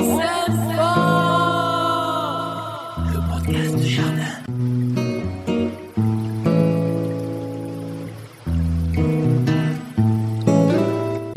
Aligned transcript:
Podstępstwo! 0.00 0.86
Podcast 3.30 3.84
Żaden. 3.84 4.89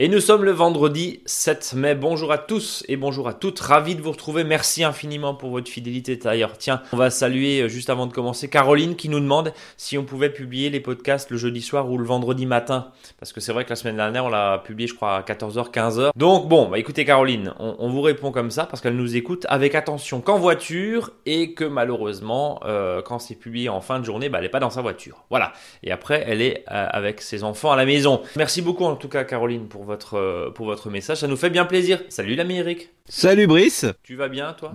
Et 0.03 0.09
nous 0.09 0.19
sommes 0.19 0.43
le 0.43 0.51
vendredi 0.51 1.21
7 1.25 1.75
mai. 1.77 1.95
Bonjour 1.95 2.33
à 2.33 2.37
tous 2.37 2.83
et 2.89 2.97
bonjour 2.97 3.29
à 3.29 3.33
toutes. 3.33 3.61
Ravi 3.61 3.95
de 3.95 4.01
vous 4.01 4.11
retrouver. 4.11 4.43
Merci 4.43 4.83
infiniment 4.83 5.33
pour 5.33 5.51
votre 5.51 5.71
fidélité 5.71 6.17
d'ailleurs. 6.17 6.57
Tiens, 6.57 6.81
on 6.91 6.97
va 6.97 7.09
saluer 7.09 7.61
euh, 7.61 7.69
juste 7.69 7.89
avant 7.89 8.05
de 8.05 8.11
commencer 8.11 8.49
Caroline 8.49 8.97
qui 8.97 9.07
nous 9.07 9.21
demande 9.21 9.53
si 9.77 9.97
on 9.97 10.03
pouvait 10.03 10.29
publier 10.29 10.69
les 10.69 10.81
podcasts 10.81 11.31
le 11.31 11.37
jeudi 11.37 11.61
soir 11.61 11.89
ou 11.89 11.97
le 11.97 12.03
vendredi 12.03 12.45
matin. 12.45 12.91
Parce 13.17 13.31
que 13.31 13.39
c'est 13.39 13.53
vrai 13.53 13.63
que 13.63 13.69
la 13.69 13.77
semaine 13.77 13.95
dernière, 13.95 14.25
on 14.25 14.29
l'a 14.29 14.57
publié, 14.57 14.89
je 14.89 14.93
crois, 14.93 15.15
à 15.15 15.21
14h, 15.21 15.71
15h. 15.71 16.09
Donc 16.17 16.49
bon, 16.49 16.67
bah 16.67 16.79
écoutez 16.79 17.05
Caroline, 17.05 17.53
on, 17.57 17.89
vous 17.89 18.01
répond 18.01 18.33
comme 18.33 18.51
ça 18.51 18.65
parce 18.65 18.81
qu'elle 18.81 18.97
nous 18.97 19.15
écoute 19.15 19.45
avec 19.47 19.73
attention 19.73 20.19
qu'en 20.19 20.37
voiture 20.37 21.11
et 21.25 21.53
que 21.53 21.63
malheureusement, 21.63 22.59
euh, 22.65 23.01
quand 23.01 23.19
c'est 23.19 23.35
publié 23.35 23.69
en 23.69 23.79
fin 23.79 24.01
de 24.01 24.03
journée, 24.03 24.27
bah, 24.27 24.39
elle 24.39 24.43
n'est 24.43 24.49
pas 24.49 24.59
dans 24.59 24.69
sa 24.69 24.81
voiture. 24.81 25.23
Voilà. 25.29 25.53
Et 25.81 25.93
après, 25.93 26.25
elle 26.27 26.41
est 26.41 26.65
euh, 26.69 26.87
avec 26.89 27.21
ses 27.21 27.45
enfants 27.45 27.71
à 27.71 27.77
la 27.77 27.85
maison. 27.85 28.21
Merci 28.35 28.61
beaucoup 28.61 28.83
en 28.83 28.97
tout 28.97 29.07
cas 29.07 29.23
Caroline 29.23 29.69
pour 29.69 29.85
votre 29.85 29.92
euh, 30.13 30.51
pour 30.51 30.65
votre 30.65 30.89
message. 30.89 31.17
Ça 31.17 31.27
nous 31.27 31.37
fait 31.37 31.49
bien 31.49 31.65
plaisir. 31.65 32.01
Salut 32.09 32.35
l'ami 32.35 32.57
Eric. 32.57 32.89
Salut 33.07 33.47
Brice. 33.47 33.85
Tu 34.03 34.15
vas 34.15 34.27
bien 34.27 34.53
toi? 34.53 34.71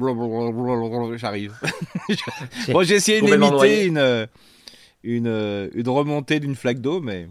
J'arrive. 1.17 1.55
bon, 2.69 2.83
j'ai 2.83 2.97
essayé 2.97 3.21
d'imiter 3.21 3.87
une, 3.87 4.29
une, 5.03 5.71
une 5.75 5.89
remontée 5.89 6.41
d'une 6.41 6.55
flaque 6.55 6.81
d'eau, 6.81 7.01
mais. 7.01 7.29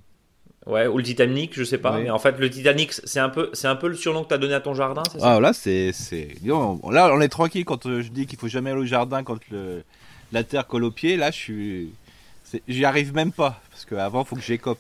Ouais, 0.66 0.86
ou 0.86 0.98
le 0.98 1.04
Titanic, 1.04 1.54
je 1.54 1.64
sais 1.64 1.78
pas. 1.78 1.98
Mais 1.98 2.10
en 2.10 2.20
fait, 2.20 2.38
le 2.38 2.50
Titanic, 2.50 2.92
c'est 2.92 3.20
un 3.22 3.30
peu, 3.30 3.50
c'est 3.54 3.68
un 3.68 3.78
peu 3.78 3.88
le 3.88 3.96
surnom 3.96 4.24
que 4.24 4.28
tu 4.28 4.34
as 4.34 4.38
donné 4.38 4.54
à 4.54 4.60
ton 4.60 4.74
jardin, 4.74 5.04
c'est 5.10 5.20
ça? 5.20 5.36
Ah 5.36 5.40
là, 5.40 5.54
c'est, 5.54 5.94
c'est, 5.94 6.36
là, 6.44 6.58
on 6.58 7.22
est 7.22 7.30
tranquille 7.30 7.64
quand 7.64 7.86
euh, 7.86 8.02
je 8.02 8.10
dis 8.10 8.26
qu'il 8.26 8.38
faut 8.38 8.50
jamais 8.50 8.72
aller 8.72 8.82
au 8.82 8.86
jardin 8.86 9.24
quand 9.24 9.40
le, 9.50 9.84
la 10.34 10.44
terre 10.44 10.68
colle 10.68 10.84
au 10.84 10.92
pied. 10.92 11.16
Là, 11.16 11.32
je 11.32 11.38
suis, 11.38 11.94
j'y 12.68 12.84
arrive 12.84 13.14
même 13.14 13.32
pas 13.32 13.62
parce 13.72 13.86
qu'avant, 13.86 14.26
faut 14.26 14.36
que 14.36 14.42
j'écope. 14.42 14.80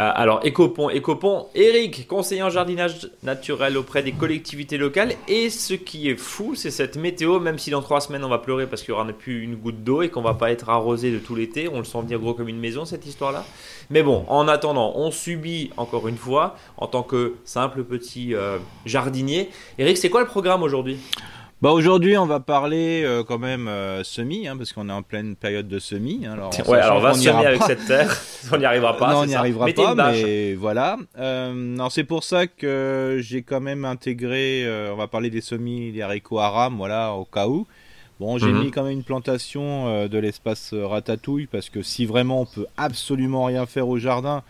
Euh, 0.00 0.10
alors, 0.14 0.40
Écopont, 0.44 0.90
Écopont, 0.90 1.46
Eric, 1.54 2.06
conseiller 2.06 2.42
en 2.42 2.50
jardinage 2.50 3.10
naturel 3.22 3.76
auprès 3.76 4.02
des 4.02 4.12
collectivités 4.12 4.78
locales. 4.78 5.14
Et 5.28 5.50
ce 5.50 5.74
qui 5.74 6.08
est 6.08 6.16
fou, 6.16 6.54
c'est 6.54 6.70
cette 6.70 6.96
météo, 6.96 7.40
même 7.40 7.58
si 7.58 7.70
dans 7.70 7.82
trois 7.82 8.00
semaines 8.00 8.24
on 8.24 8.28
va 8.28 8.38
pleurer 8.38 8.66
parce 8.66 8.82
qu'il 8.82 8.94
n'y 8.94 9.00
aura 9.00 9.12
plus 9.12 9.42
une 9.42 9.56
goutte 9.56 9.82
d'eau 9.82 10.02
et 10.02 10.08
qu'on 10.08 10.22
va 10.22 10.34
pas 10.34 10.50
être 10.50 10.68
arrosé 10.68 11.10
de 11.10 11.18
tout 11.18 11.34
l'été. 11.34 11.68
On 11.68 11.78
le 11.78 11.84
sent 11.84 12.00
venir 12.02 12.18
gros 12.18 12.34
comme 12.34 12.48
une 12.48 12.60
maison, 12.60 12.84
cette 12.84 13.06
histoire-là. 13.06 13.44
Mais 13.90 14.02
bon, 14.02 14.24
en 14.28 14.48
attendant, 14.48 14.92
on 14.96 15.10
subit 15.10 15.70
encore 15.76 16.08
une 16.08 16.16
fois, 16.16 16.56
en 16.76 16.86
tant 16.86 17.02
que 17.02 17.34
simple 17.44 17.84
petit 17.84 18.34
euh, 18.34 18.58
jardinier. 18.86 19.50
Eric, 19.78 19.96
c'est 19.96 20.10
quoi 20.10 20.20
le 20.20 20.26
programme 20.26 20.62
aujourd'hui? 20.62 20.98
Bah 21.60 21.72
aujourd'hui, 21.72 22.16
on 22.16 22.26
va 22.26 22.38
parler 22.38 23.02
euh, 23.04 23.24
quand 23.24 23.40
même 23.40 23.66
euh, 23.66 24.04
semis, 24.04 24.46
hein, 24.46 24.56
parce 24.56 24.72
qu'on 24.72 24.88
est 24.88 24.92
en 24.92 25.02
pleine 25.02 25.34
période 25.34 25.66
de 25.66 25.80
semis. 25.80 26.24
Hein, 26.24 26.34
alors, 26.34 26.52
ouais, 26.68 26.78
alors 26.78 26.98
on 26.98 27.00
va 27.00 27.14
semer 27.14 27.46
avec 27.46 27.62
cette 27.64 27.84
terre. 27.84 28.16
on 28.52 28.58
n'y 28.58 28.64
arrivera 28.64 28.96
pas. 28.96 29.12
Non, 29.12 29.20
on 29.22 29.26
n'y 29.26 29.34
arrivera 29.34 29.66
pas, 29.66 29.94
mais 30.12 30.54
voilà. 30.54 30.98
Euh, 31.18 31.76
c'est 31.90 32.04
pour 32.04 32.22
ça 32.22 32.46
que 32.46 33.18
j'ai 33.20 33.42
quand 33.42 33.60
même 33.60 33.84
intégré. 33.84 34.64
Euh, 34.64 34.92
on 34.92 34.96
va 34.96 35.08
parler 35.08 35.30
des 35.30 35.40
semis, 35.40 35.90
des 35.90 36.00
haricots 36.00 36.38
aram, 36.38 36.76
voilà, 36.76 37.12
au 37.14 37.24
cas 37.24 37.48
où. 37.48 37.66
Bon, 38.20 38.38
j'ai 38.38 38.46
mhm. 38.46 38.64
mis 38.64 38.70
quand 38.70 38.84
même 38.84 38.92
une 38.92 39.04
plantation 39.04 40.08
de 40.08 40.18
l'espace 40.18 40.74
ratatouille 40.74 41.46
parce 41.46 41.70
que 41.70 41.82
si 41.82 42.04
vraiment 42.04 42.42
on 42.42 42.46
peut 42.46 42.66
absolument 42.76 43.44
rien 43.44 43.64
faire 43.64 43.88
au 43.88 43.96
jardin, 43.98 44.42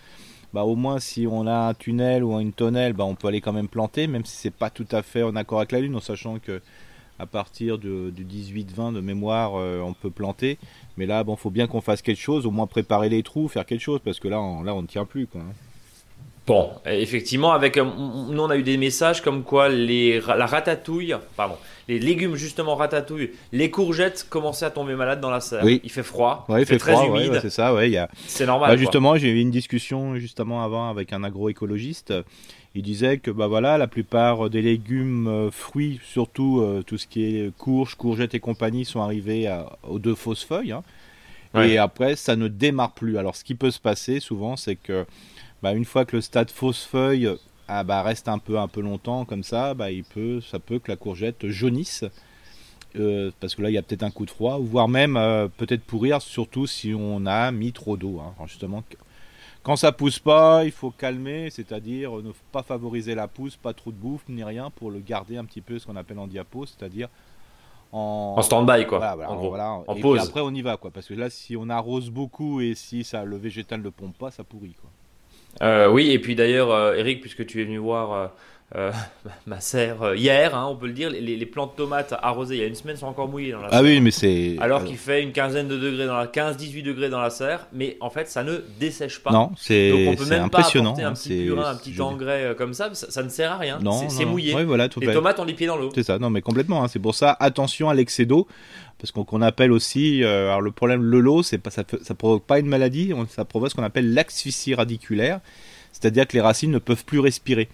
bah 0.55 0.63
au 0.63 0.75
moins 0.75 0.99
si 1.01 1.27
on 1.31 1.47
a 1.47 1.69
un 1.69 1.75
tunnel 1.75 2.25
ou 2.25 2.39
une 2.41 2.53
tonnelle, 2.53 2.95
bah 2.95 3.05
on 3.05 3.15
peut 3.15 3.29
aller 3.29 3.43
quand 3.43 3.53
même 3.53 3.69
planter, 3.69 4.07
même 4.07 4.25
si 4.25 4.37
c'est 4.37 4.55
pas 4.55 4.71
tout 4.71 4.87
à 4.91 5.03
fait 5.03 5.23
en 5.23 5.37
accord 5.37 5.59
avec 5.59 5.73
la 5.73 5.81
lune, 5.81 5.97
en 5.97 6.01
sachant 6.01 6.39
que 6.39 6.63
à 7.19 7.27
partir 7.27 7.79
du 7.79 8.13
18-20 8.13 8.95
de 8.95 9.01
mémoire, 9.01 9.53
euh, 9.57 9.81
on 9.81 9.93
peut 9.93 10.11
planter. 10.11 10.59
Mais 10.97 11.07
là, 11.07 11.25
bon, 11.25 11.37
faut 11.37 11.51
bien 11.51 11.67
qu'on 11.67 11.81
fasse 11.81 12.03
quelque 12.03 12.21
chose, 12.21 12.47
au 12.47 12.51
moins 12.51 12.67
préparer 12.67 13.09
les 13.09 13.23
trous, 13.23 13.49
faire 13.49 13.67
quelque 13.67 13.83
chose, 13.83 14.01
parce 14.05 14.21
que 14.21 14.29
là, 14.29 14.41
on, 14.41 14.63
là, 14.63 14.75
on 14.75 14.83
ne 14.83 14.87
tient 14.87 15.05
plus, 15.05 15.27
quoi. 15.27 15.41
Hein. 15.41 15.53
Bon, 16.49 16.71
effectivement, 16.87 17.53
avec 17.53 17.77
euh, 17.77 17.85
nous 17.85 18.41
on 18.41 18.49
a 18.49 18.57
eu 18.57 18.63
des 18.63 18.79
messages 18.79 19.21
comme 19.21 19.43
quoi 19.43 19.69
les, 19.69 20.19
la 20.19 20.47
ratatouille, 20.47 21.15
pardon, 21.37 21.57
les 21.89 21.99
légumes 21.99 22.37
justement 22.37 22.75
ratatouille, 22.75 23.33
les 23.53 23.71
courgettes 23.71 24.27
commençaient 24.31 24.65
à 24.65 24.71
tomber 24.71 24.95
malades 24.95 25.21
dans 25.21 25.29
la 25.29 25.41
serre. 25.41 25.63
Oui. 25.63 25.83
Il 25.85 25.91
fait 25.91 26.03
froid, 26.03 26.47
il, 26.49 26.65
fait, 26.65 26.79
très 26.79 26.93
froid, 26.93 27.05
humide. 27.05 27.39
c'est 27.43 27.51
ça, 27.51 27.75
ouais. 27.75 27.93
C'est 28.27 28.47
normal. 28.47 28.71
Bah, 28.71 28.77
justement, 28.79 29.19
j'ai 29.19 29.29
eu 29.29 29.41
une 29.41 29.51
discussion 29.51 30.17
justement 30.17 30.65
avant 30.65 30.89
avec 30.89 31.13
un 31.13 31.23
agroécologiste 31.23 32.15
il 32.75 32.83
disait 32.83 33.19
que 33.19 33.31
bah 33.31 33.47
voilà, 33.47 33.79
la 33.79 33.87
plupart 33.87 34.51
des 34.51 34.63
légumes, 34.63 35.27
euh, 35.27 35.51
fruits, 35.51 36.01
surtout 36.05 36.61
euh, 36.61 36.83
tout 36.87 36.99
ce 36.99 37.07
qui 37.07 37.25
est 37.25 37.57
courges, 37.57 37.95
courgettes 37.95 38.35
et 38.35 38.41
compagnie, 38.41 38.85
sont 38.85 39.01
arrivés 39.01 39.53
aux 39.83 39.99
deux 39.99 40.15
fausses 40.15 40.45
feuilles. 40.45 40.73
Hein. 40.73 40.83
Et 41.55 41.79
après, 41.79 42.15
ça 42.15 42.37
ne 42.37 42.47
démarre 42.47 42.93
plus. 42.93 43.17
Alors, 43.17 43.35
ce 43.35 43.43
qui 43.43 43.55
peut 43.55 43.71
se 43.71 43.81
passer 43.81 44.21
souvent, 44.21 44.57
c'est 44.57 44.77
que 44.77 45.07
bah, 45.63 45.73
une 45.73 45.87
fois 45.87 46.05
que 46.05 46.17
le 46.17 46.23
stade 46.23 46.51
fausse 46.51 46.85
feuille 46.85 47.31
ah, 47.69 47.85
bah, 47.85 48.03
reste 48.03 48.29
un 48.29 48.39
peu 48.39 48.59
un 48.59 48.69
peu 48.69 48.81
longtemps 48.81 49.25
comme 49.25 49.43
ça, 49.43 49.75
bah, 49.75 49.91
il 49.91 50.05
peut, 50.05 50.41
ça 50.41 50.59
peut 50.59 50.79
que 50.79 50.91
la 50.91 50.97
courgette 50.97 51.49
jaunisse. 51.49 52.05
Euh, 52.97 53.31
parce 53.41 53.55
que 53.55 53.61
là 53.61 53.69
il 53.69 53.75
y 53.75 53.79
a 53.79 53.83
peut-être 53.83 54.03
un 54.03 54.11
coup 54.11 54.25
de 54.25 54.31
froid, 54.31 54.59
voire 54.59 54.89
même 54.89 55.15
peut-être 55.59 55.85
pourrir, 55.85 56.23
surtout 56.23 56.67
si 56.67 56.95
on 56.95 57.27
a 57.27 57.51
mis 57.51 57.73
trop 57.73 57.97
d'eau. 57.97 58.21
Hein. 58.21 58.35
Justement, 58.47 58.83
quand 59.69 59.77
ça 59.77 59.93
pousse 59.93 60.19
pas, 60.19 60.65
il 60.65 60.71
faut 60.71 60.91
calmer, 60.91 61.51
c'est-à-dire 61.51 62.11
ne 62.23 62.31
pas 62.53 62.63
favoriser 62.63 63.15
la 63.15 63.29
pousse, 63.29 63.55
pas 63.55 63.75
trop 63.75 63.91
de 63.91 63.97
bouffe 63.97 64.23
ni 64.27 64.43
rien 64.43 64.71
pour 64.71 64.91
le 64.91 64.99
garder 64.99 65.37
un 65.37 65.45
petit 65.45 65.61
peu 65.61 65.79
ce 65.79 65.85
qu'on 65.87 65.97
appelle 65.97 66.19
en 66.19 66.27
diapo, 66.27 66.65
c'est-à-dire 66.65 67.09
en, 67.93 68.37
en 68.39 68.41
stand-by 68.41 68.87
quoi. 68.87 68.97
Voilà, 68.99 69.29
en, 69.73 69.85
en 69.87 69.95
et 69.95 70.01
pause. 70.01 70.21
après 70.27 70.41
on 70.41 70.55
y 70.55 70.63
va 70.63 70.79
quoi, 70.79 70.91
parce 70.91 71.07
que 71.07 71.13
là 71.13 71.29
si 71.29 71.55
on 71.55 71.69
arrose 71.69 72.09
beaucoup 72.09 72.63
et 72.63 72.75
si 72.75 73.05
ça 73.05 73.25
le 73.25 73.37
végétal 73.37 73.83
ne 73.83 73.91
pompe 73.91 74.17
pas, 74.17 74.31
ça 74.31 74.43
pourrit 74.43 74.75
quoi. 74.81 74.89
Euh, 75.61 75.91
oui 75.91 76.13
et 76.13 76.19
puis 76.19 76.35
d'ailleurs 76.35 76.71
euh, 76.71 76.95
Eric 76.95 77.21
puisque 77.21 77.45
tu 77.45 77.61
es 77.61 77.65
venu 77.67 77.77
voir 77.77 78.33
euh, 78.75 78.93
euh, 78.93 78.93
ma 79.47 79.61
serre 79.61 80.03
euh, 80.03 80.17
hier, 80.17 80.55
hein, 80.55 80.67
on 80.69 80.77
peut 80.77 80.87
le 80.89 80.93
dire, 80.93 81.09
les, 81.09 81.21
les, 81.21 81.47
plantes 81.47 81.73
de 81.73 81.77
tomates 81.77 82.15
arrosées 82.21 82.57
il 82.57 82.61
y 82.61 82.65
a 82.65 82.67
une 82.67 82.75
semaine 82.75 82.97
sont 82.97 83.07
encore 83.07 83.27
mouillées 83.27 83.53
dans 83.53 83.63
la 83.63 83.71
serre. 83.71 83.79
Ah 83.79 83.83
oui, 83.83 84.01
mais 84.01 84.11
c'est. 84.11 84.57
Alors 84.61 84.85
qu'il 84.85 84.99
fait 84.99 85.23
une 85.23 85.33
quinzaine 85.33 85.69
de 85.69 85.79
degrés 85.79 86.07
dans 86.07 86.17
la 86.19 86.27
15-18 86.27 86.83
degrés 86.83 87.09
dans 87.09 87.21
la 87.21 87.31
serre, 87.31 87.67
mais 87.73 87.97
en 88.01 88.11
fait 88.11 88.29
ça 88.29 88.45
ne 88.45 88.59
dessèche 88.79 89.21
pas. 89.21 89.33
Non, 89.33 89.53
c'est 89.57 89.91
Donc 89.91 90.01
on 90.09 90.17
peut 90.17 90.29
même 90.29 90.43
impressionnant. 90.45 90.95
pas 90.95 91.03
apporter 91.03 91.31
un 91.31 91.39
petit 91.39 91.47
purin, 91.47 91.71
un 91.71 91.77
petit 91.77 92.01
engrais 92.01 92.45
euh, 92.45 92.55
comme 92.55 92.75
ça, 92.75 92.91
ça, 92.93 93.23
ne 93.23 93.31
sert 93.31 93.53
à 93.53 93.57
rien. 93.57 93.79
Non, 93.81 94.09
c'est 94.09 94.27
mouillé. 94.27 94.55
Oui, 94.55 94.65
voilà, 94.65 94.89
tout 94.89 95.01
les 95.01 95.13
tomates 95.13 95.41
ont 95.41 95.45
les 95.45 95.55
pieds 95.55 95.67
dans 95.67 95.77
l'eau. 95.77 95.91
C'est 95.95 96.03
ça, 96.03 96.19
non 96.19 96.29
mais 96.29 96.43
complètement. 96.43 96.85
Hein. 96.85 96.89
c'est 96.89 96.99
pour 96.99 97.15
ça, 97.15 97.37
attention 97.41 97.89
à 97.89 97.95
l'excès 97.95 98.27
d'eau 98.27 98.47
parce 98.99 99.13
qu'on 99.13 99.43
appelle 99.43 99.73
aussi, 99.73 100.25
alors 100.25 100.61
le 100.61 100.73
problème 100.73 101.03
le 101.03 101.21
lot, 101.21 101.43
c'est 101.43 101.59
pas 101.59 101.71
ça, 101.71 101.85
ça 102.03 102.15
provoque 102.15 102.45
pas 102.45 102.59
une 102.59 102.67
maladie, 102.67 103.15
ça 103.31 103.45
provoque 103.45 103.71
ce 103.71 103.77
qu'on 103.77 103.83
appelle 103.85 104.13
l'asphyxie 104.13 104.75
radiculaire, 104.75 105.41
c'est-à-dire 105.93 106.27
que 106.27 106.35
les 106.35 106.43
racines 106.43 106.73
ne 106.73 106.79
peuvent 106.79 107.05
plus 107.05 107.21
respirer. 107.21 107.69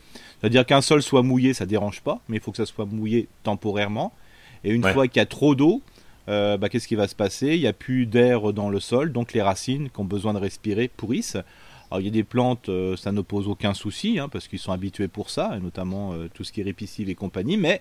C'est-à-dire 0.45 0.67
qu'un 0.67 0.83
sol 0.83 1.03
soit 1.03 1.23
mouillé, 1.23 1.55
ça 1.55 1.65
dérange 1.65 2.03
pas, 2.03 2.21
mais 2.29 2.37
il 2.37 2.41
faut 2.43 2.51
que 2.51 2.59
ça 2.59 2.67
soit 2.67 2.85
mouillé 2.85 3.29
temporairement. 3.45 4.13
Et 4.63 4.73
une 4.73 4.83
fois 4.83 5.09
qu'il 5.09 5.17
y 5.17 5.23
a 5.23 5.27
trop 5.27 5.55
d'eau, 5.55 5.81
euh, 6.29 6.59
bah, 6.59 6.69
qu'est-ce 6.69 6.87
qui 6.87 6.97
va 6.97 7.09
se 7.09 7.15
passer? 7.15 7.55
Il 7.55 7.61
n'y 7.61 7.67
a 7.67 7.73
plus 7.73 8.05
d'air 8.05 8.53
dans 8.53 8.69
le 8.69 8.79
sol, 8.79 9.11
donc 9.11 9.33
les 9.33 9.41
racines 9.41 9.89
qui 9.89 10.01
ont 10.01 10.05
besoin 10.05 10.35
de 10.35 10.39
respirer 10.39 10.89
pourrissent. 10.89 11.39
Alors 11.91 12.03
il 12.03 12.05
y 12.05 12.09
a 12.09 12.11
des 12.11 12.25
plantes, 12.25 12.69
euh, 12.69 12.95
ça 12.95 13.11
ne 13.11 13.23
pose 13.23 13.49
aucun 13.49 13.73
souci, 13.73 14.19
hein, 14.19 14.29
parce 14.29 14.47
qu'ils 14.47 14.59
sont 14.59 14.73
habitués 14.73 15.09
pour 15.09 15.31
ça, 15.31 15.57
et 15.57 15.61
notamment 15.61 16.13
euh, 16.13 16.29
tout 16.35 16.45
ce 16.45 16.53
qui 16.53 16.61
est 16.61 16.65
répicile 16.65 17.09
et 17.09 17.15
compagnie, 17.15 17.57
mais 17.57 17.81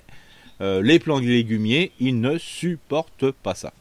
les 0.62 0.97
plantes 0.97 1.24
légumiers, 1.24 1.91
ils 2.00 2.22
ne 2.22 2.38
supportent 2.38 3.31
pas 3.31 3.53
ça 3.53 3.74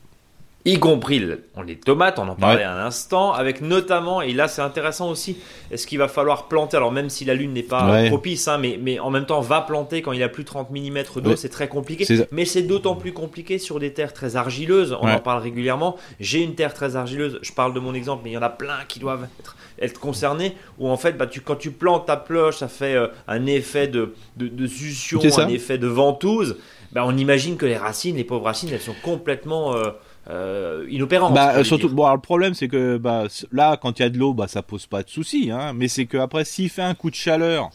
y 0.65 0.79
compris 0.79 1.25
les 1.67 1.77
tomates, 1.77 2.19
on 2.19 2.29
en 2.29 2.37
parlait 2.37 2.63
un 2.63 2.79
instant, 2.79 3.33
avec 3.33 3.61
notamment, 3.61 4.23
et 4.23 4.33
là 4.33 4.47
c'est 4.47 4.63
intéressant 4.63 5.11
aussi, 5.11 5.37
est-ce 5.71 5.87
qu'il 5.87 5.99
va 5.99 6.09
falloir 6.09 6.47
planter, 6.47 6.77
alors 6.77 6.93
même 6.93 7.11
si 7.11 7.25
la 7.25 7.35
lune 7.35 7.53
n'est 7.53 7.63
pas 7.63 8.05
propice, 8.07 8.47
hein, 8.49 8.59
mais, 8.59 8.79
mais 8.81 9.01
en 9.01 9.11
même 9.11 9.27
temps 9.27 9.41
va 9.41 9.61
planter 9.61 10.03
quand 10.03 10.13
il 10.13 10.23
a 10.23 10.29
plus 10.29 10.45
de 10.45 10.49
30 10.49 10.71
mm 10.71 11.21
d'eau, 11.21 11.37
c'est 11.37 11.49
très 11.49 11.69
compliqué, 11.69 12.07
mais 12.31 12.45
c'est 12.45 12.63
d'autant 12.63 12.95
plus 12.95 13.13
compliqué 13.13 13.59
sur 13.59 13.81
des 13.81 13.93
terres 13.93 14.13
très 14.13 14.37
argileuses, 14.37 14.97
on 15.01 15.09
en 15.09 15.19
parle 15.19 15.43
régulièrement, 15.43 15.97
j'ai 16.21 16.43
une 16.43 16.55
terre 16.55 16.75
très 16.75 16.95
argileuse, 16.97 17.39
je 17.43 17.53
parle 17.53 17.75
de 17.75 17.81
mon 17.81 17.95
exemple, 17.95 18.23
mais 18.25 18.31
il 18.31 18.35
y 18.35 18.39
en 18.39 18.43
a 18.43 18.51
plein 18.51 18.79
qui 18.87 19.01
doivent 19.01 19.27
être, 19.41 19.57
être 19.81 19.99
concernés, 19.99 20.57
où 20.79 20.89
en 20.89 20.97
fait 20.97 21.17
bah, 21.17 21.27
tu, 21.27 21.41
quand 21.41 21.57
tu 21.57 21.73
plantes 21.73 22.07
ta 22.07 22.17
ploche, 22.17 22.59
ça 22.59 22.69
fait 22.69 22.95
euh, 22.95 23.09
un 23.27 23.47
effet 23.47 23.89
de, 23.89 24.15
de, 24.37 24.47
de 24.47 24.67
succion, 24.67 25.21
un 25.39 25.49
effet 25.49 25.79
de 25.79 25.89
ventouse, 25.89 26.57
bah, 26.93 27.05
on 27.07 27.17
imagine 27.17 27.57
que 27.57 27.67
les 27.67 27.77
racines, 27.77 28.17
les 28.17 28.25
pauvres 28.25 28.45
racines, 28.45 28.69
elles 28.73 28.81
sont 28.81 28.95
complètement... 29.03 29.75
Euh, 29.75 29.91
euh, 30.31 30.87
inopérant. 30.89 31.31
Bah, 31.31 31.65
surtout, 31.65 31.89
bon, 31.89 32.11
le 32.13 32.21
problème 32.21 32.55
c'est 32.55 32.69
que 32.69 32.97
bah, 32.97 33.25
là, 33.51 33.77
quand 33.77 33.99
il 33.99 34.03
y 34.03 34.05
a 34.05 34.09
de 34.09 34.19
l'eau, 34.19 34.35
bah, 34.35 34.49
ça 34.49 34.63
pose 34.63 34.87
pas 34.87 35.03
de 35.03 35.11
souci, 35.11 35.51
hein, 35.51 35.73
mais 35.75 35.89
c'est 35.89 36.07
qu'après, 36.07 36.45
s'il 36.45 36.69
fait 36.69 36.83
un 36.83 36.95
coup 36.95 37.11
de 37.11 37.17
chaleur, 37.17 37.71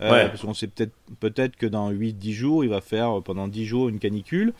euh, 0.00 0.28
parce 0.28 0.42
qu'on 0.42 0.54
sait 0.54 0.68
peut-être 0.68 0.92
peut-être 1.18 1.56
que 1.56 1.66
dans 1.66 1.90
8-10 1.90 2.32
jours, 2.32 2.64
il 2.64 2.70
va 2.70 2.80
faire 2.80 3.20
pendant 3.24 3.48
10 3.48 3.64
jours 3.64 3.88
une 3.88 3.98
canicule. 3.98 4.52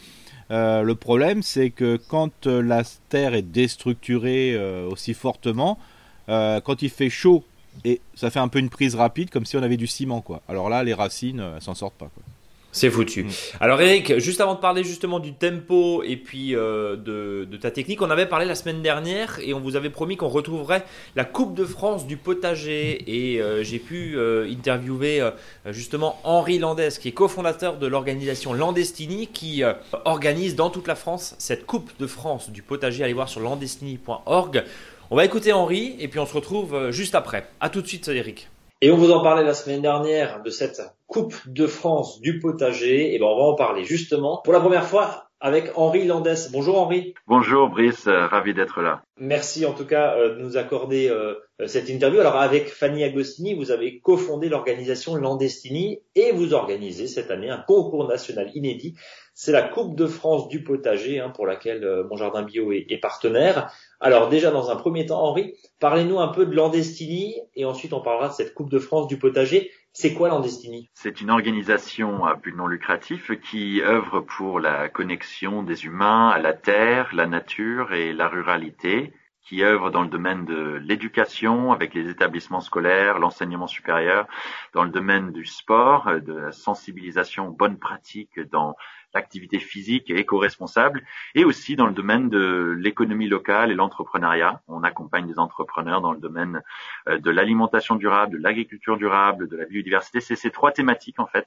Euh, 0.50 0.82
le 0.82 0.94
problème, 0.94 1.42
c'est 1.42 1.70
que 1.70 1.96
quand 2.08 2.46
la 2.46 2.82
terre 3.08 3.34
est 3.34 3.42
déstructurée 3.42 4.58
aussi 4.90 5.14
fortement, 5.14 5.78
quand 6.26 6.82
il 6.82 6.90
fait 6.90 7.10
chaud 7.10 7.44
et 7.84 8.00
ça 8.14 8.30
fait 8.30 8.40
un 8.40 8.48
peu 8.48 8.58
une 8.58 8.70
prise 8.70 8.96
rapide, 8.96 9.30
comme 9.30 9.44
si 9.44 9.56
on 9.56 9.62
avait 9.62 9.76
du 9.76 9.86
ciment, 9.86 10.20
quoi. 10.20 10.42
Alors 10.48 10.68
là, 10.68 10.82
les 10.82 10.94
racines, 10.94 11.40
elles 11.54 11.62
s'en 11.62 11.74
sortent 11.74 11.94
pas, 11.94 12.10
quoi. 12.12 12.24
C'est 12.70 12.90
foutu. 12.90 13.24
Mm. 13.24 13.30
Alors 13.60 13.80
Eric, 13.80 14.18
juste 14.18 14.40
avant 14.40 14.54
de 14.54 14.60
parler 14.60 14.84
justement 14.84 15.20
du 15.20 15.32
tempo 15.32 16.02
et 16.02 16.16
puis 16.16 16.54
euh, 16.54 16.96
de, 16.96 17.56
ta 17.56 17.70
technique, 17.70 18.02
on 18.02 18.10
avait 18.10 18.26
parlé 18.26 18.44
la 18.44 18.54
semaine 18.54 18.82
dernière 18.82 19.38
et 19.42 19.54
on 19.54 19.60
vous 19.60 19.74
avait 19.74 19.90
promis 19.90 20.16
qu'on 20.16 20.28
retrouverait 20.28 20.84
la 21.16 21.24
Coupe 21.24 21.54
de 21.54 21.64
France 21.64 22.06
du 22.06 22.18
potager 22.18 23.04
et 23.06 23.40
euh, 23.40 23.64
j'ai 23.64 23.78
pu 23.78 24.16
euh, 24.16 24.50
interviewer 24.50 25.28
justement 25.66 26.20
Henri 26.24 26.58
Landès 26.58 26.90
qui 27.00 27.08
est 27.08 27.12
cofondateur 27.12 27.78
de 27.78 27.86
l'organisation 27.86 28.52
Landestini 28.52 29.28
qui 29.28 29.62
organise 30.04 30.54
dans 30.54 30.70
toute 30.70 30.86
la 30.86 30.94
France 30.94 31.34
cette 31.38 31.64
Coupe 31.64 31.90
de 31.98 32.06
France 32.06 32.50
du 32.50 32.62
potager. 32.62 33.02
Allez 33.02 33.14
voir 33.14 33.28
sur 33.28 33.40
landestini.org. 33.40 34.64
On 35.10 35.16
va 35.16 35.24
écouter 35.24 35.52
Henri 35.52 35.96
et 35.98 36.08
puis 36.08 36.20
on 36.20 36.26
se 36.26 36.34
retrouve 36.34 36.90
juste 36.90 37.14
après. 37.14 37.48
A 37.60 37.70
tout 37.70 37.80
de 37.80 37.86
suite 37.86 38.08
Eric. 38.08 38.48
Et 38.80 38.92
on 38.92 38.96
vous 38.96 39.10
en 39.10 39.22
parlait 39.22 39.44
la 39.44 39.54
semaine 39.54 39.82
dernière 39.82 40.40
de 40.42 40.50
cette 40.50 40.80
Coupe 41.08 41.34
de 41.46 41.66
France 41.66 42.20
du 42.20 42.38
potager. 42.38 43.14
Et 43.14 43.18
ben 43.18 43.26
on 43.26 43.36
va 43.36 43.42
en 43.44 43.54
parler 43.54 43.84
justement 43.84 44.40
pour 44.44 44.52
la 44.52 44.60
première 44.60 44.86
fois 44.86 45.27
avec 45.40 45.70
Henri 45.76 46.04
Landès. 46.04 46.50
Bonjour 46.50 46.80
Henri. 46.80 47.14
Bonjour 47.26 47.68
Brice, 47.68 48.06
euh, 48.08 48.26
ravi 48.26 48.54
d'être 48.54 48.80
là. 48.80 49.02
Merci 49.18 49.66
en 49.66 49.72
tout 49.72 49.86
cas 49.86 50.16
euh, 50.16 50.34
de 50.34 50.40
nous 50.40 50.56
accorder 50.56 51.08
euh, 51.08 51.34
cette 51.66 51.88
interview. 51.88 52.20
Alors 52.20 52.36
avec 52.36 52.68
Fanny 52.68 53.04
Agostini, 53.04 53.54
vous 53.54 53.70
avez 53.70 54.00
cofondé 54.00 54.48
l'organisation 54.48 55.14
Landestini 55.14 56.00
et 56.16 56.32
vous 56.32 56.54
organisez 56.54 57.06
cette 57.06 57.30
année 57.30 57.50
un 57.50 57.58
concours 57.58 58.08
national 58.08 58.50
inédit. 58.54 58.96
C'est 59.34 59.52
la 59.52 59.62
Coupe 59.62 59.94
de 59.94 60.06
France 60.06 60.48
du 60.48 60.64
potager 60.64 61.20
hein, 61.20 61.30
pour 61.30 61.46
laquelle 61.46 62.04
Mon 62.10 62.16
Jardin 62.16 62.42
Bio 62.42 62.72
est, 62.72 62.86
est 62.88 62.98
partenaire. 62.98 63.72
Alors 64.00 64.28
déjà 64.28 64.50
dans 64.50 64.70
un 64.70 64.76
premier 64.76 65.06
temps, 65.06 65.22
Henri, 65.22 65.54
parlez-nous 65.78 66.18
un 66.18 66.28
peu 66.28 66.46
de 66.46 66.54
Landestini 66.54 67.36
et 67.54 67.64
ensuite 67.64 67.92
on 67.92 68.00
parlera 68.00 68.28
de 68.28 68.34
cette 68.34 68.54
Coupe 68.54 68.70
de 68.70 68.80
France 68.80 69.06
du 69.06 69.18
potager. 69.18 69.70
C'est 69.92 70.14
quoi 70.14 70.28
Landestini? 70.28 70.90
C'est 70.94 71.20
une 71.20 71.30
organisation 71.30 72.24
à 72.24 72.34
but 72.34 72.54
non 72.54 72.66
lucratif 72.66 73.32
qui 73.40 73.82
œuvre 73.82 74.20
pour 74.20 74.60
la 74.60 74.88
connexion 74.88 75.62
des 75.62 75.84
humains 75.86 76.28
à 76.28 76.38
la 76.38 76.52
terre, 76.52 77.14
la 77.14 77.26
nature 77.26 77.92
et 77.92 78.12
la 78.12 78.28
ruralité 78.28 79.12
qui 79.48 79.64
œuvre 79.64 79.90
dans 79.90 80.02
le 80.02 80.08
domaine 80.08 80.44
de 80.44 80.78
l'éducation 80.84 81.72
avec 81.72 81.94
les 81.94 82.10
établissements 82.10 82.60
scolaires, 82.60 83.18
l'enseignement 83.18 83.66
supérieur, 83.66 84.26
dans 84.74 84.84
le 84.84 84.90
domaine 84.90 85.32
du 85.32 85.46
sport, 85.46 86.10
de 86.20 86.34
la 86.34 86.52
sensibilisation 86.52 87.48
aux 87.48 87.52
bonnes 87.52 87.78
pratiques 87.78 88.38
dans 88.52 88.76
l'activité 89.14 89.58
physique 89.58 90.10
et 90.10 90.18
éco-responsable, 90.18 91.02
et 91.34 91.46
aussi 91.46 91.76
dans 91.76 91.86
le 91.86 91.94
domaine 91.94 92.28
de 92.28 92.76
l'économie 92.78 93.26
locale 93.26 93.70
et 93.70 93.74
l'entrepreneuriat. 93.74 94.60
On 94.68 94.82
accompagne 94.82 95.26
des 95.26 95.38
entrepreneurs 95.38 96.02
dans 96.02 96.12
le 96.12 96.20
domaine 96.20 96.62
euh, 97.08 97.18
de 97.18 97.30
l'alimentation 97.30 97.96
durable, 97.96 98.36
de 98.36 98.42
l'agriculture 98.42 98.98
durable, 98.98 99.48
de 99.48 99.56
la 99.56 99.64
biodiversité. 99.64 100.20
C'est 100.20 100.36
ces 100.36 100.50
trois 100.50 100.72
thématiques 100.72 101.20
en 101.20 101.26
fait 101.26 101.46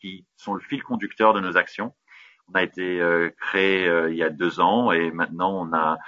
qui 0.00 0.24
sont 0.36 0.54
le 0.54 0.60
fil 0.60 0.84
conducteur 0.84 1.34
de 1.34 1.40
nos 1.40 1.56
actions. 1.56 1.94
On 2.48 2.54
a 2.54 2.62
été 2.62 3.00
euh, 3.00 3.30
créé 3.40 3.88
euh, 3.88 4.10
il 4.10 4.16
y 4.16 4.22
a 4.22 4.30
deux 4.30 4.60
ans 4.60 4.92
et 4.92 5.10
maintenant 5.10 5.52
on 5.52 5.72
a 5.74 5.98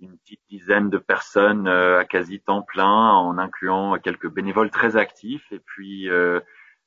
une 0.00 0.16
petite 0.18 0.40
dizaine 0.48 0.90
de 0.90 0.98
personnes 0.98 1.66
euh, 1.66 2.00
à 2.00 2.04
quasi 2.04 2.40
temps 2.40 2.62
plein, 2.62 3.10
en 3.12 3.38
incluant 3.38 3.98
quelques 3.98 4.28
bénévoles 4.28 4.70
très 4.70 4.96
actifs. 4.96 5.50
Et 5.52 5.58
puis 5.58 6.08
euh, 6.08 6.40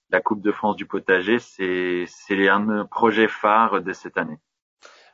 la 0.09 0.21
Coupe 0.21 0.41
de 0.41 0.51
France 0.51 0.75
du 0.75 0.85
potager, 0.85 1.39
c'est 1.39 2.07
un 2.47 2.85
projet 2.85 3.27
phare 3.27 3.81
de 3.81 3.93
cette 3.93 4.17
année. 4.17 4.37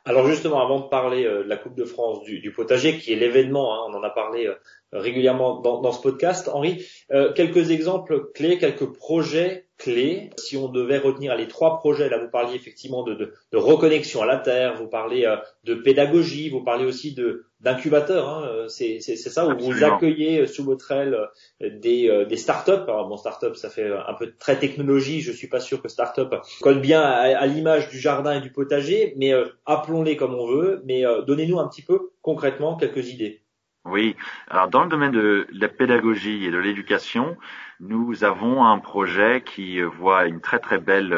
Alors 0.04 0.26
justement, 0.26 0.62
avant 0.62 0.80
de 0.80 0.88
parler 0.88 1.26
euh, 1.26 1.42
de 1.42 1.48
la 1.48 1.56
Coupe 1.56 1.74
de 1.74 1.84
France 1.84 2.22
du, 2.22 2.52
potager, 2.52 2.98
qui 2.98 3.12
est 3.12 3.16
l'événement, 3.16 3.74
hein, 3.74 3.90
on 3.90 3.94
en 3.94 4.02
a 4.02 4.10
parlé 4.10 4.48
régulièrement 4.92 5.60
dans, 5.60 5.80
dans, 5.82 5.92
ce 5.92 6.00
podcast, 6.00 6.48
Henri, 6.48 6.86
quelques 7.34 7.70
exemples 7.72 8.30
clés, 8.32 8.58
quelques 8.58 8.90
projets 8.90 9.66
clés. 9.76 10.30
Si 10.38 10.56
on 10.56 10.68
devait 10.68 10.96
retenir 10.96 11.36
les 11.36 11.46
trois 11.46 11.78
projets, 11.78 12.08
là 12.08 12.16
vous 12.18 12.30
parliez 12.30 12.54
effectivement 12.54 13.02
de, 13.02 13.12
de, 13.14 13.34
de 13.52 13.58
reconnexion 13.58 14.22
à 14.22 14.26
la 14.26 14.38
terre, 14.38 14.76
vous 14.76 14.88
parlez 14.88 15.30
de 15.64 15.74
pédagogie, 15.74 16.48
vous 16.48 16.64
parlez 16.64 16.86
aussi 16.86 17.12
de, 17.14 17.47
d'incubateur. 17.60 18.28
Hein, 18.28 18.44
euh, 18.46 18.68
c'est 18.68 19.00
ça 19.00 19.46
où 19.46 19.58
vous 19.58 19.84
accueillez 19.84 20.40
euh, 20.40 20.46
sous 20.46 20.64
votre 20.64 20.92
aile 20.92 21.28
euh, 21.62 21.70
des, 21.70 22.26
des 22.28 22.36
startups. 22.36 22.70
Alors 22.70 23.08
bon, 23.08 23.16
startup, 23.16 23.56
ça 23.56 23.70
fait 23.70 23.90
un 23.90 24.14
peu 24.14 24.32
très 24.38 24.58
technologie. 24.58 25.20
Je 25.20 25.32
suis 25.32 25.48
pas 25.48 25.60
sûr 25.60 25.82
que 25.82 25.88
startup 25.88 26.34
colle 26.60 26.80
bien 26.80 27.02
à, 27.02 27.46
l'image 27.46 27.88
du 27.88 27.98
jardin 27.98 28.34
et 28.34 28.40
du 28.40 28.52
potager, 28.52 29.14
mais 29.16 29.32
appelons-les 29.66 30.16
comme 30.16 30.34
on 30.34 30.46
veut. 30.46 30.82
Mais 30.84 31.04
donnez-nous 31.26 31.58
un 31.58 31.68
petit 31.68 31.82
peu 31.82 32.10
concrètement 32.22 32.76
quelques 32.76 33.08
idées. 33.10 33.42
Oui. 33.84 34.16
Alors 34.48 34.68
dans 34.68 34.84
le 34.84 34.90
domaine 34.90 35.12
de 35.12 35.46
la 35.52 35.68
pédagogie 35.68 36.44
et 36.44 36.50
de 36.50 36.58
l'éducation, 36.58 37.36
nous 37.80 38.24
avons 38.24 38.64
un 38.64 38.78
projet 38.78 39.42
qui 39.44 39.80
voit 39.80 40.26
une 40.26 40.40
très 40.40 40.58
très 40.58 40.78
belle 40.78 41.14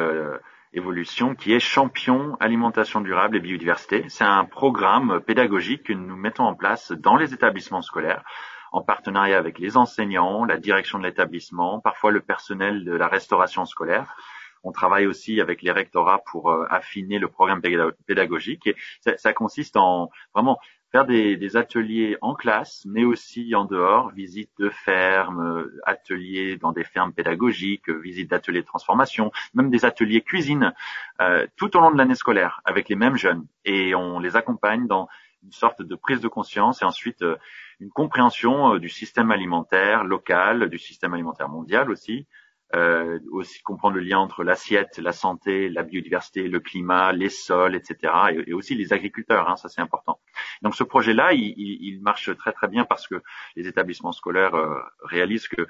Évolution, 0.72 1.34
qui 1.34 1.52
est 1.52 1.58
champion 1.58 2.36
alimentation 2.38 3.00
durable 3.00 3.36
et 3.36 3.40
biodiversité. 3.40 4.04
C'est 4.08 4.22
un 4.22 4.44
programme 4.44 5.20
pédagogique 5.20 5.82
que 5.82 5.92
nous 5.92 6.16
mettons 6.16 6.44
en 6.44 6.54
place 6.54 6.92
dans 6.92 7.16
les 7.16 7.34
établissements 7.34 7.82
scolaires 7.82 8.22
en 8.70 8.82
partenariat 8.82 9.36
avec 9.36 9.58
les 9.58 9.76
enseignants, 9.76 10.44
la 10.44 10.58
direction 10.58 10.98
de 10.98 11.04
l'établissement, 11.04 11.80
parfois 11.80 12.12
le 12.12 12.20
personnel 12.20 12.84
de 12.84 12.92
la 12.92 13.08
restauration 13.08 13.64
scolaire. 13.64 14.14
On 14.62 14.72
travaille 14.72 15.06
aussi 15.06 15.40
avec 15.40 15.62
les 15.62 15.72
rectorats 15.72 16.22
pour 16.30 16.50
euh, 16.50 16.66
affiner 16.70 17.18
le 17.18 17.28
programme 17.28 17.62
pédagogique. 18.06 18.66
Et 18.66 18.76
ça, 19.00 19.16
ça 19.16 19.32
consiste 19.32 19.76
en 19.76 20.10
vraiment 20.34 20.58
faire 20.92 21.04
des, 21.06 21.56
ateliers 21.56 22.16
en 22.20 22.34
classe, 22.34 22.84
mais 22.86 23.04
aussi 23.04 23.54
en 23.54 23.64
dehors, 23.64 24.10
visites 24.10 24.50
de 24.58 24.70
fermes, 24.70 25.66
ateliers 25.84 26.56
dans 26.56 26.72
des 26.72 26.84
fermes 26.84 27.12
pédagogiques, 27.12 27.88
visites 27.88 28.30
d'ateliers 28.30 28.62
de 28.62 28.66
transformation, 28.66 29.30
même 29.54 29.70
des 29.70 29.84
ateliers 29.84 30.20
cuisine, 30.20 30.72
euh, 31.20 31.46
tout 31.56 31.76
au 31.76 31.80
long 31.80 31.90
de 31.90 31.98
l'année 31.98 32.14
scolaire, 32.14 32.60
avec 32.64 32.88
les 32.88 32.96
mêmes 32.96 33.16
jeunes. 33.16 33.46
Et 33.64 33.94
on 33.94 34.18
les 34.18 34.36
accompagne 34.36 34.86
dans 34.86 35.08
une 35.42 35.52
sorte 35.52 35.82
de 35.82 35.94
prise 35.94 36.20
de 36.20 36.28
conscience 36.28 36.82
et 36.82 36.84
ensuite 36.84 37.22
euh, 37.22 37.36
une 37.80 37.90
compréhension 37.90 38.74
euh, 38.74 38.78
du 38.78 38.88
système 38.88 39.30
alimentaire 39.30 40.04
local, 40.04 40.68
du 40.68 40.78
système 40.78 41.14
alimentaire 41.14 41.48
mondial 41.48 41.90
aussi, 41.90 42.26
euh, 42.74 43.18
aussi 43.32 43.60
comprendre 43.62 43.96
le 43.96 44.02
lien 44.02 44.18
entre 44.18 44.44
l'assiette, 44.44 44.98
la 44.98 45.10
santé, 45.10 45.68
la 45.68 45.82
biodiversité, 45.82 46.46
le 46.46 46.60
climat, 46.60 47.10
les 47.10 47.28
sols, 47.28 47.74
etc. 47.74 48.12
Et, 48.46 48.52
aussi 48.52 48.76
les 48.76 48.92
agriculteurs, 48.92 49.48
hein, 49.50 49.56
ça 49.56 49.68
c'est 49.68 49.80
important. 49.80 50.20
Donc 50.62 50.76
ce 50.76 50.84
projet-là, 50.84 51.32
il, 51.32 51.54
il, 51.56 52.00
marche 52.00 52.36
très 52.36 52.52
très 52.52 52.68
bien 52.68 52.84
parce 52.84 53.08
que 53.08 53.22
les 53.56 53.66
établissements 53.66 54.12
scolaires 54.12 54.54
euh, 54.54 54.78
réalisent 55.02 55.48
que 55.48 55.66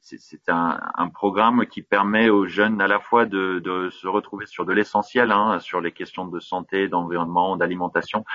c'est 0.00 0.48
un, 0.48 0.78
un, 0.94 1.08
programme 1.08 1.64
qui 1.66 1.80
permet 1.80 2.28
aux 2.28 2.46
jeunes 2.46 2.82
à 2.82 2.86
la 2.86 3.00
fois 3.00 3.24
de, 3.24 3.58
de 3.60 3.88
se 3.88 4.06
retrouver 4.06 4.44
sur 4.44 4.66
de 4.66 4.74
l'essentiel, 4.74 5.32
hein, 5.32 5.58
sur 5.60 5.80
les 5.80 5.92
questions 5.92 6.26
de 6.26 6.38
santé, 6.38 6.88
d'environnement, 6.88 7.56
d'alimentation, 7.56 8.26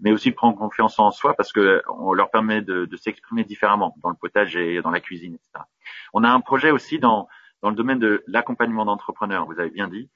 mais 0.00 0.12
aussi 0.12 0.30
prendre 0.30 0.58
confiance 0.58 0.98
en 0.98 1.10
soi 1.10 1.34
parce 1.34 1.52
que 1.52 1.82
on 1.88 2.12
leur 2.12 2.30
permet 2.30 2.60
de, 2.60 2.84
de 2.84 2.96
s'exprimer 2.96 3.44
différemment 3.44 3.94
dans 4.02 4.10
le 4.10 4.16
potager, 4.16 4.82
dans 4.82 4.90
la 4.90 5.00
cuisine, 5.00 5.34
etc. 5.34 5.64
On 6.12 6.22
a 6.22 6.28
un 6.28 6.40
projet 6.40 6.70
aussi 6.70 6.98
dans 6.98 7.28
dans 7.62 7.70
le 7.70 7.76
domaine 7.76 7.98
de 7.98 8.22
l'accompagnement 8.26 8.84
d'entrepreneurs, 8.84 9.46
vous 9.46 9.58
avez 9.58 9.70
bien 9.70 9.88
dit, 9.88 10.08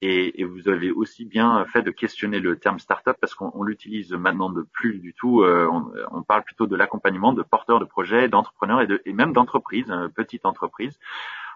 et, 0.00 0.44
vous 0.44 0.68
avez 0.68 0.90
aussi 0.92 1.24
bien 1.24 1.64
fait 1.66 1.82
de 1.82 1.90
questionner 1.90 2.38
le 2.38 2.56
terme 2.58 2.78
startup 2.78 3.16
parce 3.20 3.34
qu'on 3.34 3.62
l'utilise 3.62 4.12
maintenant 4.12 4.50
de 4.50 4.62
plus 4.62 4.98
du 5.00 5.12
tout. 5.12 5.42
Euh, 5.42 5.68
on, 6.12 6.22
parle 6.22 6.44
plutôt 6.44 6.66
de 6.66 6.76
l'accompagnement 6.76 7.32
de 7.32 7.42
porteurs 7.42 7.80
de 7.80 7.84
projets, 7.84 8.28
d'entrepreneurs 8.28 8.80
et, 8.80 8.86
de, 8.86 9.02
même 9.06 9.32
d'entreprises, 9.32 9.90
euh, 9.90 10.08
petites 10.08 10.46
entreprises. 10.46 10.98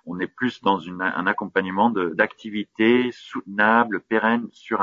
On 0.07 0.19
est 0.19 0.27
plus 0.27 0.61
dans 0.63 0.81
un 0.89 1.27
accompagnement 1.29 1.89
d'activités 1.91 3.13
soutenables, 3.13 4.01
pérennes 4.01 4.49
sur 4.51 4.81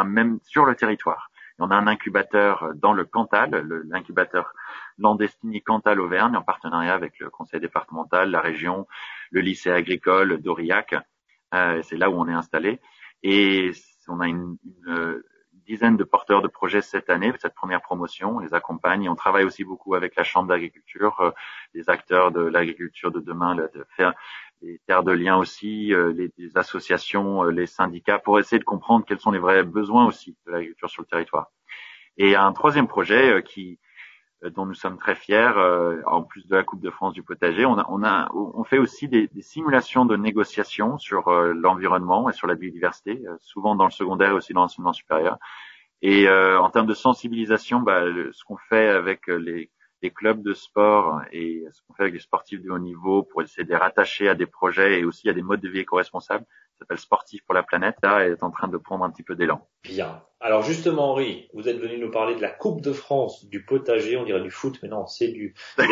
le 0.66 0.76
territoire. 0.76 1.30
on 1.58 1.72
a 1.72 1.76
un 1.76 1.88
incubateur 1.88 2.70
dans 2.76 2.94
le 2.94 3.04
Cantal, 3.04 3.68
l'incubateur 3.90 4.54
Landestini 5.00 5.62
Cantal 5.62 6.00
Auvergne, 6.00 6.36
en 6.36 6.42
partenariat 6.42 6.94
avec 6.94 7.20
le 7.20 7.30
conseil 7.30 7.60
départemental, 7.60 8.30
la 8.32 8.42
région, 8.42 8.88
le 9.32 9.42
lycée 9.42 9.72
agricole 9.72 10.42
d'Aurillac. 10.42 10.96
Euh, 11.54 11.82
c'est 11.84 11.98
là 11.98 12.10
où 12.10 12.14
on 12.14 12.28
est 12.28 12.34
installé. 12.34 12.80
Et 13.24 13.72
on 14.08 14.20
a 14.20 14.28
une, 14.28 14.58
une, 14.86 15.24
dizaine 15.66 15.98
de 15.98 16.04
porteurs 16.04 16.42
de 16.42 16.48
projets 16.48 16.82
cette 16.82 17.12
année, 17.12 17.32
cette 17.40 17.54
première 17.54 17.82
promotion. 17.82 18.38
On 18.38 18.40
les 18.40 18.56
accompagne. 18.56 19.08
on 19.08 19.16
travaille 19.16 19.44
aussi 19.44 19.64
beaucoup 19.64 19.94
avec 19.94 20.16
la 20.16 20.24
Chambre 20.24 20.48
d'agriculture, 20.48 21.20
euh, 21.22 21.32
les 21.76 21.92
acteurs 21.92 22.32
de 22.32 22.42
l'agriculture 22.42 23.12
de 23.12 23.20
demain, 23.20 23.56
de 23.56 23.86
faire 23.96 24.14
les 24.62 24.80
terres 24.88 25.04
de 25.04 25.12
liens 25.12 25.38
aussi, 25.38 25.94
euh, 25.94 26.12
les, 26.14 26.32
les, 26.38 26.58
associations, 26.58 27.44
euh, 27.46 27.52
les 27.52 27.66
syndicats, 27.66 28.20
pour 28.20 28.40
essayer 28.40 28.60
de 28.60 28.66
comprendre 28.66 29.06
quels 29.06 29.20
sont 29.20 29.32
les 29.32 29.40
vrais 29.40 29.64
besoins 29.64 30.06
aussi 30.06 30.36
de 30.46 30.52
l'agriculture 30.52 30.90
sur 30.90 31.02
le 31.02 31.08
territoire. 31.08 31.52
Et 32.18 32.36
un 32.36 32.52
troisième 32.52 32.88
projet 32.88 33.42
qui 33.44 33.74
euh, 33.74 33.89
dont 34.44 34.66
nous 34.66 34.74
sommes 34.74 34.98
très 34.98 35.16
fiers, 35.16 35.52
euh, 35.58 36.02
en 36.06 36.24
plus 36.24 36.48
de 36.48 36.56
la 36.56 36.64
Coupe 36.64 36.82
de 36.82 36.90
France 36.90 37.14
du 37.14 37.24
potager. 37.24 37.66
On, 37.66 37.78
a, 37.78 37.86
on, 37.90 38.04
a, 38.04 38.30
on 38.34 38.64
fait 38.64 38.78
aussi 38.78 39.08
des, 39.08 39.28
des 39.28 39.42
simulations 39.42 40.06
de 40.06 40.16
négociations 40.16 40.98
sur 40.98 41.28
euh, 41.28 41.54
l'environnement 41.54 42.30
et 42.30 42.34
sur 42.34 42.48
la 42.48 42.56
biodiversité, 42.56 43.22
souvent 43.40 43.76
dans 43.76 43.86
le 43.86 43.92
secondaire 43.92 44.30
et 44.32 44.34
aussi 44.34 44.54
dans 44.54 44.62
l'enseignement 44.62 44.94
supérieur. 44.94 45.38
Et 46.02 46.30
en 46.30 46.70
termes 46.70 46.88
de 46.88 46.94
sensibilisation, 46.94 47.82
bah, 47.82 48.04
ce 48.32 48.46
qu'on 48.46 48.56
fait 48.56 48.88
avec 48.88 49.28
les, 49.28 49.70
les, 50.02 50.12
clubs 50.12 50.42
de 50.42 50.54
sport 50.54 51.22
et 51.32 51.64
ce 51.72 51.82
qu'on 51.82 51.94
fait 51.94 52.04
avec 52.04 52.14
les 52.14 52.20
sportifs 52.20 52.62
de 52.62 52.70
haut 52.70 52.80
niveau 52.80 53.24
pour 53.24 53.42
essayer 53.42 53.64
de 53.64 53.70
les 53.70 53.76
rattacher 53.76 54.30
à 54.30 54.36
des 54.36 54.46
projets 54.46 55.00
et 55.00 55.04
aussi 55.04 55.30
à 55.30 55.34
des 55.34 55.42
modes 55.42 55.62
de 55.62 55.70
vie 55.70 55.80
éco-responsables, 55.80 56.46
s'appelle 56.80 56.98
Sportif 56.98 57.44
pour 57.44 57.54
la 57.54 57.64
planète, 57.64 57.98
là 58.02 58.26
est 58.26 58.42
en 58.44 58.52
train 58.52 58.68
de 58.68 58.78
prendre 58.78 59.04
un 59.04 59.12
petit 59.12 59.24
peu 59.24 59.36
d'élan. 59.36 59.68
Bien. 59.84 60.24
Alors 60.40 60.64
justement, 60.64 61.12
Henri, 61.12 61.50
vous 61.54 61.68
êtes 61.68 61.78
venu 61.78 61.98
nous 61.98 62.10
parler 62.10 62.36
de 62.36 62.42
la 62.42 62.50
Coupe 62.50 62.82
de 62.82 62.94
France 62.94 63.46
du 63.46 63.66
potager, 63.66 64.16
on 64.16 64.24
dirait 64.24 64.42
du 64.42 64.52
foot, 64.52 64.80
mais 64.82 64.90
non, 64.90 65.06
c'est 65.06 65.28
du, 65.28 65.54
c'est 65.76 65.86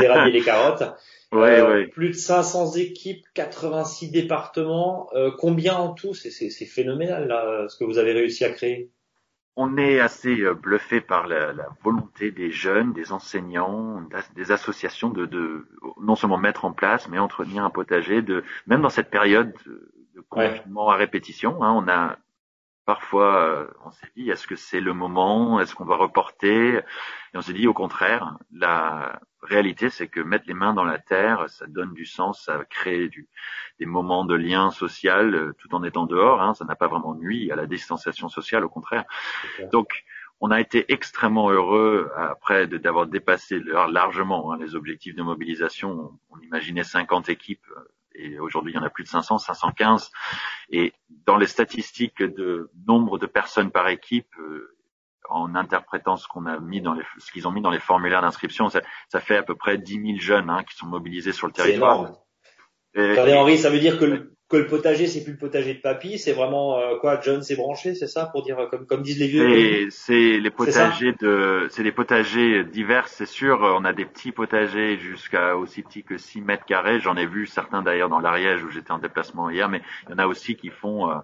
les 0.00 0.08
radis 0.08 0.30
et 0.30 0.32
les 0.32 0.42
carottes. 0.42 0.84
Ouais, 1.30 1.60
euh, 1.60 1.86
Plus 1.88 2.08
de 2.08 2.14
500 2.14 2.76
équipes, 2.76 3.22
86 3.34 4.10
départements. 4.10 5.10
Euh, 5.12 5.30
combien 5.38 5.74
en 5.74 5.92
tout? 5.92 6.14
C'est 6.14 6.64
phénoménal 6.64 7.28
là, 7.28 7.68
ce 7.68 7.76
que 7.76 7.84
vous 7.84 7.98
avez 7.98 8.12
réussi 8.12 8.46
à 8.46 8.50
créer. 8.50 8.90
On 9.60 9.76
est 9.76 9.98
assez 9.98 10.40
euh, 10.40 10.54
bluffé 10.54 11.00
par 11.00 11.26
la, 11.26 11.52
la, 11.52 11.68
volonté 11.82 12.30
des 12.30 12.50
jeunes, 12.50 12.92
des 12.92 13.10
enseignants, 13.12 14.02
des 14.36 14.52
associations 14.52 15.10
de, 15.10 15.26
de, 15.26 15.66
non 16.00 16.14
seulement 16.14 16.38
mettre 16.38 16.64
en 16.64 16.72
place, 16.72 17.08
mais 17.08 17.18
entretenir 17.18 17.64
un 17.64 17.70
potager. 17.70 18.22
De 18.22 18.44
même 18.68 18.82
dans 18.82 18.88
cette 18.88 19.10
période 19.10 19.52
de 19.66 20.20
confinement 20.28 20.90
à 20.90 20.96
répétition, 20.96 21.62
hein, 21.62 21.72
on 21.72 21.88
a 21.88 22.16
Parfois, 22.88 23.36
euh, 23.36 23.66
on 23.84 23.90
s'est 23.90 24.08
dit, 24.16 24.30
est-ce 24.30 24.46
que 24.46 24.56
c'est 24.56 24.80
le 24.80 24.94
moment? 24.94 25.60
Est-ce 25.60 25.74
qu'on 25.74 25.84
va 25.84 25.96
reporter? 25.96 26.76
Et 26.78 26.82
on 27.34 27.42
s'est 27.42 27.52
dit, 27.52 27.66
au 27.66 27.74
contraire, 27.74 28.38
la 28.50 29.20
réalité, 29.42 29.90
c'est 29.90 30.08
que 30.08 30.20
mettre 30.20 30.44
les 30.46 30.54
mains 30.54 30.74
dans 30.74 30.84
la 30.84 30.98
terre, 30.98 31.48
ça 31.48 31.66
donne 31.66 31.92
du 31.94 32.04
sens, 32.04 32.44
ça 32.44 32.64
crée 32.68 33.08
du, 33.08 33.28
des 33.78 33.86
moments 33.86 34.24
de 34.24 34.34
lien 34.34 34.70
social 34.70 35.34
euh, 35.34 35.52
tout 35.58 35.74
en 35.74 35.82
étant 35.84 36.06
dehors. 36.06 36.42
Hein, 36.42 36.54
ça 36.54 36.64
n'a 36.64 36.76
pas 36.76 36.88
vraiment 36.88 37.14
nuit 37.14 37.50
à 37.50 37.56
la 37.56 37.66
distanciation 37.66 38.28
sociale, 38.28 38.64
au 38.64 38.68
contraire. 38.68 39.04
Donc, 39.72 40.04
on 40.40 40.50
a 40.50 40.60
été 40.60 40.92
extrêmement 40.92 41.50
heureux 41.50 42.10
après 42.16 42.66
d'avoir 42.66 43.06
dépassé 43.06 43.60
largement 43.90 44.52
hein, 44.52 44.58
les 44.58 44.74
objectifs 44.74 45.14
de 45.14 45.22
mobilisation. 45.22 46.18
On, 46.30 46.38
imaginait 46.40 46.84
50 46.84 47.28
équipes 47.28 47.66
euh, 47.76 47.92
et 48.14 48.38
aujourd'hui 48.38 48.72
il 48.72 48.76
y 48.76 48.78
en 48.78 48.82
a 48.82 48.90
plus 48.90 49.04
de 49.04 49.08
500, 49.08 49.38
515. 49.38 50.10
Et 50.70 50.92
dans 51.26 51.36
les 51.36 51.46
statistiques 51.46 52.22
de 52.22 52.70
nombre 52.86 53.18
de 53.18 53.26
personnes 53.26 53.70
par 53.70 53.88
équipe, 53.88 54.32
euh, 54.38 54.77
en 55.28 55.54
interprétant 55.54 56.16
ce 56.16 56.26
qu'on 56.28 56.46
a 56.46 56.58
mis 56.58 56.80
dans 56.80 56.94
les, 56.94 57.02
ce 57.18 57.30
qu'ils 57.32 57.46
ont 57.46 57.52
mis 57.52 57.60
dans 57.60 57.70
les 57.70 57.80
formulaires 57.80 58.22
d'inscription, 58.22 58.68
ça, 58.68 58.80
ça, 59.08 59.20
fait 59.20 59.36
à 59.36 59.42
peu 59.42 59.54
près 59.54 59.78
10 59.78 59.92
000 59.92 60.04
jeunes 60.18 60.50
hein, 60.50 60.62
qui 60.68 60.76
sont 60.76 60.86
mobilisés 60.86 61.32
sur 61.32 61.46
le 61.46 61.52
territoire. 61.52 62.10
C'est 62.94 63.02
énorme. 63.02 63.38
Henri, 63.38 63.58
ça 63.58 63.70
veut 63.70 63.80
dire 63.80 63.98
que 63.98 64.04
le, 64.04 64.32
que 64.48 64.56
le 64.56 64.66
potager 64.66 65.06
c'est 65.06 65.22
plus 65.22 65.32
le 65.32 65.38
potager 65.38 65.74
de 65.74 65.80
papy, 65.80 66.18
c'est 66.18 66.32
vraiment 66.32 66.78
euh, 66.78 66.96
quoi 66.98 67.20
John 67.20 67.42
s'est 67.42 67.56
branché, 67.56 67.94
c'est 67.94 68.06
ça 68.06 68.26
pour 68.26 68.42
dire 68.42 68.56
comme 68.70 68.86
comme 68.86 69.02
disent 69.02 69.18
les 69.18 69.26
vieux? 69.26 69.88
C'est 69.90 70.38
les 70.38 70.50
potagers 70.50 71.12
de 71.20 71.66
c'est 71.70 71.82
les 71.82 71.92
potagers 71.92 72.64
divers, 72.64 73.08
c'est 73.08 73.26
sûr. 73.26 73.60
On 73.60 73.84
a 73.84 73.92
des 73.92 74.06
petits 74.06 74.32
potagers 74.32 74.96
jusqu'à 74.98 75.56
aussi 75.56 75.82
petits 75.82 76.02
que 76.02 76.16
6 76.16 76.40
mètres 76.40 76.64
carrés. 76.64 76.98
J'en 76.98 77.16
ai 77.16 77.26
vu 77.26 77.46
certains 77.46 77.82
d'ailleurs 77.82 78.08
dans 78.08 78.20
l'Ariège 78.20 78.64
où 78.64 78.70
j'étais 78.70 78.90
en 78.90 78.98
déplacement 78.98 79.50
hier, 79.50 79.68
mais 79.68 79.82
il 80.06 80.12
y 80.12 80.14
en 80.14 80.18
a 80.18 80.26
aussi 80.26 80.56
qui 80.56 80.70
font 80.70 81.10
euh, 81.10 81.16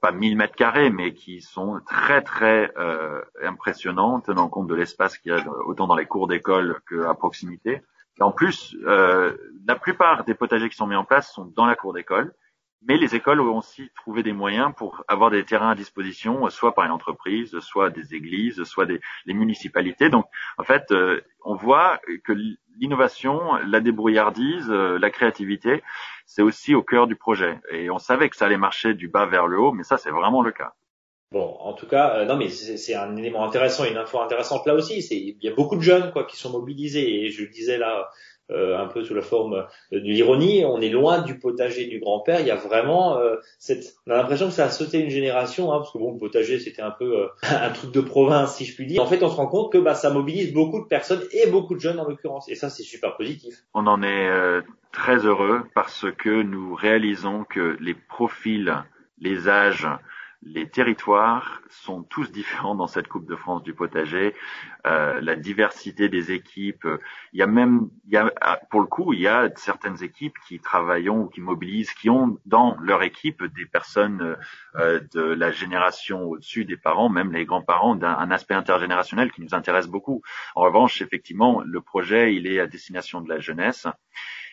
pas 0.00 0.12
1000 0.12 0.36
mètres 0.36 0.54
carrés, 0.54 0.90
mais 0.90 1.14
qui 1.14 1.40
sont 1.40 1.80
très 1.86 2.22
très 2.22 2.72
euh, 2.78 3.22
impressionnants, 3.42 4.20
tenant 4.20 4.48
compte 4.48 4.68
de 4.68 4.74
l'espace 4.74 5.18
qu'il 5.18 5.32
y 5.32 5.34
a 5.34 5.44
autant 5.66 5.86
dans 5.86 5.96
les 5.96 6.06
cours 6.06 6.28
d'école 6.28 6.80
qu'à 6.88 7.14
proximité. 7.14 7.82
Et 8.18 8.22
en 8.22 8.32
plus, 8.32 8.76
euh, 8.86 9.36
la 9.66 9.76
plupart 9.76 10.24
des 10.24 10.34
potagers 10.34 10.68
qui 10.68 10.76
sont 10.76 10.86
mis 10.86 10.96
en 10.96 11.04
place 11.04 11.32
sont 11.32 11.44
dans 11.56 11.66
la 11.66 11.76
cour 11.76 11.92
d'école, 11.92 12.34
mais 12.86 12.96
les 12.96 13.14
écoles 13.14 13.40
ont 13.40 13.58
aussi 13.58 13.90
trouvé 13.96 14.22
des 14.22 14.32
moyens 14.32 14.72
pour 14.76 15.04
avoir 15.08 15.30
des 15.30 15.44
terrains 15.44 15.70
à 15.70 15.74
disposition, 15.74 16.48
soit 16.50 16.74
par 16.74 16.84
une 16.84 16.92
entreprise, 16.92 17.58
soit 17.60 17.90
des 17.90 18.14
églises, 18.14 18.62
soit 18.64 18.86
des 18.86 19.00
les 19.26 19.34
municipalités. 19.34 20.08
Donc, 20.08 20.26
en 20.58 20.64
fait, 20.64 20.90
euh, 20.92 21.20
on 21.44 21.54
voit 21.54 22.00
que 22.24 22.32
l'innovation, 22.78 23.54
la 23.66 23.80
débrouillardise, 23.80 24.70
euh, 24.70 24.98
la 24.98 25.10
créativité, 25.10 25.82
c'est 26.26 26.42
aussi 26.42 26.74
au 26.74 26.82
cœur 26.82 27.06
du 27.06 27.16
projet. 27.16 27.58
Et 27.70 27.90
on 27.90 27.98
savait 27.98 28.28
que 28.28 28.36
ça 28.36 28.46
allait 28.46 28.56
marcher 28.56 28.94
du 28.94 29.08
bas 29.08 29.26
vers 29.26 29.46
le 29.46 29.58
haut, 29.58 29.72
mais 29.72 29.82
ça, 29.82 29.96
c'est 29.96 30.10
vraiment 30.10 30.42
le 30.42 30.52
cas. 30.52 30.72
Bon, 31.32 31.56
en 31.58 31.72
tout 31.72 31.88
cas, 31.88 32.18
euh, 32.18 32.24
non, 32.24 32.36
mais 32.36 32.48
c'est 32.50 32.94
un 32.94 33.16
élément 33.16 33.44
intéressant, 33.44 33.84
une 33.84 33.96
info 33.96 34.20
intéressante 34.20 34.64
là 34.64 34.74
aussi. 34.74 35.00
Il 35.10 35.42
y 35.42 35.48
a 35.48 35.54
beaucoup 35.54 35.74
de 35.74 35.80
jeunes 35.80 36.12
quoi 36.12 36.24
qui 36.24 36.36
sont 36.36 36.50
mobilisés 36.50 37.24
et 37.24 37.30
je 37.30 37.42
le 37.42 37.48
disais 37.48 37.78
là 37.78 38.08
euh, 38.50 38.78
un 38.78 38.86
peu 38.86 39.02
sous 39.02 39.14
la 39.14 39.22
forme 39.22 39.54
euh, 39.54 39.64
de 39.92 39.98
l'ironie. 39.98 40.64
On 40.64 40.80
est 40.80 40.88
loin 40.88 41.22
du 41.22 41.38
potager 41.38 41.86
du 41.86 41.98
grand-père. 41.98 42.40
Il 42.40 42.46
y 42.46 42.50
a 42.50 42.56
vraiment 42.56 43.18
cette, 43.58 43.94
on 44.06 44.12
a 44.12 44.16
l'impression 44.16 44.46
que 44.46 44.52
ça 44.52 44.66
a 44.66 44.70
sauté 44.70 45.00
une 45.00 45.10
génération, 45.10 45.72
hein, 45.72 45.78
parce 45.78 45.92
que 45.92 45.98
bon, 45.98 46.12
le 46.12 46.18
potager 46.18 46.58
c'était 46.58 46.82
un 46.82 46.90
peu 46.90 47.28
un 47.42 47.70
truc 47.70 47.92
de 47.92 48.00
province 48.00 48.56
si 48.56 48.64
je 48.64 48.74
puis 48.74 48.86
dire. 48.86 49.02
En 49.02 49.06
fait, 49.06 49.22
on 49.22 49.28
se 49.28 49.36
rend 49.36 49.46
compte 49.46 49.72
que 49.72 49.78
bah 49.78 49.94
ça 49.94 50.10
mobilise 50.10 50.52
beaucoup 50.52 50.80
de 50.80 50.86
personnes 50.86 51.22
et 51.32 51.50
beaucoup 51.50 51.74
de 51.74 51.80
jeunes 51.80 51.98
en 51.98 52.08
l'occurrence, 52.08 52.48
et 52.48 52.54
ça 52.54 52.70
c'est 52.70 52.82
super 52.82 53.16
positif. 53.16 53.64
On 53.74 53.86
en 53.86 54.02
est 54.02 54.62
très 54.92 55.26
heureux 55.26 55.62
parce 55.74 56.06
que 56.18 56.42
nous 56.42 56.74
réalisons 56.74 57.44
que 57.44 57.76
les 57.80 57.94
profils, 57.94 58.74
les 59.20 59.48
âges 59.48 59.88
les 60.42 60.68
territoires 60.68 61.60
sont 61.70 62.02
tous 62.02 62.30
différents 62.30 62.74
dans 62.74 62.86
cette 62.86 63.08
Coupe 63.08 63.26
de 63.26 63.36
France 63.36 63.62
du 63.62 63.74
potager. 63.74 64.34
Euh, 64.86 65.20
la 65.20 65.36
diversité 65.36 66.08
des 66.08 66.32
équipes, 66.32 66.86
il 67.32 67.38
y 67.38 67.42
a 67.42 67.46
même, 67.46 67.90
il 68.06 68.12
y 68.12 68.16
a, 68.16 68.30
pour 68.70 68.80
le 68.80 68.86
coup, 68.86 69.12
il 69.12 69.20
y 69.20 69.28
a 69.28 69.50
certaines 69.56 70.02
équipes 70.02 70.36
qui 70.46 70.60
travaillent 70.60 71.08
ou 71.08 71.26
qui 71.26 71.40
mobilisent, 71.40 71.92
qui 71.92 72.10
ont 72.10 72.38
dans 72.46 72.76
leur 72.80 73.02
équipe 73.02 73.42
des 73.44 73.66
personnes 73.66 74.36
euh, 74.76 75.00
de 75.14 75.22
la 75.22 75.50
génération 75.50 76.24
au-dessus 76.24 76.64
des 76.64 76.76
parents, 76.76 77.08
même 77.08 77.32
les 77.32 77.44
grands-parents, 77.44 77.96
d'un 77.96 78.30
aspect 78.30 78.54
intergénérationnel 78.54 79.32
qui 79.32 79.42
nous 79.42 79.54
intéresse 79.54 79.86
beaucoup. 79.86 80.22
En 80.54 80.62
revanche, 80.62 81.02
effectivement, 81.02 81.62
le 81.62 81.80
projet, 81.80 82.34
il 82.34 82.46
est 82.46 82.60
à 82.60 82.66
destination 82.66 83.20
de 83.20 83.28
la 83.28 83.40
jeunesse 83.40 83.86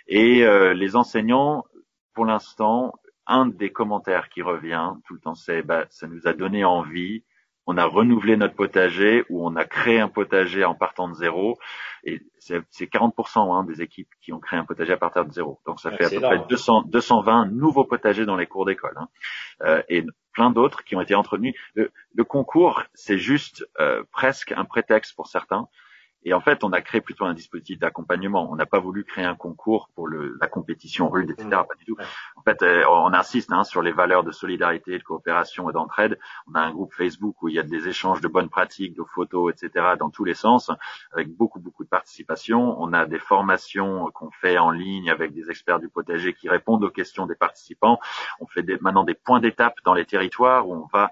et 0.07 0.43
euh, 0.43 0.73
les 0.73 0.95
enseignants, 0.95 1.65
pour 2.13 2.25
l'instant, 2.25 2.93
un 3.27 3.47
des 3.47 3.71
commentaires 3.71 4.29
qui 4.29 4.41
revient 4.41 4.91
tout 5.05 5.13
le 5.13 5.19
temps, 5.19 5.35
c'est 5.35 5.61
bah, 5.61 5.85
ça 5.89 6.07
nous 6.07 6.27
a 6.27 6.33
donné 6.33 6.63
envie. 6.63 7.23
On 7.65 7.77
a 7.77 7.85
renouvelé 7.85 8.35
notre 8.35 8.55
potager 8.55 9.23
ou 9.29 9.47
on 9.47 9.55
a 9.55 9.63
créé 9.63 10.01
un 10.01 10.09
potager 10.09 10.65
en 10.65 10.75
partant 10.75 11.07
de 11.07 11.13
zéro. 11.13 11.57
Et 12.03 12.21
c'est 12.39 12.59
40% 12.81 13.55
hein, 13.55 13.63
des 13.63 13.81
équipes 13.81 14.09
qui 14.21 14.33
ont 14.33 14.39
créé 14.39 14.59
un 14.59 14.65
potager 14.65 14.91
à 14.91 14.97
partir 14.97 15.23
de 15.25 15.31
zéro. 15.31 15.61
Donc 15.65 15.79
ça 15.79 15.91
fait 15.91 16.03
à 16.03 16.09
peu 16.09 16.19
près 16.19 16.45
200, 16.49 16.83
220 16.87 17.51
nouveaux 17.51 17.85
potagers 17.85 18.25
dans 18.25 18.35
les 18.35 18.47
cours 18.47 18.65
d'école. 18.65 18.95
Hein. 18.97 19.07
Euh, 19.61 19.81
et 19.87 20.05
plein 20.33 20.49
d'autres 20.49 20.83
qui 20.83 20.97
ont 20.97 21.01
été 21.01 21.15
entretenus. 21.15 21.55
Le, 21.75 22.23
concours, 22.25 22.83
c'est 22.93 23.17
juste 23.17 23.65
euh, 23.79 24.03
presque 24.11 24.51
un 24.51 24.65
prétexte 24.65 25.15
pour 25.15 25.27
certains 25.27 25.69
et 26.25 26.33
en 26.33 26.41
fait, 26.41 26.63
on 26.63 26.71
a 26.71 26.81
créé 26.81 27.01
plutôt 27.01 27.25
un 27.25 27.33
dispositif 27.33 27.79
d'accompagnement. 27.79 28.49
On 28.51 28.55
n'a 28.55 28.65
pas 28.65 28.79
voulu 28.79 29.03
créer 29.03 29.25
un 29.25 29.35
concours 29.35 29.89
pour 29.95 30.07
le, 30.07 30.37
la 30.39 30.47
compétition 30.47 31.09
rude, 31.09 31.31
etc. 31.31 31.47
Mmh. 31.47 31.67
Pas 31.67 31.75
du 31.77 31.85
tout. 31.85 31.97
En 32.35 32.41
fait, 32.41 32.61
euh, 32.61 32.83
on 32.89 33.13
insiste 33.13 33.51
hein, 33.51 33.63
sur 33.63 33.81
les 33.81 33.91
valeurs 33.91 34.23
de 34.23 34.31
solidarité, 34.31 34.97
de 34.97 35.03
coopération 35.03 35.69
et 35.69 35.73
d'entraide. 35.73 36.19
On 36.47 36.55
a 36.55 36.61
un 36.61 36.71
groupe 36.71 36.93
Facebook 36.93 37.41
où 37.41 37.49
il 37.49 37.55
y 37.55 37.59
a 37.59 37.63
des 37.63 37.87
échanges 37.87 38.21
de 38.21 38.27
bonnes 38.27 38.49
pratiques, 38.49 38.95
de 38.95 39.03
photos, 39.03 39.53
etc. 39.53 39.95
dans 39.99 40.09
tous 40.09 40.23
les 40.23 40.33
sens, 40.33 40.71
avec 41.11 41.29
beaucoup, 41.29 41.59
beaucoup 41.59 41.83
de 41.83 41.89
participation. 41.89 42.81
On 42.81 42.93
a 42.93 43.05
des 43.05 43.19
formations 43.19 44.09
qu'on 44.13 44.31
fait 44.31 44.57
en 44.57 44.71
ligne 44.71 45.09
avec 45.09 45.33
des 45.33 45.49
experts 45.49 45.79
du 45.79 45.89
potager 45.89 46.33
qui 46.33 46.49
répondent 46.49 46.83
aux 46.83 46.89
questions 46.89 47.25
des 47.25 47.35
participants. 47.35 47.99
On 48.39 48.47
fait 48.47 48.63
des, 48.63 48.77
maintenant 48.79 49.03
des 49.03 49.13
points 49.13 49.39
d'étape 49.39 49.75
dans 49.85 49.93
les 49.93 50.05
territoires 50.05 50.67
où 50.67 50.73
on 50.73 50.87
va 50.91 51.11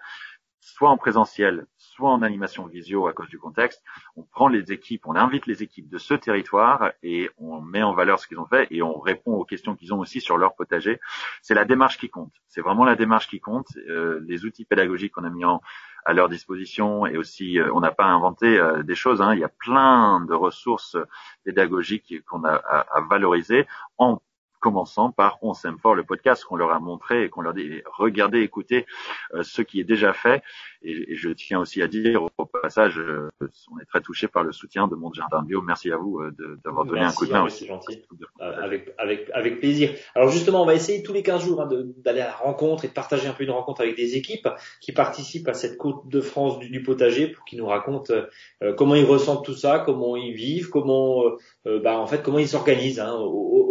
soit 0.61 0.89
en 0.89 0.97
présentiel, 0.97 1.65
soit 1.77 2.11
en 2.11 2.21
animation 2.21 2.67
visio 2.67 3.07
à 3.07 3.13
cause 3.13 3.27
du 3.27 3.39
contexte. 3.39 3.83
On 4.15 4.23
prend 4.23 4.47
les 4.47 4.71
équipes, 4.71 5.07
on 5.07 5.15
invite 5.15 5.47
les 5.47 5.63
équipes 5.63 5.89
de 5.89 5.97
ce 5.97 6.13
territoire 6.13 6.91
et 7.03 7.29
on 7.37 7.61
met 7.61 7.81
en 7.81 7.93
valeur 7.93 8.19
ce 8.19 8.27
qu'ils 8.27 8.39
ont 8.39 8.45
fait 8.45 8.67
et 8.69 8.81
on 8.83 8.99
répond 8.99 9.33
aux 9.33 9.43
questions 9.43 9.75
qu'ils 9.75 9.93
ont 9.93 9.99
aussi 9.99 10.21
sur 10.21 10.37
leur 10.37 10.55
potager. 10.55 10.99
C'est 11.41 11.55
la 11.55 11.65
démarche 11.65 11.97
qui 11.97 12.09
compte. 12.09 12.33
C'est 12.47 12.61
vraiment 12.61 12.85
la 12.85 12.95
démarche 12.95 13.27
qui 13.27 13.39
compte. 13.39 13.67
Euh, 13.89 14.21
les 14.27 14.45
outils 14.45 14.65
pédagogiques 14.65 15.13
qu'on 15.13 15.23
a 15.23 15.29
mis 15.29 15.45
en, 15.45 15.61
à 16.05 16.13
leur 16.13 16.29
disposition 16.29 17.07
et 17.07 17.17
aussi 17.17 17.59
euh, 17.59 17.71
on 17.73 17.79
n'a 17.79 17.91
pas 17.91 18.05
inventé 18.05 18.57
euh, 18.57 18.83
des 18.83 18.95
choses. 18.95 19.21
Hein. 19.21 19.33
Il 19.33 19.39
y 19.39 19.43
a 19.43 19.49
plein 19.49 20.21
de 20.21 20.33
ressources 20.33 20.95
pédagogiques 21.43 22.23
qu'on 22.25 22.43
a 22.43 22.53
à, 22.53 22.79
à 22.97 23.01
valoriser 23.01 23.67
en 23.97 24.21
commençant 24.61 25.11
par 25.11 25.39
On 25.41 25.53
s'aime 25.53 25.77
fort, 25.77 25.95
le 25.95 26.03
podcast 26.03 26.45
qu'on 26.45 26.55
leur 26.55 26.71
a 26.71 26.79
montré 26.79 27.25
et 27.25 27.29
qu'on 27.29 27.41
leur 27.41 27.53
dit 27.53 27.81
regardez, 27.85 28.39
écoutez 28.39 28.85
euh, 29.33 29.43
ce 29.43 29.61
qui 29.61 29.81
est 29.81 29.83
déjà 29.83 30.13
fait. 30.13 30.41
Et, 30.83 31.15
je 31.15 31.29
tiens 31.29 31.59
aussi 31.59 31.81
à 31.81 31.87
dire 31.87 32.27
au 32.37 32.45
passage, 32.45 32.99
euh, 32.99 33.29
on 33.71 33.79
est 33.79 33.85
très 33.85 34.01
touché 34.01 34.27
par 34.27 34.43
le 34.43 34.51
soutien 34.51 34.87
de 34.87 34.95
Monde 34.95 35.13
Jardin 35.15 35.43
Bio. 35.43 35.61
Merci 35.61 35.91
à 35.91 35.97
vous 35.97 36.19
euh, 36.19 36.31
d'avoir 36.63 36.85
donné 36.85 37.01
un 37.01 37.11
coup 37.11 37.25
de 37.25 37.31
main 37.31 37.43
aussi. 37.43 37.67
gentil. 37.67 38.03
avec, 38.39 38.93
avec, 38.97 39.29
avec 39.33 39.59
plaisir. 39.59 39.91
Alors 40.15 40.29
justement, 40.29 40.63
on 40.63 40.65
va 40.65 40.75
essayer 40.75 41.03
tous 41.03 41.13
les 41.13 41.23
15 41.23 41.45
jours 41.45 41.61
hein, 41.61 41.69
d'aller 41.97 42.21
à 42.21 42.27
la 42.27 42.35
rencontre 42.35 42.85
et 42.85 42.87
de 42.87 42.93
partager 42.93 43.27
un 43.27 43.33
peu 43.33 43.43
une 43.43 43.51
rencontre 43.51 43.81
avec 43.81 43.95
des 43.95 44.15
équipes 44.15 44.49
qui 44.79 44.91
participent 44.91 45.47
à 45.47 45.53
cette 45.53 45.77
Côte 45.77 46.07
de 46.07 46.21
France 46.21 46.59
du, 46.59 46.83
potager 46.83 47.27
pour 47.27 47.45
qu'ils 47.45 47.59
nous 47.59 47.65
racontent 47.65 48.13
comment 48.77 48.95
ils 48.95 49.05
ressentent 49.05 49.45
tout 49.45 49.55
ça, 49.55 49.79
comment 49.79 50.15
ils 50.15 50.33
vivent, 50.33 50.69
comment, 50.69 51.23
bah, 51.65 51.97
en 51.99 52.07
fait, 52.07 52.21
comment 52.23 52.39
ils 52.39 52.47
s'organisent 52.47 52.99
hein, 52.99 53.17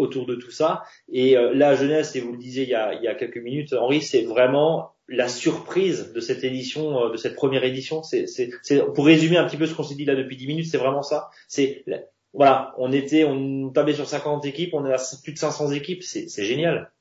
autour 0.00 0.26
de 0.26 0.34
tout 0.34 0.50
ça. 0.50 0.82
Et 1.12 1.36
euh, 1.36 1.52
la 1.54 1.74
jeunesse, 1.74 2.16
et 2.16 2.20
vous 2.20 2.32
le 2.32 2.38
disiez 2.38 2.64
il 2.64 2.70
y 2.70 2.74
a, 2.74 2.94
il 2.94 3.02
y 3.02 3.08
a 3.08 3.14
quelques 3.14 3.38
minutes, 3.38 3.74
Henri, 3.74 4.00
c'est 4.00 4.22
vraiment 4.22 4.92
la 5.10 5.28
surprise 5.28 6.12
de 6.12 6.20
cette 6.20 6.44
édition, 6.44 7.04
euh, 7.04 7.10
de 7.10 7.16
cette 7.16 7.34
première 7.34 7.64
édition. 7.64 8.02
C'est, 8.02 8.26
c'est, 8.26 8.50
pour 8.94 9.04
résumer 9.04 9.36
un 9.36 9.44
petit 9.44 9.56
peu 9.56 9.66
ce 9.66 9.74
qu'on 9.74 9.82
s'est 9.82 9.96
dit 9.96 10.04
là 10.04 10.14
depuis 10.14 10.36
10 10.36 10.46
minutes, 10.46 10.66
c'est 10.66 10.78
vraiment 10.78 11.02
ça. 11.02 11.30
C'est 11.48 11.84
voilà, 12.32 12.74
on 12.78 12.92
était, 12.92 13.24
on 13.24 13.70
tablait 13.70 13.92
sur 13.92 14.06
50 14.06 14.44
équipes, 14.46 14.72
on 14.72 14.86
est 14.86 14.92
à 14.92 14.98
plus 15.22 15.32
de 15.32 15.38
500 15.38 15.72
équipes, 15.72 16.02
c'est, 16.02 16.28
c'est 16.28 16.44
génial. 16.44 16.92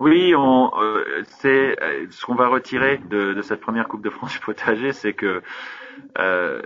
Oui, 0.00 0.34
on, 0.34 0.72
euh, 0.80 1.22
c'est 1.40 1.80
euh, 1.80 2.06
ce 2.10 2.24
qu'on 2.24 2.34
va 2.34 2.48
retirer 2.48 2.98
de, 3.10 3.34
de, 3.34 3.42
cette 3.42 3.60
première 3.60 3.86
Coupe 3.86 4.02
de 4.02 4.10
France 4.10 4.32
du 4.32 4.38
potager, 4.44 4.92
c'est 4.92 5.12
que 5.12 5.42
euh, 6.18 6.62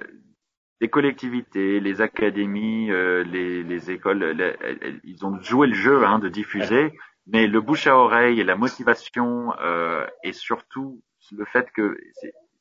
les 0.80 0.88
collectivités, 0.88 1.80
les 1.80 2.00
académies, 2.00 2.90
euh, 2.90 3.24
les, 3.24 3.62
les, 3.62 3.90
écoles, 3.90 4.56
ils 5.04 5.26
ont 5.26 5.40
joué 5.42 5.66
le 5.66 5.74
jeu 5.74 6.04
hein, 6.06 6.18
de 6.18 6.28
diffuser, 6.28 6.92
mais 7.26 7.46
le 7.46 7.60
bouche 7.60 7.86
à 7.86 7.96
oreille 7.96 8.40
et 8.40 8.44
la 8.44 8.56
motivation 8.56 9.52
euh, 9.60 10.06
et 10.22 10.32
surtout 10.32 11.02
le 11.32 11.44
fait 11.44 11.70
que 11.72 11.98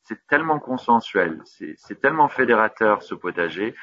c'est 0.01 0.25
tellement 0.27 0.59
consensuel, 0.59 1.41
c'est 1.45 2.01
tellement 2.01 2.29
fédérateur 2.29 3.03
ce 3.03 3.15
potager 3.15 3.75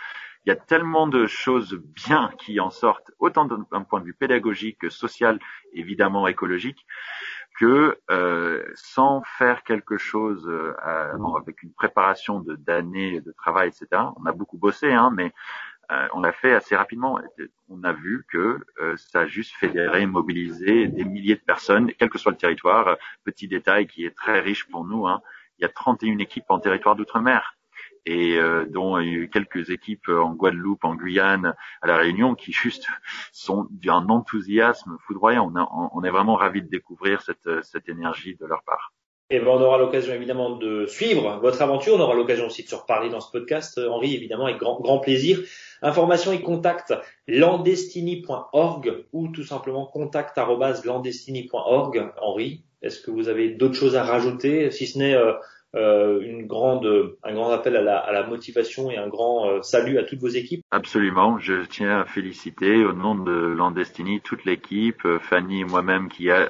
il 0.45 0.49
y 0.49 0.53
a 0.53 0.57
tellement 0.57 1.07
de 1.07 1.27
choses 1.27 1.75
bien 1.75 2.33
qui 2.39 2.59
en 2.59 2.71
sortent, 2.71 3.13
autant 3.19 3.45
d'un 3.45 3.83
point 3.85 4.01
de 4.01 4.07
vue 4.07 4.15
pédagogique 4.15 4.79
que 4.79 4.89
social, 4.89 5.39
évidemment 5.73 6.27
écologique, 6.27 6.85
que 7.59 7.99
euh, 8.11 8.65
sans 8.75 9.23
faire 9.39 9.63
quelque 9.63 9.99
chose 9.99 10.49
euh, 10.49 10.75
avec 11.37 11.63
une 11.63 11.73
préparation 11.73 12.41
de 12.41 12.57
d'années 12.57 13.21
de 13.21 13.31
travail, 13.33 13.69
etc. 13.69 14.03
On 14.17 14.27
a 14.27 14.33
beaucoup 14.33 14.59
bossé, 14.59 14.93
hein, 14.93 15.11
mais 15.15 15.33
euh, 15.91 16.09
on 16.15 16.21
l'a 16.21 16.33
fait 16.33 16.55
assez 16.55 16.77
rapidement. 16.77 17.19
On 17.69 17.83
a 17.85 17.93
vu 17.93 18.25
que 18.31 18.59
euh, 18.81 18.97
ça 18.97 19.21
a 19.21 19.27
juste 19.27 19.53
fédéré, 19.57 20.07
mobilisé 20.07 20.87
des 20.87 21.05
milliers 21.05 21.35
de 21.35 21.41
personnes, 21.41 21.93
quel 21.99 22.09
que 22.09 22.19
soit 22.19 22.33
le 22.33 22.39
territoire. 22.39 22.97
Petit 23.25 23.49
détail 23.49 23.87
qui 23.87 24.05
est 24.05 24.17
très 24.17 24.41
riche 24.41 24.69
pour 24.69 24.85
nous, 24.85 25.07
hein, 25.07 25.21
il 25.59 25.63
y 25.63 25.65
a 25.65 25.69
31 25.69 26.19
équipes 26.19 26.51
en 26.51 26.61
territoire 26.61 26.97
d'outre-mer 26.97 27.57
et 28.05 28.37
euh, 28.37 28.65
dont 28.69 28.99
il 28.99 29.09
y 29.09 29.15
a 29.15 29.19
eu 29.19 29.29
quelques 29.29 29.71
équipes 29.71 30.09
en 30.09 30.33
Guadeloupe, 30.33 30.85
en 30.85 30.95
Guyane, 30.95 31.55
à 31.83 31.87
la 31.87 31.97
Réunion, 31.97 32.35
qui 32.35 32.53
juste 32.53 32.87
sont 33.33 33.69
d'un 33.71 34.09
enthousiasme 34.09 34.97
foudroyant. 35.07 35.53
On, 35.93 36.03
est 36.03 36.11
vraiment 36.11 36.35
ravis 36.35 36.63
de 36.63 36.69
découvrir 36.69 37.23
cette, 37.23 37.63
cette 37.63 37.89
énergie 37.89 38.37
de 38.41 38.47
leur 38.47 38.63
part. 38.65 38.93
Et 39.31 39.39
ben, 39.39 39.49
on 39.49 39.63
aura 39.63 39.79
l'occasion 39.79 40.13
évidemment 40.13 40.57
de 40.57 40.85
suivre 40.87 41.39
votre 41.41 41.63
aventure. 41.63 41.95
On 41.95 42.01
aura 42.01 42.15
l'occasion 42.15 42.47
aussi 42.47 42.65
de 42.65 42.69
se 42.69 42.75
reparler 42.75 43.09
dans 43.09 43.21
ce 43.21 43.31
podcast, 43.31 43.79
Henri, 43.79 44.15
évidemment, 44.15 44.47
avec 44.47 44.59
grand, 44.59 44.81
grand 44.81 44.99
plaisir. 44.99 45.39
Information 45.83 46.33
et 46.33 46.41
contact 46.41 46.95
landestini.org 47.27 49.05
ou 49.13 49.29
tout 49.29 49.45
simplement 49.45 49.87
contact 49.87 50.39
landestini.org. 50.85 52.13
Henri, 52.21 52.65
est-ce 52.83 53.01
que 53.01 53.11
vous 53.11 53.29
avez 53.29 53.51
d'autres 53.51 53.75
choses 53.75 53.97
à 53.97 54.05
rajouter, 54.05 54.71
si 54.71 54.87
ce 54.87 54.99
n'est 54.99 55.15
euh, 55.15 55.35
euh, 55.75 56.21
une 56.21 56.47
grande, 56.47 57.17
un 57.23 57.35
grand 57.35 57.51
appel 57.51 57.77
à 57.77 57.83
la, 57.83 57.99
à 57.99 58.13
la 58.13 58.27
motivation 58.27 58.91
et 58.91 58.97
un 58.97 59.09
grand 59.09 59.49
euh, 59.49 59.63
salut 59.63 59.99
à 59.99 60.05
toutes 60.05 60.21
vos 60.21 60.29
équipes. 60.29 60.65
Absolument, 60.71 61.39
je 61.39 61.65
tiens 61.65 62.01
à 62.01 62.05
féliciter 62.05 62.85
au 62.85 62.93
nom 62.93 63.15
de 63.15 63.33
Landestini 63.33 64.21
toute 64.21 64.45
l'équipe, 64.45 65.05
euh, 65.05 65.19
Fanny 65.19 65.61
et 65.61 65.65
moi-même 65.65 66.09
qui, 66.09 66.31
a, 66.31 66.49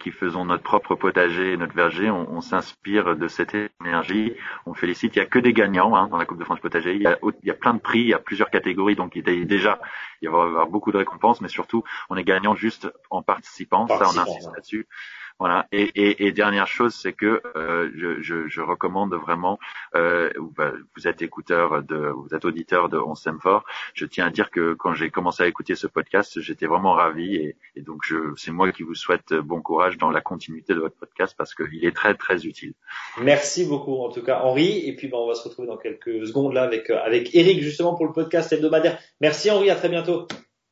qui 0.00 0.10
faisons 0.10 0.44
notre 0.44 0.62
propre 0.62 0.94
potager 0.94 1.52
et 1.52 1.56
notre 1.56 1.74
verger, 1.74 2.10
on, 2.10 2.28
on 2.30 2.40
s'inspire 2.40 3.16
de 3.16 3.28
cette 3.28 3.54
énergie. 3.80 4.34
On 4.66 4.74
félicite, 4.74 5.14
il 5.16 5.18
n'y 5.18 5.24
a 5.24 5.28
que 5.28 5.38
des 5.38 5.52
gagnants 5.52 5.94
hein, 5.94 6.08
dans 6.08 6.18
la 6.18 6.24
Coupe 6.24 6.38
de 6.38 6.44
France 6.44 6.60
potager, 6.60 6.94
il 6.94 7.02
y, 7.02 7.06
a, 7.06 7.18
il 7.22 7.48
y 7.48 7.50
a 7.50 7.54
plein 7.54 7.74
de 7.74 7.80
prix, 7.80 8.00
il 8.00 8.08
y 8.08 8.14
a 8.14 8.18
plusieurs 8.18 8.50
catégories, 8.50 8.96
donc 8.96 9.14
il 9.14 9.28
y 9.28 9.42
a 9.42 9.44
déjà 9.44 9.78
il 10.20 10.28
va 10.28 10.38
y 10.38 10.40
avoir 10.40 10.66
beaucoup 10.68 10.90
de 10.90 10.98
récompenses, 10.98 11.40
mais 11.40 11.48
surtout 11.48 11.84
on 12.10 12.16
est 12.16 12.24
gagnant 12.24 12.54
juste 12.54 12.88
en 13.10 13.22
participant, 13.22 13.86
ça 13.86 14.00
on 14.02 14.18
insiste 14.18 14.50
là-dessus. 14.54 14.86
Voilà. 15.38 15.66
Et, 15.70 15.90
et, 15.94 16.26
et, 16.26 16.32
dernière 16.32 16.66
chose, 16.66 16.94
c'est 16.94 17.12
que 17.12 17.40
euh, 17.56 17.90
je, 17.94 18.20
je, 18.20 18.48
je, 18.48 18.60
recommande 18.60 19.14
vraiment. 19.14 19.58
Euh, 19.94 20.30
bah, 20.56 20.72
vous 20.96 21.06
êtes 21.06 21.22
écouteur 21.22 21.82
de, 21.82 22.08
vous 22.08 22.34
êtes 22.34 22.44
auditeur 22.44 22.88
de 22.88 22.98
On 22.98 23.14
s'aime 23.14 23.38
fort. 23.40 23.64
Je 23.94 24.04
tiens 24.04 24.26
à 24.26 24.30
dire 24.30 24.50
que 24.50 24.74
quand 24.74 24.94
j'ai 24.94 25.10
commencé 25.10 25.44
à 25.44 25.46
écouter 25.46 25.76
ce 25.76 25.86
podcast, 25.86 26.40
j'étais 26.40 26.66
vraiment 26.66 26.92
ravi 26.92 27.36
et, 27.36 27.56
et 27.76 27.82
donc 27.82 28.12
c'est 28.36 28.50
moi 28.50 28.72
qui 28.72 28.82
vous 28.82 28.96
souhaite 28.96 29.32
bon 29.32 29.60
courage 29.60 29.96
dans 29.96 30.10
la 30.10 30.20
continuité 30.20 30.74
de 30.74 30.80
votre 30.80 30.96
podcast 30.96 31.34
parce 31.38 31.54
qu'il 31.54 31.84
est 31.84 31.94
très 31.94 32.14
très 32.14 32.44
utile. 32.44 32.74
Merci 33.20 33.64
beaucoup 33.64 34.02
en 34.02 34.10
tout 34.10 34.22
cas 34.22 34.40
Henri. 34.40 34.88
Et 34.88 34.96
puis 34.96 35.08
ben, 35.08 35.18
on 35.18 35.28
va 35.28 35.34
se 35.34 35.48
retrouver 35.48 35.68
dans 35.68 35.76
quelques 35.76 36.26
secondes 36.26 36.52
là 36.52 36.62
avec 36.64 36.90
avec 36.90 37.34
Eric 37.34 37.62
justement 37.62 37.94
pour 37.94 38.06
le 38.06 38.12
podcast 38.12 38.52
hebdomadaire. 38.52 38.98
Merci 39.20 39.50
Henri, 39.50 39.70
à 39.70 39.76
très 39.76 39.88
bientôt. 39.88 40.26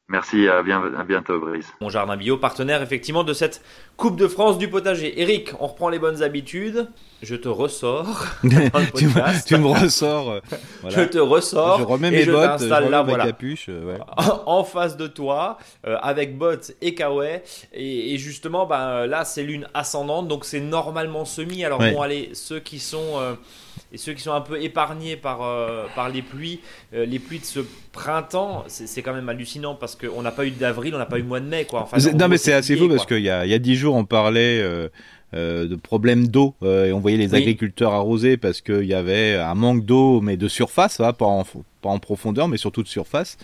Merci, 0.09 0.47
à, 0.47 0.63
bientôt 0.63 1.41
Brice. 1.41 1.67
Mon 1.81 1.89
jardin 1.89 2.17
bio, 2.17 2.37
partenaire 2.37 2.81
effectivement 2.81 3.25
de 3.25 3.33
cette 3.33 3.61
Coupe 3.97 4.17
de 4.17 4.29
France 4.29 4.57
du 4.57 4.69
potager. 4.69 5.21
Eric, 5.21 5.51
on 5.59 5.67
reprend 5.67 5.89
les 5.89 5.99
bonnes 5.99 6.23
habitudes. 6.23 6.89
Je 7.23 7.35
te 7.35 7.49
ressors. 7.49 8.25
tu, 8.43 9.09
me 9.59 9.67
ressors. 9.83 10.31
Euh, 10.31 10.41
je 10.89 11.01
te 11.01 11.19
ressors. 11.19 11.81
Je 11.81 11.85
remets 11.85 12.13
mes 12.13 12.25
bottes, 12.25 12.61
je 12.61 12.73
remets 12.73 12.89
là, 12.89 13.03
ma 13.03 13.17
capuche. 13.17 13.67
Euh, 13.69 13.99
en 14.47 14.63
face 14.63 14.97
de 14.97 15.09
toi, 15.09 15.59
euh, 15.89 15.97
avec 16.03 16.39
bottes 16.39 16.71
et 16.83 16.95
kawaii. 16.95 17.41
Et, 17.73 18.17
justement, 18.19 18.65
ben, 18.65 19.07
là, 19.07 19.25
c'est 19.25 19.43
lune 19.43 19.67
ascendante, 19.75 20.29
donc 20.29 20.45
c'est 20.45 20.61
normalement 20.61 21.25
semi. 21.25 21.65
Alors 21.65 21.81
bon, 21.81 22.01
allez, 22.01 22.31
ceux 22.35 22.61
qui 22.61 22.79
sont 22.79 23.37
et 23.93 23.99
ceux 23.99 24.13
qui 24.13 24.23
sont 24.23 24.33
un 24.33 24.41
peu 24.41 24.61
épargnés 24.63 25.17
par, 25.17 25.43
euh, 25.43 25.87
par 25.95 26.09
les 26.09 26.23
pluies, 26.23 26.61
euh, 26.95 27.07
les 27.07 27.19
pluies 27.19 27.39
de 27.39 27.45
ce 27.45 27.61
printemps, 27.93 28.65
c'est 28.67 29.03
quand 29.03 29.15
même 29.15 29.29
hallucinant 29.29 29.75
parce 29.75 29.95
qu'on 29.97 30.23
n'a 30.23 30.33
pas 30.33 30.47
eu 30.47 30.51
d'avril, 30.51 30.95
on 30.95 30.99
n'a 30.99 31.07
pas 31.07 31.19
eu 31.19 31.23
mois 31.23 31.41
de 31.41 31.47
mai. 31.47 31.65
Quoi. 31.65 31.83
Enfin, 31.83 31.99
non, 32.13 32.29
mais 32.29 32.39
c'est 32.39 32.53
assez 32.53 32.77
fou 32.77 32.89
parce 32.89 33.07
qu'il 33.07 33.23
y 33.23 33.31
a, 33.31 33.47
y 33.47 33.55
a 33.55 33.59
10 33.59 33.77
jours, 33.77 33.95
on 33.95 34.05
parlait. 34.05 34.61
Euh, 34.61 34.89
de 35.35 35.75
problèmes 35.75 36.29
d'eau 36.29 36.55
et 36.65 36.93
on 36.93 37.01
voyait 37.01 37.19
les 37.19 37.35
agriculteurs 37.35 37.93
arroser 37.93 38.37
parce 38.39 38.63
qu'il 38.63 38.85
y 38.85 38.95
avait 38.95 39.35
un 39.35 39.55
manque 39.55 39.85
d'eau 39.85 40.21
mais 40.23 40.39
de 40.39 40.49
surface, 40.49 40.97
pas, 40.97 41.15
en, 41.21 41.45
pas 41.83 41.89
en 41.91 41.99
profondeur 41.99 42.49
mais 42.49 42.57
surtout 42.57 42.83
de 42.83 42.89
surface. 42.89 43.37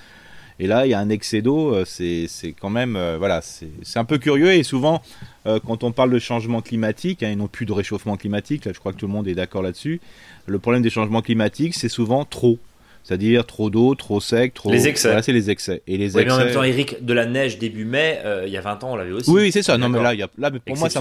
Et 0.59 0.67
là, 0.67 0.87
il 0.87 0.91
y 0.91 0.95
a 0.95 0.99
un 0.99 1.09
excès 1.09 1.43
d'eau, 1.43 1.85
c'est 1.85 2.29
quand 2.61 2.71
même, 2.71 2.99
voilà, 3.19 3.41
c'est 3.43 3.99
un 3.99 4.05
peu 4.05 4.19
curieux 4.19 4.53
et 4.53 4.63
souvent, 4.63 5.03
quand 5.45 5.83
on 5.83 5.93
parle 5.93 6.11
de 6.11 6.19
changement 6.19 6.61
climatique, 6.61 7.23
hein, 7.23 7.31
et 7.31 7.37
non 7.37 7.49
plus 7.49 7.67
de 7.67 7.73
réchauffement 7.73 8.17
climatique, 8.17 8.65
là 8.65 8.73
je 8.75 8.79
crois 8.79 8.93
que 8.93 8.99
tout 8.99 9.07
le 9.07 9.13
monde 9.13 9.27
est 9.27 9.35
d'accord 9.35 9.63
là-dessus, 9.63 10.01
le 10.47 10.59
problème 10.59 10.83
des 10.83 10.91
changements 10.91 11.23
climatiques, 11.23 11.75
c'est 11.75 11.89
souvent 11.89 12.25
trop. 12.25 12.59
C'est-à-dire 13.03 13.45
trop 13.45 13.69
d'eau, 13.69 13.95
trop 13.95 14.21
sec, 14.21 14.55
trop. 14.55 14.71
Les 14.71 14.87
excès. 14.87 15.09
Voilà, 15.09 15.23
c'est 15.23 15.33
les 15.33 15.51
excès. 15.51 15.83
Et 15.89 15.97
les 15.97 16.17
oui, 16.17 16.25
mais 16.25 16.33
en 16.33 16.39
même 16.39 16.55
temps, 16.55 16.63
Eric, 16.63 17.05
de 17.05 17.13
la 17.13 17.27
neige 17.27 17.59
début 17.59 17.85
mai, 17.85 18.21
euh, 18.25 18.45
il 18.47 18.53
y 18.53 18.57
a 18.57 18.61
20 18.61 18.85
ans, 18.85 18.93
on 18.93 18.97
l'avait 18.97 19.11
aussi. 19.11 19.29
Oui, 19.29 19.51
c'est 19.51 19.63
ça. 19.63 19.77
Non, 19.77 19.89
mais 19.89 20.01
là, 20.01 20.15
y 20.15 20.23
a, 20.23 20.29
là 20.39 20.51
pour 20.51 20.77
moi, 20.77 20.89
ça 20.89 21.01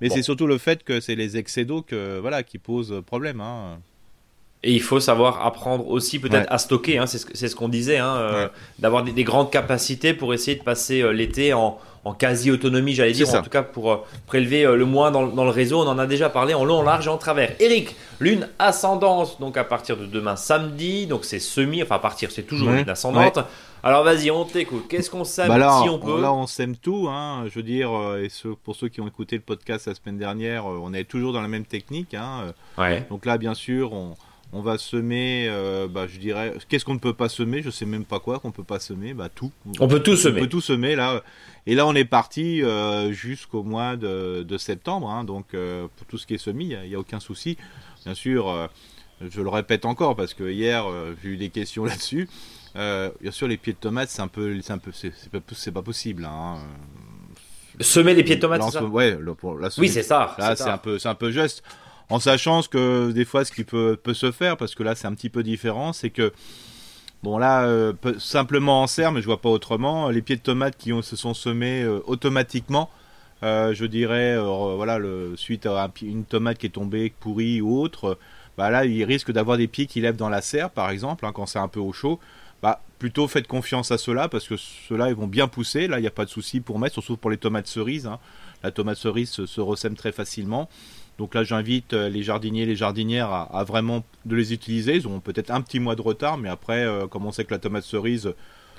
Mais 0.00 0.08
c'est 0.08 0.22
surtout 0.22 0.46
le 0.46 0.58
fait 0.58 0.82
que 0.82 1.00
c'est 1.00 1.14
les 1.14 1.36
excès 1.36 1.64
d'eau 1.64 1.82
que, 1.82 2.18
voilà, 2.18 2.42
qui 2.42 2.58
posent 2.58 3.02
problème. 3.06 3.40
Hein. 3.40 3.78
Et 4.66 4.72
il 4.72 4.82
faut 4.82 4.98
savoir 4.98 5.46
apprendre 5.46 5.88
aussi 5.88 6.18
peut-être 6.18 6.52
à 6.52 6.58
stocker, 6.58 6.98
hein, 6.98 7.06
c'est 7.06 7.18
ce, 7.18 7.46
ce 7.46 7.54
qu'on 7.54 7.68
disait, 7.68 7.98
hein, 7.98 8.16
euh, 8.16 8.48
d'avoir 8.80 9.04
des, 9.04 9.22
grandes 9.22 9.52
capacités 9.52 10.12
pour 10.12 10.34
essayer 10.34 10.56
de 10.56 10.62
passer 10.64 11.02
euh, 11.02 11.12
l'été 11.12 11.54
en, 11.54 11.78
en 12.04 12.12
quasi-autonomie, 12.14 12.92
j'allais 12.92 13.12
dire, 13.12 13.32
en 13.32 13.42
tout 13.42 13.50
cas 13.50 13.62
pour 13.62 13.92
euh, 13.92 13.96
prélever 14.26 14.64
le 14.64 14.84
moins 14.84 15.12
dans, 15.12 15.22
le 15.22 15.50
réseau. 15.50 15.78
On 15.82 15.86
en 15.86 16.00
a 16.00 16.08
déjà 16.08 16.30
parlé 16.30 16.52
en 16.52 16.64
long, 16.64 16.78
en 16.78 16.82
large 16.82 17.06
et 17.06 17.10
en 17.10 17.16
travers. 17.16 17.52
Eric, 17.60 17.94
lune 18.18 18.48
ascendante, 18.58 19.36
donc 19.38 19.56
à 19.56 19.62
partir 19.62 19.96
de 19.96 20.04
demain 20.04 20.34
samedi, 20.34 21.06
donc 21.06 21.24
c'est 21.24 21.38
semi, 21.38 21.80
enfin 21.80 21.94
à 21.94 22.00
partir, 22.00 22.32
c'est 22.32 22.42
toujours 22.42 22.70
lune 22.70 22.90
ascendante. 22.90 23.38
Alors 23.84 24.02
vas-y, 24.02 24.32
on 24.32 24.44
t'écoute. 24.44 24.86
Qu'est-ce 24.88 25.10
qu'on 25.10 25.22
sème 25.22 25.46
bah 25.46 25.78
si 25.80 25.88
on 25.88 26.00
peut 26.00 26.20
Là, 26.20 26.32
on 26.32 26.48
sème 26.48 26.74
tout. 26.74 27.06
Hein. 27.08 27.44
Je 27.48 27.54
veux 27.54 27.62
dire, 27.62 27.90
et 28.20 28.28
pour 28.64 28.74
ceux 28.74 28.88
qui 28.88 29.00
ont 29.00 29.06
écouté 29.06 29.36
le 29.36 29.42
podcast 29.42 29.86
la 29.86 29.94
semaine 29.94 30.18
dernière, 30.18 30.66
on 30.66 30.92
est 30.92 31.04
toujours 31.04 31.32
dans 31.32 31.42
la 31.42 31.46
même 31.46 31.66
technique. 31.66 32.16
Donc 33.10 33.26
là, 33.26 33.38
bien 33.38 33.54
sûr, 33.54 33.92
on, 33.92 34.16
on 34.52 34.62
va 34.62 34.78
semer, 34.78 35.48
euh, 35.48 35.88
bah, 35.88 36.06
je 36.06 36.18
dirais, 36.18 36.54
qu'est-ce 36.68 36.84
qu'on 36.84 36.94
ne 36.94 37.00
peut 37.00 37.12
pas 37.12 37.28
semer? 37.28 37.62
Je 37.62 37.70
sais 37.70 37.84
même 37.84 38.04
pas 38.04 38.20
quoi 38.20 38.38
qu'on 38.38 38.52
peut 38.52 38.64
pas 38.64 38.78
semer. 38.78 39.12
Bah 39.12 39.28
tout. 39.28 39.50
On 39.80 39.88
peut 39.88 40.00
tout 40.00 40.16
semer. 40.16 40.40
On 40.40 40.44
peut 40.44 40.48
tout 40.48 40.60
semer 40.60 40.94
là. 40.94 41.22
Et 41.66 41.74
là, 41.74 41.86
on 41.86 41.94
est 41.94 42.04
parti 42.04 42.62
euh, 42.62 43.12
jusqu'au 43.12 43.64
mois 43.64 43.96
de, 43.96 44.56
septembre. 44.56 45.10
Hein. 45.10 45.24
donc 45.24 45.46
euh, 45.54 45.88
pour 45.96 46.06
tout 46.06 46.16
ce 46.16 46.26
qui 46.26 46.34
est 46.34 46.38
semis, 46.38 46.74
il 46.82 46.88
n'y 46.88 46.94
a, 46.94 46.98
aucun 46.98 47.20
souci. 47.20 47.56
Bien 48.04 48.14
sûr, 48.14 48.70
je 49.20 49.42
le 49.42 49.48
répète 49.48 49.84
encore 49.84 50.14
parce 50.14 50.32
que 50.32 50.48
hier 50.48 50.86
j'ai 51.22 51.30
eu 51.30 51.36
des 51.36 51.50
questions 51.50 51.84
là-dessus. 51.84 52.28
bien 52.74 53.30
sûr, 53.32 53.48
les 53.48 53.56
pieds 53.56 53.72
de 53.72 53.78
tomates, 53.78 54.10
c'est 54.10 54.22
un 54.22 54.28
peu, 54.28 54.60
c'est 54.62 54.72
un 54.72 54.78
peu, 54.78 54.92
c'est 54.92 55.72
pas, 55.72 55.82
possible. 55.82 56.24
Hein. 56.24 56.58
Semer 57.80 58.14
les 58.14 58.22
pieds 58.22 58.36
de 58.36 58.40
tomates, 58.40 58.62
c'est 58.62 58.78
ça? 58.78 58.84
Ouais, 58.84 59.18
oui, 59.76 59.88
c'est 59.88 60.04
ça. 60.04 60.36
Là, 60.38 60.54
c'est 60.54 60.70
un 60.70 60.78
peu, 60.78 60.98
c'est 61.00 61.08
un 61.08 61.14
peu 61.16 61.32
juste 61.32 61.64
en 62.10 62.20
sachant 62.20 62.62
que 62.62 63.10
des 63.10 63.24
fois 63.24 63.44
ce 63.44 63.52
qui 63.52 63.64
peut, 63.64 63.98
se 64.12 64.30
faire, 64.32 64.56
parce 64.56 64.74
que 64.74 64.82
là 64.82 64.94
c'est 64.94 65.06
un 65.06 65.14
petit 65.14 65.30
peu 65.30 65.42
différent, 65.42 65.92
c'est 65.92 66.10
que 66.10 66.32
Bon 67.22 67.38
là, 67.38 67.64
euh, 67.64 67.92
simplement 68.18 68.82
en 68.82 68.86
serre, 68.86 69.10
mais 69.10 69.20
je 69.20 69.26
vois 69.26 69.40
pas 69.40 69.48
autrement. 69.48 70.10
Les 70.10 70.22
pieds 70.22 70.36
de 70.36 70.42
tomates 70.42 70.76
qui 70.76 70.92
se 71.02 71.16
sont 71.16 71.34
semés 71.34 71.82
euh, 71.82 72.00
automatiquement, 72.06 72.90
euh, 73.42 73.74
je 73.74 73.84
dirais, 73.86 74.36
voilà, 74.38 74.98
suite 75.34 75.66
à 75.66 75.90
une 76.02 76.24
tomate 76.24 76.58
qui 76.58 76.66
est 76.66 76.70
tombée 76.70 77.12
pourrie 77.18 77.60
ou 77.60 77.80
autre, 77.80 78.18
bah 78.56 78.70
là, 78.70 78.84
il 78.84 79.02
risque 79.04 79.32
d'avoir 79.32 79.56
des 79.56 79.66
pieds 79.66 79.86
qui 79.86 80.00
lèvent 80.00 80.16
dans 80.16 80.28
la 80.28 80.40
serre, 80.40 80.70
par 80.70 80.90
exemple, 80.90 81.26
hein, 81.26 81.32
quand 81.34 81.46
c'est 81.46 81.58
un 81.58 81.68
peu 81.68 81.80
au 81.80 81.92
chaud. 81.92 82.20
Bah, 82.62 82.80
plutôt 82.98 83.28
faites 83.28 83.46
confiance 83.46 83.90
à 83.90 83.98
ceux-là, 83.98 84.28
parce 84.28 84.48
que 84.48 84.56
ceux-là, 84.56 85.08
ils 85.08 85.14
vont 85.14 85.26
bien 85.26 85.48
pousser. 85.48 85.88
Là, 85.88 85.98
il 85.98 86.02
n'y 86.02 86.06
a 86.06 86.12
pas 86.12 86.24
de 86.24 86.30
souci 86.30 86.60
pour 86.60 86.78
mettre, 86.78 86.94
surtout 86.94 87.16
pour 87.16 87.30
les 87.30 87.36
tomates 87.36 87.66
cerises. 87.66 88.06
Hein. 88.06 88.18
La 88.62 88.70
tomate 88.70 88.96
cerise 88.96 89.30
se, 89.30 89.46
se 89.46 89.60
ressème 89.60 89.94
très 89.94 90.12
facilement. 90.12 90.68
Donc 91.18 91.34
là, 91.34 91.44
j'invite 91.44 91.94
euh, 91.94 92.08
les 92.08 92.22
jardiniers, 92.22 92.66
les 92.66 92.76
jardinières 92.76 93.30
à, 93.30 93.64
vraiment 93.64 94.04
de 94.24 94.36
les 94.36 94.52
utiliser. 94.52 94.96
Ils 94.96 95.08
ont 95.08 95.20
peut-être 95.20 95.50
un 95.50 95.60
petit 95.60 95.80
mois 95.80 95.96
de 95.96 96.02
retard, 96.02 96.36
mais 96.36 96.48
après, 96.48 96.84
euh, 96.84 97.06
comme 97.06 97.26
on 97.26 97.32
sait 97.32 97.44
que 97.44 97.54
la 97.54 97.58
tomate 97.58 97.84
cerise 97.84 98.34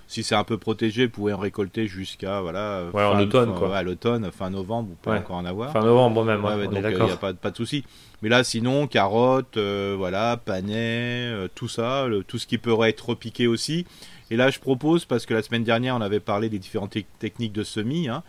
Si 0.08 0.24
c'est 0.24 0.36
un 0.36 0.44
peu 0.44 0.58
protégé, 0.58 1.08
vous 1.08 1.12
pouvez 1.12 1.34
en 1.34 1.38
récolter 1.38 1.88
jusqu'à 1.88 2.42
voilà. 2.42 2.86
Ouais, 2.94 3.04
en 3.04 3.20
automne 3.20 3.54
quoi. 3.56 3.76
à 3.76 3.84
l'automne, 3.84 4.32
fin 4.32 4.50
novembre, 4.50 4.90
vous 4.90 4.96
pouvez 5.02 5.18
encore 5.18 5.38
en 5.38 5.46
avoir. 5.46 5.72
Fin 5.72 5.82
novembre 5.82 6.24
même. 6.24 6.46
Ouais, 6.46 6.66
donc 6.66 6.76
il 6.76 7.04
n'y 7.04 7.12
a 7.12 7.18
pas, 7.18 7.34
pas 7.34 7.52
de 7.52 7.58
souci. 7.58 7.84
Mais 8.22 8.30
là, 8.30 8.44
sinon, 8.44 8.88
carottes, 8.88 9.58
voilà, 9.58 10.38
panais, 10.38 11.32
tout 11.56 11.68
ça, 11.68 12.06
tout 12.28 12.38
ce 12.38 12.46
qui 12.46 12.58
pourrait 12.58 12.90
être 12.90 13.10
repiqué 13.10 13.48
aussi. 13.48 13.86
Et 14.30 14.36
là, 14.36 14.50
je 14.50 14.60
propose, 14.60 15.06
parce 15.06 15.26
que 15.26 15.34
la 15.34 15.42
semaine 15.42 15.64
dernière, 15.64 15.96
on 15.96 16.02
avait 16.02 16.20
parlé 16.20 16.50
des 16.50 16.60
différentes 16.60 16.96
techniques 17.20 17.54
de 17.54 17.64
semis, 17.64 18.10
hein, 18.10 18.24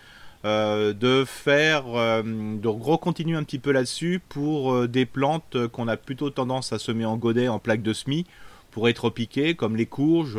euh, 0.44 0.92
de 0.92 1.24
faire, 1.24 1.85
euh, 1.96 2.22
de 2.22 2.68
recontinuer 2.68 3.37
un 3.37 3.42
petit 3.42 3.59
peu 3.59 3.72
là-dessus 3.72 4.20
pour 4.29 4.72
euh, 4.72 4.87
des 4.87 5.05
plantes 5.05 5.66
qu'on 5.72 5.88
a 5.88 5.96
plutôt 5.96 6.31
tendance 6.31 6.72
à 6.72 6.79
semer 6.79 7.05
en 7.05 7.16
godet, 7.16 7.48
en 7.48 7.59
plaque 7.59 7.83
de 7.83 7.92
semis, 7.92 8.24
pour 8.70 8.88
être 8.88 9.11
piquées, 9.11 9.55
comme 9.55 9.74
les 9.74 9.87
courges, 9.87 10.38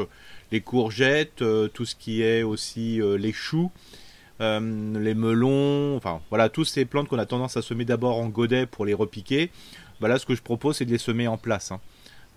les 0.54 0.62
courgettes, 0.62 1.44
tout 1.74 1.86
ce 1.86 1.96
qui 1.96 2.22
est 2.22 2.44
aussi 2.44 3.02
les 3.18 3.34
choux, 3.34 3.72
les 4.40 5.14
melons, 5.14 5.98
enfin 5.98 6.22
voilà, 6.30 6.48
toutes 6.48 6.68
ces 6.68 6.86
plantes 6.86 7.10
qu'on 7.10 7.20
a 7.20 7.26
tendance 7.26 7.58
à 7.58 7.62
semer 7.62 7.86
d'abord 7.86 8.18
en 8.18 8.30
godet 8.30 8.66
pour 8.66 8.86
les 8.86 8.94
repiquer. 8.94 9.52
Bah 10.00 10.18
ce 10.18 10.26
que 10.26 10.36
je 10.36 10.42
propose, 10.42 10.78
c'est 10.78 10.86
de 10.86 10.92
les 10.92 10.98
semer 10.98 11.28
en 11.28 11.38
place. 11.38 11.72
Hein. 11.72 11.82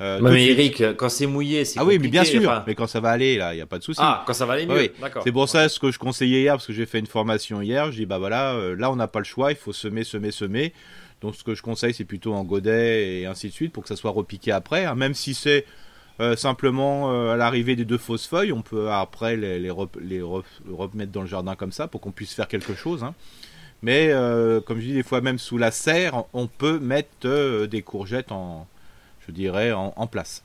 Euh, 0.00 0.18
mais 0.20 0.46
Eric, 0.46 0.96
quand 0.96 1.08
c'est 1.08 1.26
mouillé, 1.26 1.64
c'est 1.64 1.78
Ah 1.78 1.84
oui, 1.84 1.98
mais 1.98 2.08
bien 2.08 2.24
sûr. 2.24 2.64
Mais 2.66 2.74
quand 2.74 2.86
ça 2.86 3.00
va 3.00 3.10
aller, 3.10 3.36
là, 3.36 3.52
il 3.52 3.56
n'y 3.56 3.62
a 3.62 3.66
pas 3.66 3.78
de 3.78 3.84
souci. 3.84 4.00
Ah, 4.02 4.24
quand 4.26 4.32
ça 4.32 4.46
va 4.46 4.54
aller 4.54 4.66
mieux. 4.66 4.90
D'accord. 5.00 5.22
C'est 5.22 5.32
pour 5.32 5.48
ça 5.48 5.68
ce 5.68 5.78
que 5.78 5.90
je 5.90 5.98
conseillais 5.98 6.40
hier, 6.40 6.54
parce 6.54 6.66
que 6.66 6.72
j'ai 6.72 6.86
fait 6.86 6.98
une 6.98 7.06
formation 7.06 7.62
hier. 7.62 7.92
Je 7.92 7.98
dis 7.98 8.06
bah 8.06 8.18
voilà, 8.18 8.54
euh, 8.54 8.74
là 8.76 8.90
on 8.90 8.96
n'a 8.96 9.06
pas 9.06 9.20
le 9.20 9.24
choix, 9.24 9.52
il 9.52 9.56
faut 9.56 9.72
semer, 9.72 10.04
semer, 10.04 10.30
semer. 10.30 10.72
Donc 11.20 11.36
ce 11.36 11.44
que 11.44 11.54
je 11.54 11.62
conseille, 11.62 11.94
c'est 11.94 12.04
plutôt 12.04 12.34
en 12.34 12.42
godet 12.42 13.20
et 13.20 13.26
ainsi 13.26 13.48
de 13.48 13.52
suite 13.52 13.72
pour 13.72 13.84
que 13.84 13.88
ça 13.88 13.94
soit 13.94 14.10
repiqué 14.10 14.50
après. 14.50 14.86
Hein. 14.86 14.96
Même 14.96 15.14
si 15.14 15.34
c'est 15.34 15.66
euh, 16.20 16.34
simplement 16.34 17.30
à 17.30 17.36
l'arrivée 17.36 17.76
des 17.76 17.84
deux 17.84 17.98
fausses 17.98 18.26
feuilles, 18.26 18.52
on 18.52 18.62
peut 18.62 18.90
après 18.90 19.36
les, 19.36 19.60
les, 19.60 19.70
remettre 19.70 21.12
dans 21.12 21.22
le 21.22 21.28
jardin 21.28 21.54
comme 21.54 21.72
ça 21.72 21.86
pour 21.86 22.00
qu'on 22.00 22.10
puisse 22.10 22.34
faire 22.34 22.48
quelque 22.48 22.74
chose. 22.74 23.04
Hein. 23.04 23.14
Mais 23.82 24.12
comme 24.66 24.80
je 24.80 24.86
dis, 24.86 24.94
des 24.94 25.02
fois 25.04 25.20
même 25.20 25.38
sous 25.38 25.58
la 25.58 25.70
serre, 25.70 26.24
on 26.32 26.48
peut 26.48 26.80
mettre 26.80 27.66
des 27.66 27.82
courgettes 27.82 28.32
en 28.32 28.66
je 29.26 29.32
dirais, 29.32 29.72
en, 29.72 30.06
place. 30.06 30.42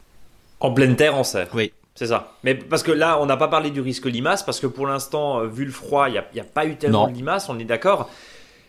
En 0.59 0.71
pleine 0.71 0.95
terre, 0.95 1.15
en 1.15 1.23
serre. 1.23 1.49
Oui. 1.53 1.71
C'est 1.95 2.07
ça. 2.07 2.33
Mais 2.43 2.53
parce 2.53 2.83
que 2.83 2.91
là, 2.91 3.19
on 3.19 3.25
n'a 3.25 3.37
pas 3.37 3.47
parlé 3.47 3.71
du 3.71 3.81
risque 3.81 4.05
limace, 4.05 4.43
parce 4.43 4.59
que 4.59 4.67
pour 4.67 4.85
l'instant, 4.85 5.39
euh, 5.39 5.47
vu 5.47 5.65
le 5.65 5.71
froid, 5.71 6.07
il 6.09 6.21
n'y 6.33 6.39
a, 6.39 6.43
pas 6.43 6.65
eu 6.65 6.75
tellement 6.75 7.07
de 7.07 7.13
limaces, 7.13 7.49
on 7.49 7.57
est 7.57 7.65
d'accord. 7.65 8.09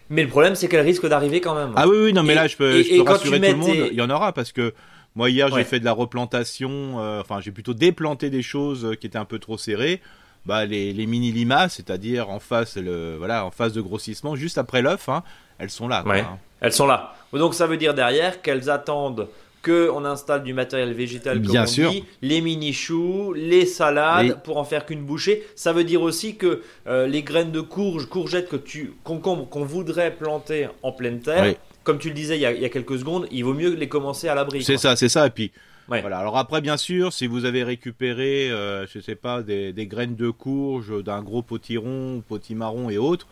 Mais 0.09 0.23
le 0.23 0.29
problème, 0.29 0.55
c'est 0.55 0.69
qu'elle 0.69 0.87
risque 0.87 1.07
d'arriver 1.07 1.43
quand 1.43 1.55
même. 1.55 1.73
Ah 1.77 1.87
oui, 1.87 1.97
oui, 2.05 2.13
non, 2.15 2.23
mais 2.23 2.35
là, 2.35 2.47
je 2.47 2.57
peux, 2.57 2.83
rassurer 3.07 3.39
tout 3.39 3.47
le 3.47 3.55
monde, 3.57 3.89
il 3.91 3.95
y 3.99 4.01
en 4.01 4.09
aura, 4.09 4.33
parce 4.33 4.53
que 4.53 4.73
moi, 5.15 5.29
hier, 5.29 5.55
j'ai 5.55 5.65
fait 5.65 5.81
de 5.81 5.85
la 5.85 5.93
replantation, 5.93 7.01
euh, 7.01 7.21
enfin, 7.21 7.41
j'ai 7.41 7.51
plutôt 7.51 7.75
déplanté 7.75 8.31
des 8.31 8.43
choses 8.43 8.85
euh, 8.85 8.95
qui 8.95 9.07
étaient 9.07 9.19
un 9.19 9.25
peu 9.25 9.39
trop 9.39 9.59
serrées. 9.59 10.01
Bah, 10.47 10.65
les, 10.65 10.95
mini 11.07 11.31
limaces, 11.31 11.75
c'est-à-dire 11.75 12.31
en 12.31 12.39
face, 12.39 12.77
le, 12.77 13.17
voilà, 13.19 13.45
en 13.45 13.51
phase 13.51 13.75
de 13.75 13.83
grossissement, 13.83 14.37
juste 14.37 14.57
après 14.57 14.81
l'œuf, 14.81 15.11
hein, 15.11 15.23
elles 15.59 15.69
sont 15.69 15.89
là. 15.89 16.03
Hein. 16.07 16.39
Elles 16.61 16.73
sont 16.73 16.87
là. 16.87 17.15
Donc 17.33 17.55
ça 17.55 17.67
veut 17.67 17.77
dire 17.77 17.93
derrière 17.93 18.41
qu'elles 18.41 18.71
attendent 18.71 19.29
qu'on 19.69 20.05
installe 20.05 20.43
du 20.43 20.55
matériel 20.55 20.93
végétal 20.93 21.41
comme 21.43 21.53
Bien 21.53 21.65
on 21.65 21.67
sûr. 21.67 21.91
dit, 21.91 22.05
les 22.23 22.41
mini 22.41 22.73
choux, 22.73 23.33
les 23.35 23.67
salades 23.67 24.43
pour 24.43 24.57
en 24.57 24.65
faire 24.65 24.87
qu'une 24.87 25.03
bouchée. 25.03 25.45
Ça 25.55 25.73
veut 25.73 25.85
dire 25.85 26.03
aussi 26.03 26.37
que 26.37 26.63
euh, 26.87 27.07
les 27.07 27.23
graines 27.23 27.53
de 27.53 27.61
courge, 27.61 28.07
courgettes 28.07 28.49
que 28.49 28.57
tu 28.57 28.93
concombres 29.05 29.49
qu'on 29.49 29.65
voudrait 29.65 30.15
planter 30.15 30.69
en 30.83 30.93
pleine 30.93 31.21
terre, 31.21 31.55
comme 31.85 31.99
tu 31.99 32.09
le 32.09 32.15
disais 32.15 32.37
il 32.37 32.41
y, 32.41 32.47
a, 32.47 32.69
quelques 32.69 32.99
secondes, 32.99 33.27
il 33.31 33.45
vaut 33.45 33.55
mieux 33.55 33.75
les 33.75 33.89
commencer 33.89 34.29
à 34.29 34.35
l'abri. 34.35 34.63
C'est 34.63 34.77
ça, 34.77 34.97
c'est 34.97 35.09
ça. 35.09 35.27
Et 35.27 35.31
puis 35.31 35.53
voilà. 35.89 36.19
Alors 36.19 36.37
après, 36.37 36.61
bien 36.61 36.77
sûr, 36.77 37.13
si 37.13 37.27
vous 37.27 37.45
avez 37.45 37.65
récupéré, 37.65 38.51
euh, 38.51 38.87
je 38.87 39.01
sais 39.01 39.15
pas, 39.15 39.43
des, 39.43 39.73
des 39.73 39.87
graines 39.87 40.17
de 40.17 40.31
courge 40.31 41.03
d'un 41.03 41.23
gros 41.23 41.43
potiron, 41.43 42.23
potimarron 42.27 42.91
et 42.91 42.99
autres 42.99 43.27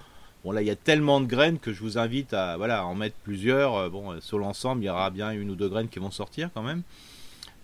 Bon 0.47 0.53
là 0.53 0.63
il 0.63 0.69
y 0.69 0.71
a 0.71 0.77
tellement 0.77 1.21
de 1.21 1.27
graines 1.27 1.59
que 1.59 1.73
je 1.73 1.81
vous 1.81 1.99
invite 1.99 2.33
à 2.33 2.57
voilà 2.57 2.87
en 2.87 2.95
mettre 2.95 3.17
plusieurs. 3.25 3.75
Euh, 3.75 3.89
bon 3.89 4.13
euh, 4.13 4.21
sur 4.21 4.39
l'ensemble 4.39 4.85
il 4.85 4.87
y 4.87 4.89
aura 4.89 5.11
bien 5.11 5.33
une 5.33 5.51
ou 5.51 5.57
deux 5.57 5.69
graines 5.69 5.89
qui 5.89 5.99
vont 5.99 6.13
sortir 6.13 6.51
quand 6.55 6.63
même. 6.63 6.83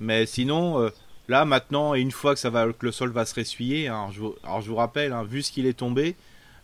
Mais 0.01 0.27
sinon 0.27 0.81
euh, 0.81 0.91
là 1.29 1.45
maintenant 1.45 1.95
et 1.95 2.01
une 2.01 2.11
fois 2.11 2.35
que 2.35 2.41
ça 2.41 2.51
va 2.51 2.67
que 2.73 2.85
le 2.85 2.91
sol 2.91 3.13
va 3.13 3.25
se 3.25 3.37
ressuyer, 3.37 3.87
hein, 3.87 4.11
alors, 4.43 4.61
je 4.61 4.69
vous, 4.69 4.75
rappelle 4.75 5.13
hein, 5.13 5.23
vu 5.23 5.45
ce 5.45 5.53
qu'il 5.53 5.67
est 5.67 5.79
tombé, 5.79 6.17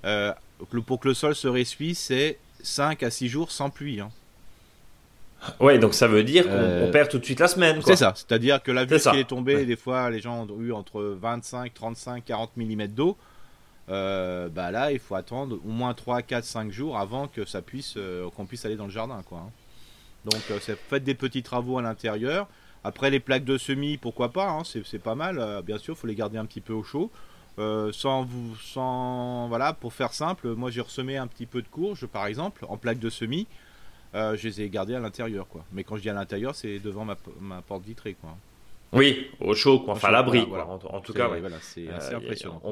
pour 0.03 0.99
que 0.99 1.07
le 1.07 1.15
sol 1.15 1.37
se 1.37 1.47
ressuie 1.47 1.95
c'est 1.95 2.39
5 2.65 3.01
à 3.05 3.11
6 3.11 3.29
jours 3.29 3.53
sans 3.53 3.71
pluie. 3.71 4.01
Hein. 4.01 4.11
Ouais, 5.61 5.79
donc 5.79 5.95
ça 5.95 6.09
veut 6.09 6.25
dire 6.25 6.47
qu'on 6.49 6.91
perd 6.91 7.11
tout 7.11 7.21
de 7.21 7.25
suite 7.25 7.39
la 7.39 7.47
semaine. 7.47 7.81
C'est 7.87 7.95
ça, 7.95 8.13
c'est-à-dire 8.17 8.61
que 8.61 8.73
la 8.73 8.85
vue 8.85 8.99
qui 8.99 9.17
est 9.17 9.29
tombé, 9.29 9.65
des 9.65 9.77
fois 9.77 10.11
les 10.11 10.19
gens 10.19 10.49
ont 10.49 10.61
eu 10.61 10.73
entre 10.73 11.01
25, 11.01 11.73
35, 11.73 12.25
40 12.25 12.57
mm 12.57 12.89
d'eau. 12.89 13.17
Euh, 13.91 14.49
bah 14.51 14.71
là 14.71 14.93
il 14.93 14.99
faut 14.99 15.15
attendre 15.15 15.59
au 15.65 15.71
moins 15.71 15.95
3, 15.95 16.21
4, 16.21 16.45
5 16.45 16.71
jours 16.71 16.99
avant 16.99 17.27
que 17.27 17.47
ça 17.47 17.63
puisse 17.63 17.95
euh, 17.97 18.29
qu'on 18.31 18.45
puisse 18.45 18.67
aller 18.67 18.77
dans 18.77 18.85
le 18.85 18.91
jardin 18.91 19.23
quoi. 19.27 19.39
Hein. 19.39 19.51
Donc 20.27 20.43
euh, 20.51 20.59
faites 20.61 21.05
des 21.05 21.15
petits 21.15 21.43
travaux 21.43 21.79
à 21.79 21.83
l'intérieur. 21.83 22.49
Après 22.85 23.11
les 23.11 23.19
plaques 23.19 23.45
de 23.45 23.57
semis, 23.57 23.97
pourquoi 23.97 24.31
pas, 24.33 24.51
hein, 24.51 24.63
c'est 24.65 24.99
pas 24.99 25.15
mal. 25.15 25.63
bien 25.65 25.79
sûr, 25.79 25.95
il 25.95 25.97
faut 25.97 26.07
les 26.07 26.15
garder 26.15 26.39
un 26.39 26.45
petit 26.45 26.61
peu 26.61 26.73
au 26.73 26.85
chaud. 26.85 27.11
sans 27.57 28.23
vous, 28.23 28.55
sans 28.57 29.49
voilà, 29.49 29.73
pour 29.73 29.93
faire 29.93 30.13
simple, 30.13 30.55
moi 30.55 30.71
j'ai 30.71 30.81
ressemé 30.81 31.17
un 31.17 31.27
petit 31.27 31.47
peu 31.47 31.61
de 31.61 31.67
courge 31.69 32.07
par 32.07 32.27
exemple 32.27 32.65
en 32.69 32.77
plaques 32.77 33.01
de 33.01 33.11
semis. 33.11 33.47
je 34.15 34.41
les 34.43 34.63
ai 34.63 34.69
gardées 34.69 34.95
à 34.95 35.01
l'intérieur 35.01 35.49
quoi. 35.49 35.65
Mais 35.73 35.83
quand 35.83 35.97
je 35.97 36.03
dis 36.03 36.11
à 36.11 36.15
l'intérieur, 36.15 36.55
c'est 36.55 36.79
devant 36.79 37.05
ma, 37.05 37.63
porte 37.63 37.85
vitrée 37.85 38.15
quoi. 38.15 38.37
Oui, 38.93 39.29
au 39.41 39.55
chaud 39.55 39.81
quoi, 39.81 39.95
enfin 39.95 40.09
à 40.09 40.13
l'abri 40.13 40.41
En, 40.41 41.01
tout 41.01 41.13
cas, 41.13 41.31
c'est 41.61 41.89
assez 41.89 42.15
impressionnant 42.15 42.63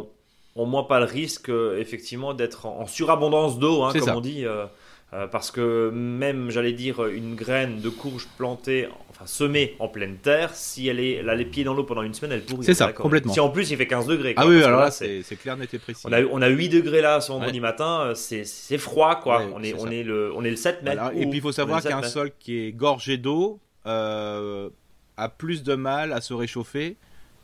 au 0.57 0.64
moins 0.64 0.83
pas 0.83 0.99
le 0.99 1.05
risque 1.05 1.51
euh, 1.51 1.79
effectivement 1.79 2.35
d'être 2.35 2.66
en, 2.66 2.87
surabondance 2.87 3.59
d'eau, 3.59 3.83
hein, 3.83 3.92
comme 3.92 4.16
on 4.16 4.21
dit. 4.21 4.45
Euh, 4.45 4.66
euh, 5.12 5.29
parce 5.29 5.53
que 5.53 5.90
même, 5.90 6.51
j'allais 6.51 6.73
dire, 6.73 7.07
une 7.07 7.37
graine 7.37 7.81
de 7.81 7.88
courge 7.88 8.27
plantée, 8.37 8.88
enfin 9.09 9.25
semée 9.25 9.77
en 9.79 9.87
pleine 9.87 10.16
terre, 10.16 10.53
si 10.53 10.88
elle, 10.88 10.99
est, 10.99 11.27
a 11.27 11.35
les 11.37 11.45
pieds 11.45 11.62
dans 11.62 11.75
l'eau 11.75 11.85
pendant 11.85 12.03
une 12.03 12.12
semaine, 12.12 12.33
elle 12.33 12.45
pourrit. 12.45 12.64
C'est 12.64 12.75
ça, 12.75 12.92
complètement. 12.92 13.33
Si 13.33 13.38
en 13.38 13.49
plus 13.49 13.71
il 13.71 13.77
fait 13.77 13.87
15 13.87 14.09
degrés. 14.09 14.35
ah 14.37 14.49
oui, 14.49 14.64
alors 14.64 14.81
là, 14.81 14.90
c'est 14.90 15.23
clair, 15.40 15.57
n'était 15.57 15.79
précis. 15.79 16.03
On 16.07 16.12
a, 16.12 16.23
on 16.25 16.42
a 16.42 16.49
8 16.49 16.71
degrés 16.71 17.03
là 17.03 17.21
ce 17.21 17.31
vendredi 17.31 17.61
matin, 17.61 18.14
c'est 18.16 18.45
froid 18.79 19.21
quoi. 19.23 19.42
on, 19.55 19.62
est, 19.62 19.75
on, 19.75 19.88
est 19.88 20.03
le, 20.03 20.33
on 20.35 20.42
est 20.42 20.51
le 20.51 20.57
7 20.57 20.83
mètres. 20.83 21.12
et 21.14 21.27
puis 21.27 21.38
il 21.38 21.42
faut 21.42 21.53
savoir 21.53 21.83
qu'un 21.83 22.03
sol 22.03 22.33
qui 22.38 22.66
est 22.66 22.73
gorgé 22.73 23.16
d'eau 23.16 23.61
a 23.85 25.29
plus 25.38 25.62
de 25.62 25.75
mal 25.77 26.12
à 26.12 26.21
se 26.21 26.35
réchauffer 26.35 26.97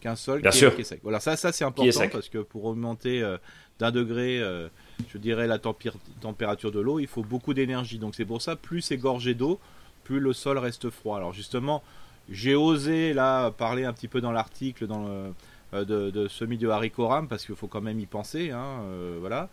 qu'un 0.03 0.17
sol 0.17 0.43
qui, 0.43 0.49
Est, 0.49 0.85
sec. 0.85 1.01
Voilà, 1.03 1.21
ça, 1.21 1.37
ça 1.37 1.53
c'est 1.53 1.65
important 1.65 2.09
parce 2.11 2.29
que 2.29 2.39
pour 2.39 2.65
augmenter 2.65 3.23
euh, 3.23 3.39
d'un 3.79 3.93
degré, 3.93 4.41
euh, 4.41 4.69
je 5.09 5.19
dirais, 5.19 5.47
la 5.47 5.59
température 5.59 6.73
de 6.73 6.81
l'eau, 6.81 6.99
il 6.99 7.07
faut 7.07 7.23
beaucoup 7.23 7.55
d'énergie. 7.55 7.99
Donc 7.99 8.15
c'est 8.15 8.25
pour 8.25 8.43
ça, 8.43 8.57
plus 8.57 8.83
c'est 8.83 8.97
gorgé 8.97 9.35
d'eau, 9.35 9.61
plus 10.05 10.19
le 10.19 10.33
sol 10.33 10.59
reste 10.59 10.91
froid. 10.91 11.17
Alors 11.17 11.33
justement, 11.33 11.83
j'ai 12.29 12.55
osé 12.55 13.15
là 13.15 13.51
parler 13.53 13.85
un 13.85 13.93
petit 13.93 14.09
peu 14.09 14.21
dans 14.21 14.33
l'article 14.33 14.87
dans 14.87 15.07
euh, 15.07 15.85
de, 15.85 16.11
de 16.11 16.29
semis 16.29 16.59
de 16.59 16.69
haricots 16.69 17.09
rame 17.09 17.29
parce 17.29 17.47
qu'il 17.47 17.55
faut 17.55 17.69
quand 17.69 17.81
même 17.81 18.01
y 18.01 18.07
penser. 18.07 18.51
Hein, 18.51 18.83
voilà. 19.21 19.49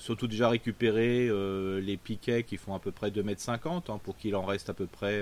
surtout 0.00 0.28
déjà 0.28 0.50
récupérer 0.50 1.30
les 1.80 1.96
piquets 1.96 2.42
qui 2.44 2.58
font 2.58 2.74
à 2.74 2.78
peu 2.78 2.92
près 2.92 3.10
2,50 3.10 3.20
m 3.20 3.34
hein, 3.88 4.00
pour 4.04 4.16
qu'il 4.18 4.36
en 4.36 4.44
reste 4.44 4.70
à 4.70 4.74
peu 4.74 4.86
près 4.86 5.20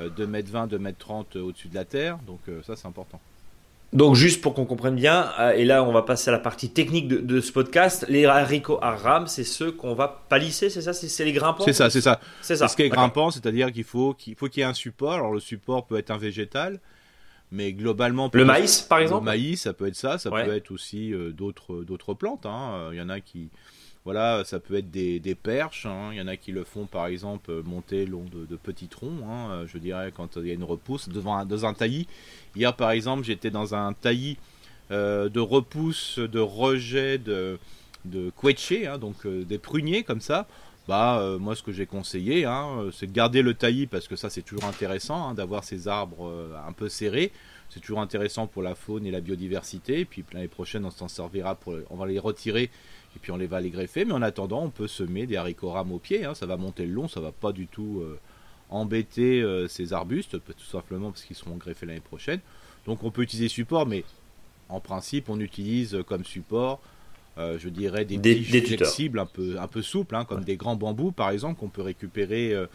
2m20, 0.00 0.72
euh, 0.72 0.78
2m30 0.78 1.38
au-dessus 1.38 1.68
de 1.68 1.74
la 1.74 1.84
terre. 1.84 2.18
Donc 2.26 2.40
euh, 2.48 2.62
ça, 2.62 2.76
c'est 2.76 2.86
important. 2.86 3.20
Donc 3.92 4.14
juste 4.14 4.40
pour 4.40 4.54
qu'on 4.54 4.64
comprenne 4.64 4.96
bien, 4.96 5.30
euh, 5.38 5.50
et 5.50 5.66
là 5.66 5.84
on 5.84 5.92
va 5.92 6.00
passer 6.00 6.30
à 6.30 6.32
la 6.32 6.38
partie 6.38 6.70
technique 6.70 7.08
de, 7.08 7.40
ce 7.42 7.52
podcast, 7.52 8.06
les 8.08 8.24
haricots 8.24 8.78
à 8.80 8.96
rame, 8.96 9.26
c'est 9.26 9.44
ceux 9.44 9.70
qu'on 9.70 9.92
va 9.92 10.24
palisser, 10.30 10.70
c'est 10.70 10.80
ça? 10.80 10.94
C'est 10.94 11.24
les 11.26 11.32
grimpants? 11.34 11.64
C'est 11.64 11.74
ça, 11.74 11.90
c'est 11.90 12.00
ça. 12.00 12.18
C'est 12.40 12.56
ça. 12.56 12.68
Ce 12.68 12.76
qui 12.76 12.82
est 12.82 12.88
grimpant, 12.88 13.30
c'est-à-dire 13.30 13.70
qu'il 13.70 13.84
faut 13.84 14.14
qu'il 14.14 14.34
faut 14.34 14.48
qu'il 14.48 14.62
y 14.62 14.64
ait 14.64 14.68
un 14.68 14.72
support. 14.72 15.12
Alors 15.12 15.32
le 15.32 15.40
support 15.40 15.84
peut 15.86 15.98
être 15.98 16.10
un 16.10 16.16
végétal, 16.16 16.80
mais 17.50 17.74
globalement... 17.74 18.30
Le 18.32 18.46
maïs 18.46 18.80
par 18.80 19.00
exemple? 19.00 19.26
Le 19.26 19.30
maïs, 19.30 19.60
ça 19.60 19.74
peut 19.74 19.86
être 19.86 19.96
ça, 19.96 20.16
ça 20.16 20.30
peut 20.30 20.54
être 20.54 20.70
aussi 20.70 21.12
d'autres 21.36 21.84
d'autres 21.84 22.14
plantes. 22.14 22.46
Hein. 22.46 22.88
Il 22.92 22.96
y 22.96 23.02
en 23.02 23.10
a 23.10 23.20
qui 23.20 23.50
voilà, 24.04 24.42
ça 24.44 24.58
peut 24.58 24.76
être 24.76 24.90
des, 24.90 25.36
perches. 25.40 25.86
Hein. 25.86 26.10
Il 26.12 26.18
y 26.18 26.20
en 26.20 26.26
a 26.26 26.36
qui 26.36 26.50
le 26.50 26.64
font 26.64 26.86
par 26.86 27.06
exemple 27.06 27.62
monter 27.62 28.04
long 28.04 28.24
de, 28.24 28.56
petits 28.56 28.88
troncs. 28.88 29.22
Hein. 29.28 29.64
Je 29.66 29.78
dirais 29.78 30.12
quand 30.14 30.36
il 30.36 30.48
y 30.48 30.50
a 30.50 30.54
une 30.54 30.64
repousse 30.64 31.08
devant 31.08 31.36
un, 31.36 31.46
dans 31.46 31.66
un 31.66 31.74
taillis. 31.74 32.08
Hier 32.56 32.74
par 32.74 32.90
exemple, 32.90 33.24
j'étais 33.24 33.50
dans 33.50 33.74
un 33.74 33.92
taillis 33.92 34.38
euh, 34.92 35.28
de 35.28 35.40
repousse, 35.40 36.18
de 36.18 36.40
rejet 36.40 37.18
de 37.18 37.58
de 38.04 38.32
hein, 38.88 38.98
donc 38.98 39.24
euh, 39.24 39.44
des 39.44 39.58
pruniers 39.58 40.02
comme 40.02 40.20
ça. 40.20 40.46
Bah 40.88 41.20
euh, 41.20 41.38
moi 41.38 41.54
ce 41.54 41.62
que 41.62 41.72
j'ai 41.72 41.86
conseillé, 41.86 42.46
c'est 42.92 43.06
de 43.06 43.12
garder 43.12 43.40
le 43.40 43.54
taillis 43.54 43.86
parce 43.86 44.08
que 44.08 44.16
ça 44.16 44.28
c'est 44.28 44.42
toujours 44.42 44.64
intéressant 44.64 45.32
d'avoir 45.34 45.62
ces 45.62 45.86
arbres 45.88 46.30
un 46.66 46.72
peu 46.72 46.88
serrés. 46.88 47.30
C'est 47.70 47.80
toujours 47.80 48.00
intéressant 48.00 48.48
pour 48.48 48.62
la 48.62 48.74
faune 48.74 49.06
et 49.06 49.10
la 49.10 49.20
biodiversité. 49.20 50.00
Et 50.00 50.04
puis 50.04 50.24
l'année 50.32 50.48
prochaine 50.48 50.84
on 50.84 50.90
s'en 50.90 51.08
servira 51.08 51.54
pour, 51.54 51.74
on 51.88 51.96
va 51.96 52.06
les 52.06 52.18
retirer 52.18 52.68
et 53.16 53.18
puis 53.20 53.30
on 53.32 53.36
les 53.36 53.46
va 53.46 53.60
les 53.60 53.70
greffer. 53.70 54.04
Mais 54.04 54.12
en 54.12 54.22
attendant, 54.22 54.62
on 54.64 54.70
peut 54.70 54.88
semer 54.88 55.26
des 55.26 55.36
haricots 55.36 55.70
rames 55.70 55.92
au 55.92 55.98
pied. 55.98 56.24
Hein. 56.24 56.34
ça 56.34 56.46
va 56.46 56.56
monter 56.56 56.86
le 56.86 56.92
long, 56.92 57.08
ça 57.08 57.20
va 57.20 57.32
pas 57.32 57.52
du 57.52 57.66
tout 57.66 58.00
euh, 58.02 58.18
embêter 58.70 59.42
euh, 59.42 59.68
ces 59.68 59.92
arbustes, 59.92 60.32
tout 60.44 60.64
simplement 60.64 61.10
parce 61.10 61.24
qu'ils 61.24 61.36
seront 61.36 61.56
greffés 61.56 61.86
l'année 61.86 62.00
prochaine. 62.00 62.40
Donc 62.86 63.04
on 63.04 63.10
peut 63.10 63.22
utiliser 63.22 63.48
support, 63.48 63.86
mais 63.86 64.04
en 64.68 64.80
principe, 64.80 65.28
on 65.28 65.38
utilise 65.40 65.98
comme 66.06 66.24
support, 66.24 66.80
euh, 67.38 67.58
je 67.58 67.68
dirais, 67.68 68.04
des, 68.04 68.16
Des- 68.16 68.34
des 68.36 68.62
flexibles, 68.62 69.18
un 69.18 69.26
peu, 69.26 69.56
un 69.58 69.66
peu 69.68 69.82
souples, 69.82 70.14
hein, 70.16 70.24
comme 70.24 70.44
des 70.44 70.56
grands 70.56 70.76
bambous, 70.76 71.12
par 71.12 71.30
exemple, 71.30 71.60
qu'on 71.60 71.68
peut 71.68 71.82
récupérer 71.82 72.54
euh, 72.54 72.66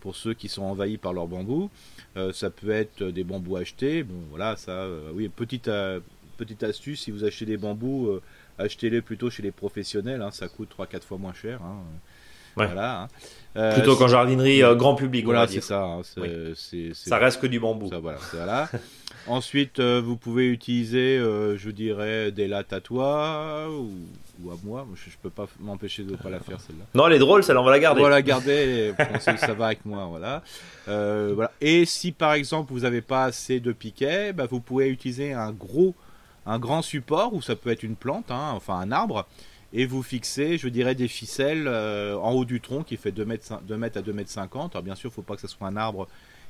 pour 0.00 0.16
ceux 0.16 0.34
qui 0.34 0.48
sont 0.48 0.62
envahis 0.62 0.96
par 0.98 1.12
leurs 1.12 1.26
bambous. 1.26 1.70
Euh, 2.16 2.32
ça 2.32 2.50
peut 2.50 2.70
être 2.70 3.02
euh, 3.02 3.12
des 3.12 3.24
bambous 3.24 3.56
achetés. 3.56 4.02
Bon, 4.02 4.14
voilà, 4.30 4.56
ça, 4.56 4.72
euh, 4.72 5.10
oui, 5.14 5.28
petite, 5.28 5.68
euh, 5.68 6.00
petite 6.38 6.62
astuce, 6.62 7.02
si 7.02 7.10
vous 7.10 7.24
achetez 7.24 7.44
des 7.46 7.56
bambous, 7.58 8.08
euh, 8.08 8.22
achetez-les 8.58 9.00
plutôt 9.02 9.30
chez 9.30 9.42
les 9.42 9.50
professionnels, 9.52 10.22
hein, 10.22 10.30
ça 10.32 10.48
coûte 10.48 10.70
3-4 10.78 11.02
fois 11.02 11.18
moins 11.18 11.34
cher. 11.34 11.60
hein. 11.62 11.78
Ouais. 12.56 12.66
Voilà. 12.66 13.02
hein. 13.02 13.08
Euh, 13.56 13.74
Plutôt 13.74 13.96
qu'en 13.96 14.06
jardinerie 14.06 14.62
euh, 14.62 14.76
grand 14.76 14.94
public, 14.94 15.24
on 15.24 15.26
voilà, 15.26 15.46
va 15.46 15.48
c'est 15.52 15.60
ça. 15.60 15.98
Ça 16.94 17.18
reste 17.18 17.40
que 17.40 17.46
du 17.48 17.58
bambou. 17.60 17.88
ça, 17.90 17.98
voilà. 17.98 18.68
Ensuite, 19.26 19.80
euh, 19.80 20.00
vous 20.04 20.16
pouvez 20.16 20.48
utiliser, 20.48 21.18
je 21.18 21.70
dirais, 21.70 22.30
des 22.30 22.46
lattes 22.46 22.72
à 22.72 22.80
toi 22.80 23.66
ou, 23.70 23.90
ou 24.42 24.50
à 24.50 24.56
moi. 24.62 24.86
Je, 24.94 25.10
je 25.10 25.16
peux 25.20 25.30
pas 25.30 25.46
m'empêcher 25.60 26.02
de 26.04 26.12
ne 26.12 26.16
pas 26.16 26.30
la 26.30 26.40
faire 26.40 26.60
celle-là. 26.60 26.84
Non, 26.94 27.06
elle 27.08 27.14
est 27.14 27.18
drôle, 27.18 27.42
celle-là, 27.42 27.60
on 27.60 27.64
va 27.64 27.70
la 27.72 27.80
garder. 27.80 28.00
Voilà, 28.00 28.22
gardez, 28.22 28.92
pensez 29.12 29.32
que 29.32 29.40
ça 29.40 29.54
va 29.54 29.66
avec 29.66 29.84
moi, 29.84 30.04
voilà. 30.08 30.42
Euh, 30.88 31.32
voilà. 31.34 31.50
Et 31.60 31.86
si 31.86 32.12
par 32.12 32.34
exemple 32.34 32.72
vous 32.72 32.80
n'avez 32.80 33.00
pas 33.00 33.24
assez 33.24 33.60
de 33.60 33.72
piquets, 33.72 34.32
bah, 34.32 34.46
vous 34.48 34.60
pouvez 34.60 34.88
utiliser 34.90 35.32
un 35.32 35.52
gros, 35.52 35.94
un 36.46 36.58
grand 36.58 36.82
support, 36.82 37.34
ou 37.34 37.42
ça 37.42 37.56
peut 37.56 37.70
être 37.70 37.82
une 37.82 37.96
plante, 37.96 38.30
hein, 38.30 38.50
enfin 38.54 38.78
un 38.78 38.92
arbre, 38.92 39.26
et 39.72 39.86
vous 39.86 40.02
fixez, 40.02 40.56
je 40.58 40.68
dirais, 40.68 40.94
des 40.94 41.08
ficelles 41.08 41.66
euh, 41.66 42.16
en 42.18 42.32
haut 42.32 42.44
du 42.44 42.60
tronc 42.60 42.82
qui 42.84 42.96
fait 42.96 43.12
2 43.12 43.24
mètres, 43.24 43.44
cin- 43.46 43.62
2 43.64 43.76
mètres 43.76 43.98
à 43.98 44.02
2 44.02 44.12
mètres 44.12 44.30
50. 44.30 44.74
Alors 44.76 44.84
bien 44.84 44.94
sûr, 44.94 45.08
il 45.08 45.12
ne 45.12 45.14
faut 45.14 45.22
pas 45.22 45.34
que 45.34 45.40
ce 45.40 45.48
soit 45.48 45.66
un 45.66 45.76
arbre 45.76 46.06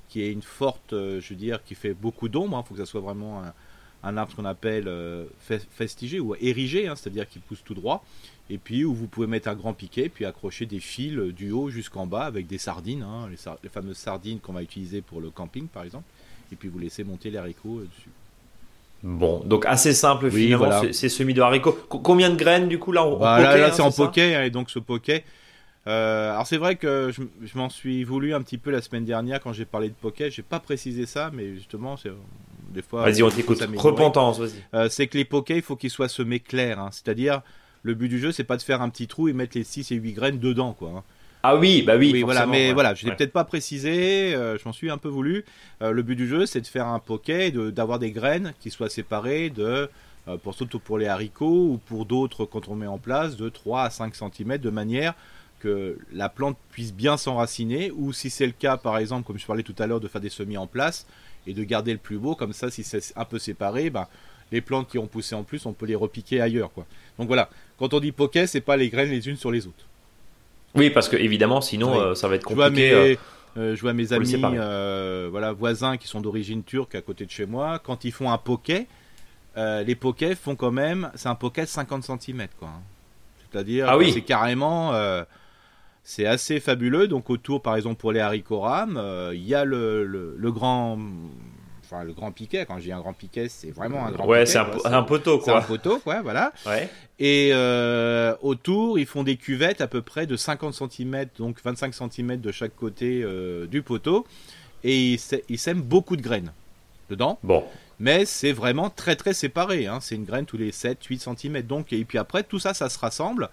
qui 0.08 0.20
ait 0.20 0.30
une 0.30 0.42
forte, 0.42 0.92
euh, 0.92 1.20
je 1.20 1.30
veux 1.30 1.38
dire, 1.38 1.62
qui 1.64 1.74
fait 1.74 1.94
beaucoup 1.94 2.28
d'ombre, 2.28 2.62
il 2.62 2.68
faut 2.68 2.74
que 2.74 2.80
ça 2.80 2.86
soit 2.86 3.00
vraiment 3.00 3.42
un, 4.02 4.16
arbre 4.18 4.34
qu'on 4.36 4.44
appelle 4.44 4.88
euh, 4.88 5.24
fe- 5.48 5.64
festigé 5.70 6.20
ou 6.20 6.34
érigé, 6.34 6.86
hein, 6.88 6.96
c'est-à-dire 6.96 7.26
qui 7.28 7.38
pousse 7.38 7.64
tout 7.64 7.74
droit 7.74 8.04
et 8.50 8.58
puis 8.58 8.84
où 8.84 8.94
vous 8.94 9.06
pouvez 9.06 9.26
mettre 9.26 9.48
un 9.48 9.54
grand 9.54 9.72
piquet, 9.72 10.10
puis 10.10 10.26
accrocher 10.26 10.66
des 10.66 10.80
fils 10.80 11.16
du 11.32 11.50
haut 11.50 11.70
jusqu'en 11.70 12.06
bas 12.06 12.24
avec 12.24 12.46
des 12.46 12.58
sardines, 12.58 13.02
hein, 13.02 13.30
les, 13.30 13.38
les 13.62 13.68
fameuses 13.70 13.96
sardines 13.96 14.38
qu'on 14.40 14.52
va 14.52 14.62
utiliser 14.62 15.00
pour 15.00 15.22
le 15.22 15.30
camping 15.30 15.66
par 15.66 15.84
exemple, 15.84 16.04
et 16.52 16.56
puis 16.56 16.68
vous 16.68 16.78
laissez 16.78 17.04
monter 17.04 17.34
euh, 17.34 17.46
dessus. 17.46 18.10
Bon, 19.06 19.42
donc 19.44 19.66
assez 19.66 19.92
simple 19.92 20.24
Oui, 20.26 20.44
finalement, 20.46 20.66
voilà. 20.66 20.92
c'est- 20.92 21.08
semis 21.10 21.34
de 21.34 21.42
haricots. 21.42 21.78
Co- 21.88 21.98
combien 21.98 22.30
de 22.30 22.36
graines 22.36 22.68
du 22.68 22.78
coup 22.78 22.90
là 22.90 23.04
en 23.04 23.16
Bah, 23.18 23.38
là, 23.38 23.48
poké, 23.50 23.60
là, 23.60 23.66
hein, 23.66 23.70
c'est 23.74 23.82
en 23.82 23.90
poké, 23.92 24.34
hein, 24.34 24.42
et 24.44 24.50
donc 24.50 24.70
ce 24.70 24.78
poké. 24.78 25.24
euh, 25.86 26.32
alors 26.32 26.46
c'est 26.46 26.56
vrai 26.56 26.76
que 26.76 27.10
je, 27.14 27.20
je 27.46 27.58
m'en 27.58 27.68
suis 27.68 28.02
voulu 28.04 28.34
un 28.34 28.40
petit 28.40 28.56
peu 28.56 28.70
la 28.70 28.80
semaine 28.80 29.04
dernière 29.04 29.40
quand 29.40 29.52
j'ai 29.52 29.66
parlé 29.66 29.88
de 29.90 29.94
poké, 29.94 30.30
j'ai 30.30 30.42
pas 30.42 30.58
précisé 30.58 31.04
ça, 31.04 31.30
mais 31.34 31.54
justement 31.54 31.96
c'est 31.98 32.10
des 32.72 32.80
fois. 32.82 33.02
Vas-y, 33.02 33.22
on 33.22 33.28
t'écoute. 33.30 33.62
Repentance, 33.76 34.40
vas-y. 34.40 34.52
Euh, 34.72 34.88
c'est 34.88 35.06
que 35.06 35.18
les 35.18 35.26
pokés, 35.26 35.56
il 35.56 35.62
faut 35.62 35.76
qu'ils 35.76 35.90
soient 35.90 36.08
semés 36.08 36.40
clairs, 36.40 36.80
hein. 36.80 36.88
c'est-à-dire 36.90 37.42
le 37.82 37.92
but 37.94 38.08
du 38.08 38.18
jeu, 38.18 38.32
c'est 38.32 38.44
pas 38.44 38.56
de 38.56 38.62
faire 38.62 38.80
un 38.80 38.88
petit 38.88 39.06
trou 39.06 39.28
et 39.28 39.34
mettre 39.34 39.56
les 39.58 39.64
6 39.64 39.92
et 39.92 39.96
8 39.96 40.14
graines 40.14 40.38
dedans, 40.38 40.72
quoi. 40.72 41.04
Ah 41.44 41.56
oui, 41.56 41.82
bah 41.82 41.96
oui. 41.96 42.10
Oui, 42.12 42.22
voilà, 42.22 42.46
mais 42.46 42.68
ouais. 42.68 42.72
voilà, 42.74 42.94
je 42.94 43.04
l'ai 43.04 43.10
Ouais. 43.10 43.16
peut-être 43.16 43.32
pas 43.32 43.44
précisé, 43.44 44.34
euh, 44.34 44.56
je 44.58 44.64
m'en 44.64 44.72
suis 44.72 44.90
un 44.90 44.98
peu 44.98 45.08
voulu. 45.08 45.44
Euh, 45.82 45.90
le 45.92 46.02
but 46.02 46.16
du 46.16 46.26
jeu, 46.26 46.46
c'est 46.46 46.60
de 46.60 46.66
faire 46.66 46.86
un 46.86 46.98
poké, 46.98 47.50
de- 47.50 47.70
d'avoir 47.70 47.98
des 47.98 48.10
graines 48.10 48.54
qui 48.60 48.70
soient 48.70 48.88
séparées 48.90 49.50
de, 49.50 49.88
euh, 50.28 50.36
pour 50.38 50.54
surtout 50.54 50.78
pour 50.78 50.96
les 50.98 51.06
haricots 51.06 51.68
ou 51.72 51.78
pour 51.84 52.06
d'autres 52.06 52.44
quand 52.46 52.68
on 52.68 52.74
met 52.74 52.86
en 52.86 52.98
place, 52.98 53.36
de 53.36 53.48
3 53.48 53.82
à 53.84 53.90
5 53.90 54.14
cm 54.14 54.58
de 54.58 54.70
manière 54.70 55.14
que 55.60 55.98
la 56.12 56.28
plante 56.28 56.56
puisse 56.72 56.92
bien 56.94 57.16
s'enraciner 57.16 57.90
ou 57.90 58.12
si 58.12 58.30
c'est 58.30 58.46
le 58.46 58.52
cas, 58.52 58.76
par 58.76 58.98
exemple, 58.98 59.26
comme 59.26 59.38
je 59.38 59.46
parlais 59.46 59.62
tout 59.62 59.74
à 59.78 59.86
l'heure, 59.86 60.00
de 60.00 60.08
faire 60.08 60.20
des 60.20 60.30
semis 60.30 60.56
en 60.58 60.66
place 60.66 61.06
et 61.46 61.52
de 61.54 61.62
garder 61.64 61.92
le 61.92 61.98
plus 61.98 62.18
beau, 62.18 62.34
comme 62.34 62.52
ça, 62.52 62.70
si 62.70 62.84
c'est 62.84 63.12
un 63.16 63.24
peu 63.24 63.38
séparé, 63.38 63.90
ben, 63.90 64.06
les 64.52 64.60
plantes 64.60 64.88
qui 64.88 64.98
ont 64.98 65.06
poussé 65.06 65.34
en 65.34 65.42
plus, 65.42 65.64
on 65.66 65.72
peut 65.72 65.86
les 65.86 65.94
repiquer 65.94 66.40
ailleurs, 66.40 66.70
quoi. 66.72 66.86
Donc 67.18 67.28
voilà, 67.28 67.48
quand 67.78 67.92
on 67.94 68.00
dit 68.00 68.12
poké, 68.12 68.46
c'est 68.46 68.60
pas 68.60 68.76
les 68.76 68.88
graines 68.88 69.10
les 69.10 69.26
unes 69.28 69.36
sur 69.36 69.50
les 69.50 69.66
autres. 69.66 69.84
Oui, 70.74 70.90
parce 70.90 71.08
que 71.08 71.16
évidemment, 71.16 71.60
sinon 71.60 71.92
Oui. 71.92 71.98
euh, 71.98 72.14
ça 72.14 72.28
va 72.28 72.34
être 72.36 72.48
Je 72.48 72.54
vois 72.54 72.68
compliqué. 72.68 72.88
mes, 72.90 72.94
euh, 72.94 73.16
euh, 73.56 73.76
je 73.76 73.80
vois 73.80 73.92
mes 73.92 74.12
amis, 74.12 74.34
voilà, 75.30 75.52
voisins 75.52 75.96
qui 75.96 76.08
sont 76.08 76.20
d'origine 76.20 76.62
turque 76.64 76.94
à 76.94 77.00
côté 77.00 77.24
de 77.26 77.30
chez 77.30 77.46
moi. 77.46 77.78
Quand 77.78 78.04
ils 78.04 78.12
font 78.12 78.30
un 78.30 78.38
poké, 78.38 78.86
les 79.56 79.94
pokés 79.94 80.34
font 80.34 80.56
quand 80.56 80.72
même, 80.72 81.10
c'est 81.14 81.28
un 81.28 81.34
poké 81.36 81.62
de 81.62 81.66
50 81.68 82.02
cm, 82.04 82.48
quoi. 82.58 82.68
hein. 82.68 82.82
C'est-à-dire, 83.52 83.86
Ah 83.88 83.96
oui. 83.96 84.10
c'est 84.12 84.22
carrément, 84.22 84.92
c'est 86.02 86.26
assez 86.26 86.58
fabuleux. 86.58 87.06
Donc 87.06 87.30
autour, 87.30 87.62
par 87.62 87.76
exemple, 87.76 87.96
pour 88.00 88.10
les 88.10 88.18
haricots 88.20 88.60
rames, 88.60 89.00
il 89.32 89.44
y 89.46 89.54
a 89.54 89.64
le, 89.64 90.04
le, 90.04 90.34
le 90.36 90.52
grand, 90.52 90.98
enfin 91.84 92.04
le 92.04 92.12
grand 92.12 92.32
piquet. 92.32 92.64
Quand 92.66 92.78
je 92.78 92.84
dis 92.84 92.92
un 92.92 93.00
grand 93.00 93.12
piquet, 93.12 93.48
c'est 93.48 93.70
vraiment 93.70 94.04
un 94.06 94.10
grand 94.10 94.26
Ouais, 94.26 94.46
c'est 94.46 94.58
un, 94.58 94.64
quoi. 94.64 94.82
po- 94.82 94.86
un 94.88 95.02
poteau 95.02 95.40
C'est 95.44 95.50
un 95.50 95.54
quoi. 95.54 95.62
poteau, 95.62 95.98
quoi, 95.98 96.22
voilà. 96.22 96.52
Ouais. 96.66 96.88
Et 97.18 97.50
euh, 97.52 98.34
autour, 98.42 98.98
ils 98.98 99.06
font 99.06 99.22
des 99.22 99.36
cuvettes 99.36 99.80
à 99.80 99.86
peu 99.86 100.02
près 100.02 100.26
de 100.26 100.36
50 100.36 100.74
cm, 100.74 101.26
donc 101.38 101.58
25 101.64 101.94
cm 101.94 102.40
de 102.40 102.52
chaque 102.52 102.74
côté 102.74 103.22
euh, 103.22 103.66
du 103.66 103.82
poteau. 103.82 104.26
Et 104.82 105.16
ils 105.48 105.58
sèment 105.58 105.82
beaucoup 105.82 106.16
de 106.16 106.22
graines 106.22 106.52
dedans. 107.08 107.38
Bon, 107.42 107.64
Mais 108.00 108.26
c'est 108.26 108.52
vraiment 108.52 108.90
très 108.90 109.16
très 109.16 109.32
séparé. 109.32 109.86
hein. 109.86 109.98
C'est 110.00 110.14
une 110.14 110.24
graine 110.24 110.44
tous 110.44 110.58
les 110.58 110.72
7-8 110.72 111.36
cm. 111.38 111.62
Donc, 111.62 111.92
et 111.92 112.04
puis 112.04 112.18
après, 112.18 112.42
tout 112.42 112.58
ça, 112.58 112.74
ça 112.74 112.88
se 112.90 112.98
rassemble. 112.98 113.48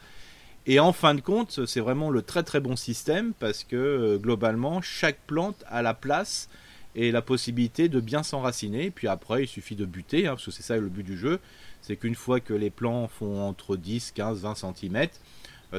Et 0.68 0.80
en 0.80 0.92
fin 0.94 1.16
de 1.16 1.22
compte, 1.22 1.66
c'est 1.66 1.80
vraiment 1.80 2.10
le 2.10 2.22
très 2.22 2.44
très 2.44 2.60
bon 2.60 2.76
système 2.76 3.34
parce 3.40 3.64
que 3.64 3.76
euh, 3.76 4.18
globalement, 4.18 4.82
chaque 4.82 5.18
plante 5.26 5.64
a 5.68 5.82
la 5.82 5.94
place 5.94 6.50
et 6.96 7.12
la 7.12 7.22
possibilité 7.22 7.90
de 7.90 8.00
bien 8.00 8.24
s'enraciner. 8.24 8.92
Puis 8.92 9.08
après, 9.08 9.44
il 9.44 9.48
suffit 9.48 9.76
de 9.76 9.86
buter, 9.86 10.28
hein, 10.28 10.32
parce 10.32 10.46
que 10.46 10.52
c'est 10.52 10.64
ça 10.64 10.78
le 10.78 10.90
but 10.90 11.04
du 11.04 11.18
jeu. 11.18 11.40
C'est 11.82 11.96
qu'une 11.96 12.16
fois 12.16 12.40
que 12.40 12.54
les 12.54 12.70
plants 12.70 13.08
font 13.08 13.42
entre 13.42 13.76
10, 13.76 14.12
15, 14.12 14.42
20 14.42 14.56
cm, 14.56 15.08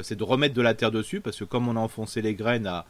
c'est 0.01 0.15
de 0.15 0.23
remettre 0.23 0.55
de 0.55 0.61
la 0.61 0.73
terre 0.73 0.91
dessus 0.91 1.21
parce 1.21 1.37
que 1.37 1.43
comme 1.43 1.67
on 1.67 1.75
a 1.75 1.79
enfoncé 1.79 2.21
les 2.21 2.33
graines 2.33 2.65
à 2.65 2.85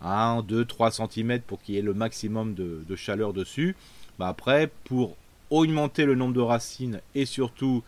1, 0.00 0.42
2, 0.42 0.64
3 0.64 0.90
cm 0.92 1.40
pour 1.40 1.60
qu'il 1.60 1.74
y 1.74 1.78
ait 1.78 1.82
le 1.82 1.94
maximum 1.94 2.54
de, 2.54 2.96
chaleur 2.96 3.32
dessus, 3.32 3.74
bah 4.18 4.28
après, 4.28 4.70
pour 4.84 5.16
augmenter 5.50 6.04
le 6.04 6.14
nombre 6.14 6.34
de 6.34 6.40
racines 6.40 7.00
et 7.14 7.26
surtout, 7.26 7.82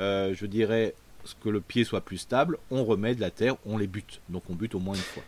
euh, 0.00 0.34
je 0.34 0.46
dirais, 0.46 0.94
que 1.42 1.48
le 1.48 1.60
pied 1.60 1.84
soit 1.84 2.00
plus 2.00 2.18
stable, 2.18 2.58
on 2.70 2.84
remet 2.84 3.14
de 3.14 3.20
la 3.20 3.30
terre, 3.30 3.56
on 3.64 3.78
les 3.78 3.86
bute. 3.86 4.20
Donc 4.28 4.42
on 4.50 4.54
bute 4.54 4.74
au 4.74 4.80
moins 4.80 4.94
une 4.94 5.00
fois. 5.00 5.22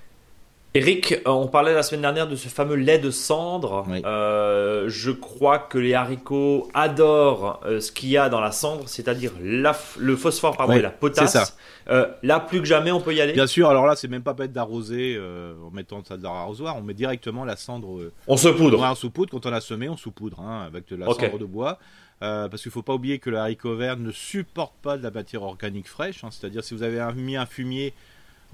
Eric, 0.76 1.12
euh, 1.12 1.30
on 1.30 1.46
parlait 1.46 1.72
la 1.72 1.84
semaine 1.84 2.00
dernière 2.00 2.26
de 2.26 2.34
ce 2.34 2.48
fameux 2.48 2.74
lait 2.74 2.98
de 2.98 3.12
cendre. 3.12 3.84
Oui. 3.88 4.02
Euh, 4.04 4.88
je 4.88 5.12
crois 5.12 5.60
que 5.60 5.78
les 5.78 5.94
haricots 5.94 6.68
adorent 6.74 7.60
euh, 7.64 7.78
ce 7.80 7.92
qu'il 7.92 8.08
y 8.08 8.16
a 8.18 8.28
dans 8.28 8.40
la 8.40 8.50
cendre, 8.50 8.88
c'est-à-dire 8.88 9.30
le 9.40 10.16
phosphore 10.16 10.56
pardon, 10.56 10.72
Oui, 10.72 10.80
et 10.80 10.82
la 10.82 10.90
potasse. 10.90 11.32
ça. 11.32 11.46
Euh, 11.90 12.08
là, 12.24 12.40
plus 12.40 12.58
que 12.58 12.64
jamais, 12.64 12.90
on 12.90 13.00
peut 13.00 13.14
y 13.14 13.20
aller? 13.20 13.34
Bien 13.34 13.46
sûr, 13.46 13.68
alors 13.68 13.86
là, 13.86 13.94
c'est 13.94 14.08
même 14.08 14.24
pas 14.24 14.32
bête 14.32 14.52
d'arroser 14.52 15.16
en 15.64 15.70
mettant 15.70 16.02
ça 16.02 16.16
de 16.16 16.24
l'arrosoir, 16.24 16.76
on 16.76 16.82
met 16.82 16.94
directement 16.94 17.44
la 17.44 17.54
cendre 17.56 18.10
On 18.26 18.36
se 18.36 18.48
poudre. 18.48 18.80
Ouais, 18.80 18.88
en 18.88 18.96
sous-poudre, 18.96 19.30
quand 19.30 19.46
on 19.46 19.52
a 19.52 19.60
semé, 19.60 19.88
on 19.88 19.96
sous-poudre 19.96 20.40
hein, 20.40 20.64
avec 20.66 20.88
de 20.88 20.96
la 20.96 21.06
cendre 21.06 21.38
de 21.38 21.44
bois. 21.44 21.78
Euh, 22.22 22.48
parce 22.48 22.62
qu'il 22.62 22.70
faut 22.72 22.82
pas 22.82 22.94
oublier 22.94 23.18
que 23.18 23.28
le 23.30 23.36
haricot 23.38 23.76
vert 23.76 23.96
ne 23.96 24.10
supporte 24.10 24.74
pas 24.82 24.96
de 24.96 25.02
la 25.04 25.10
matière 25.10 25.42
organique 25.42 25.88
fraîche. 25.88 26.24
hein. 26.24 26.28
C'est-à-dire 26.32 26.64
si 26.64 26.72
vous 26.74 26.82
avez 26.82 26.98
un- 27.00 27.12
mis 27.12 27.36
un 27.36 27.44
fumier 27.46 27.92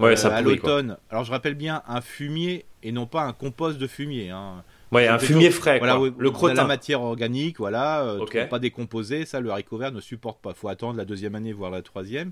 Ouais, 0.01 0.13
euh, 0.13 0.15
ça 0.15 0.35
à 0.35 0.41
l'automne. 0.41 0.97
Alors 1.09 1.23
je 1.23 1.31
rappelle 1.31 1.55
bien 1.55 1.81
un 1.87 2.01
fumier 2.01 2.65
et 2.83 2.91
non 2.91 3.05
pas 3.05 3.23
un 3.23 3.33
compost 3.33 3.77
de 3.77 3.87
fumier. 3.87 4.29
hein. 4.29 4.63
Ouais, 4.91 5.07
un 5.07 5.19
fumier 5.19 5.51
frais, 5.51 5.77
Voilà, 5.79 5.93
quoi. 5.95 6.03
oui, 6.03 6.09
le 6.09 6.17
de 6.17 6.23
la 6.25 6.31
crottin. 6.31 6.65
matière 6.65 7.01
organique, 7.01 7.57
voilà, 7.59 8.01
euh, 8.03 8.19
Ok. 8.19 8.35
trop 8.37 8.47
pas 8.47 8.59
décomposé, 8.59 9.25
ça 9.25 9.39
le 9.39 9.49
haricot 9.49 9.77
vert 9.77 9.91
ne 9.93 10.01
supporte 10.01 10.41
pas. 10.41 10.53
faut 10.53 10.67
attendre 10.67 10.97
la 10.97 11.05
deuxième 11.05 11.35
année, 11.35 11.53
voire 11.53 11.71
la 11.71 11.81
troisième. 11.81 12.31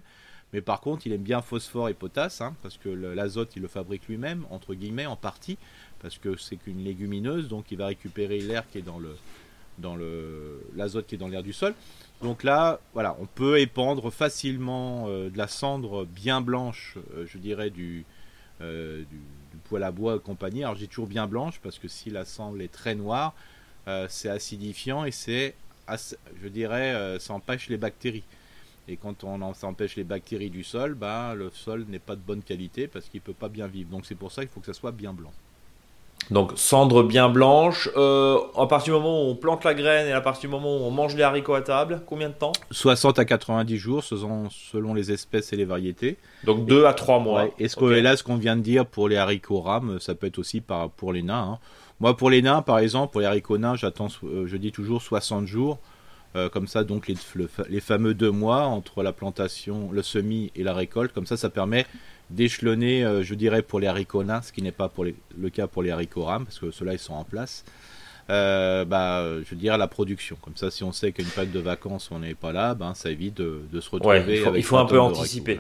Mais 0.51 0.61
par 0.61 0.81
contre, 0.81 1.05
il 1.07 1.13
aime 1.13 1.21
bien 1.21 1.41
phosphore 1.41 1.89
et 1.89 1.93
potasse, 1.93 2.41
hein, 2.41 2.55
parce 2.63 2.75
que 2.77 2.89
l'azote, 2.89 3.55
il 3.55 3.61
le 3.61 3.67
fabrique 3.67 4.07
lui-même, 4.09 4.45
entre 4.49 4.73
guillemets, 4.73 5.05
en 5.05 5.15
partie, 5.15 5.57
parce 6.01 6.17
que 6.17 6.35
c'est 6.37 6.55
qu'une 6.57 6.83
légumineuse, 6.83 7.47
donc 7.47 7.65
il 7.71 7.77
va 7.77 7.85
récupérer 7.87 8.39
l'air 8.39 8.63
qui 8.69 8.79
est 8.79 8.81
dans 8.81 8.97
le 8.99 9.15
dans 9.79 9.97
l'azote 10.75 11.07
qui 11.07 11.15
est 11.15 11.17
dans 11.17 11.27
l'air 11.27 11.43
du 11.43 11.53
sol. 11.53 11.73
Donc 12.21 12.43
là, 12.43 12.79
voilà, 12.93 13.15
on 13.21 13.25
peut 13.25 13.59
épandre 13.59 14.11
facilement 14.11 15.05
euh, 15.07 15.29
de 15.29 15.37
la 15.37 15.47
cendre 15.47 16.05
bien 16.05 16.41
blanche, 16.41 16.97
euh, 17.15 17.25
je 17.25 17.37
dirais 17.37 17.69
du, 17.69 18.05
euh, 18.61 19.03
poêle 19.69 19.83
à 19.83 19.91
bois 19.91 20.17
et 20.17 20.19
compagnie. 20.19 20.63
Alors 20.63 20.75
j'ai 20.75 20.87
toujours 20.87 21.07
bien 21.07 21.27
blanche 21.27 21.59
parce 21.63 21.79
que 21.79 21.87
si 21.87 22.09
la 22.09 22.25
cendre 22.25 22.61
est 22.61 22.71
très 22.71 22.95
noire, 22.95 23.33
euh, 23.87 24.05
c'est 24.09 24.29
acidifiant 24.29 25.05
et 25.05 25.11
c'est, 25.11 25.55
je 26.43 26.47
dirais, 26.49 27.17
ça 27.19 27.33
empêche 27.33 27.69
les 27.69 27.77
bactéries. 27.77 28.23
Et 28.87 28.97
quand 28.97 29.23
on 29.23 29.41
en- 29.41 29.53
empêche 29.63 29.95
les 29.95 30.03
bactéries 30.03 30.49
du 30.49 30.63
sol, 30.63 30.95
bah, 30.95 31.35
le 31.35 31.51
sol 31.51 31.85
n'est 31.87 31.99
pas 31.99 32.15
de 32.15 32.21
bonne 32.21 32.41
qualité 32.41 32.87
parce 32.87 33.05
qu'il 33.07 33.21
peut 33.21 33.33
pas 33.33 33.49
bien 33.49 33.67
vivre. 33.67 33.89
Donc 33.89 34.05
c'est 34.05 34.15
pour 34.15 34.31
ça 34.31 34.41
qu'il 34.41 34.51
faut 34.51 34.59
que 34.59 34.65
ça 34.65 34.73
soit 34.73 34.91
bien 34.91 35.13
blanc. 35.13 35.31
Donc, 36.31 36.51
cendre 36.55 37.01
bien 37.01 37.27
blanche. 37.27 37.89
Euh, 37.97 38.37
à 38.55 38.67
partir 38.67 38.93
du 38.93 38.99
moment 38.99 39.23
où 39.23 39.31
on 39.31 39.35
plante 39.35 39.63
la 39.63 39.73
graine 39.73 40.07
et 40.07 40.11
à 40.11 40.21
partir 40.21 40.49
du 40.49 40.55
moment 40.55 40.77
où 40.77 40.81
on 40.81 40.91
mange 40.91 41.15
les 41.15 41.23
haricots 41.23 41.55
à 41.55 41.61
table, 41.61 42.03
combien 42.05 42.29
de 42.29 42.33
temps? 42.35 42.51
60 42.69 43.17
à 43.17 43.25
90 43.25 43.77
jours 43.77 44.03
selon, 44.03 44.47
selon 44.51 44.93
les 44.93 45.11
espèces 45.11 45.51
et 45.53 45.55
les 45.55 45.65
variétés. 45.65 46.17
Donc, 46.43 46.65
2 46.67 46.85
à 46.85 46.93
3 46.93 47.19
mois. 47.19 47.43
Ouais, 47.45 47.53
Et 47.57 47.67
ce 47.67 47.75
que, 47.75 47.85
là, 47.85 48.15
ce 48.15 48.23
qu'on 48.23 48.35
vient 48.35 48.55
de 48.55 48.61
dire 48.61 48.85
pour 48.85 49.09
les 49.09 49.17
haricots 49.17 49.61
rames, 49.61 49.97
ça 49.99 50.13
peut 50.13 50.27
être 50.27 50.37
aussi 50.37 50.61
par, 50.61 50.91
pour 50.91 51.13
les 51.13 51.23
nains. 51.23 51.53
hein. 51.53 51.59
Moi, 51.99 52.15
pour 52.15 52.29
les 52.29 52.43
nains, 52.43 52.61
par 52.61 52.77
exemple, 52.77 53.11
pour 53.11 53.21
les 53.21 53.27
haricots 53.27 53.57
nains, 53.57 53.75
j'attends, 53.75 54.07
euh, 54.23 54.45
je 54.45 54.55
dis 54.57 54.71
toujours 54.71 55.01
60 55.01 55.47
jours. 55.47 55.79
comme 56.53 56.67
ça, 56.67 56.83
donc 56.83 57.07
les, 57.07 57.15
les, 57.69 57.79
fameux 57.79 58.13
deux 58.13 58.29
mois 58.29 58.61
entre 58.65 59.01
la 59.01 59.11
plantation, 59.11 59.89
le 59.91 60.03
semis 60.03 60.51
et 60.55 60.61
la 60.63 60.75
récolte, 60.75 61.11
comme 61.11 61.25
ça, 61.25 61.37
ça 61.37 61.49
permet 61.49 61.87
d'échelonner, 62.29 63.21
je 63.21 63.33
dirais, 63.33 63.61
pour 63.61 63.79
les 63.79 63.87
haricots 63.87 64.23
nains, 64.23 64.41
ce 64.41 64.51
qui 64.51 64.61
n'est 64.61 64.71
pas 64.71 64.89
pour 64.89 65.05
le 65.05 65.49
cas 65.49 65.67
pour 65.67 65.83
les 65.83 65.91
haricots 65.91 66.23
rames, 66.23 66.45
parce 66.45 66.59
que 66.59 66.71
ceux-là, 66.71 66.93
ils 66.93 66.99
sont 66.99 67.13
en 67.13 67.23
place. 67.23 67.63
Euh, 68.29 68.85
bah, 68.85 69.25
je 69.43 69.55
dire, 69.55 69.77
la 69.77 69.87
production. 69.87 70.37
Comme 70.41 70.55
ça, 70.55 70.69
si 70.69 70.83
on 70.83 70.91
sait 70.91 71.11
qu'une 71.11 71.25
période 71.25 71.51
de 71.51 71.59
vacances, 71.59 72.09
on 72.11 72.19
n'est 72.19 72.35
pas 72.35 72.51
là, 72.51 72.75
ben, 72.75 72.93
ça 72.93 73.09
évite 73.09 73.35
de, 73.35 73.79
se 73.79 73.89
retrouver. 73.89 74.43
il 74.55 74.63
faut, 74.63 74.77
un 74.77 74.85
peu 74.85 74.99
anticiper. 74.99 75.59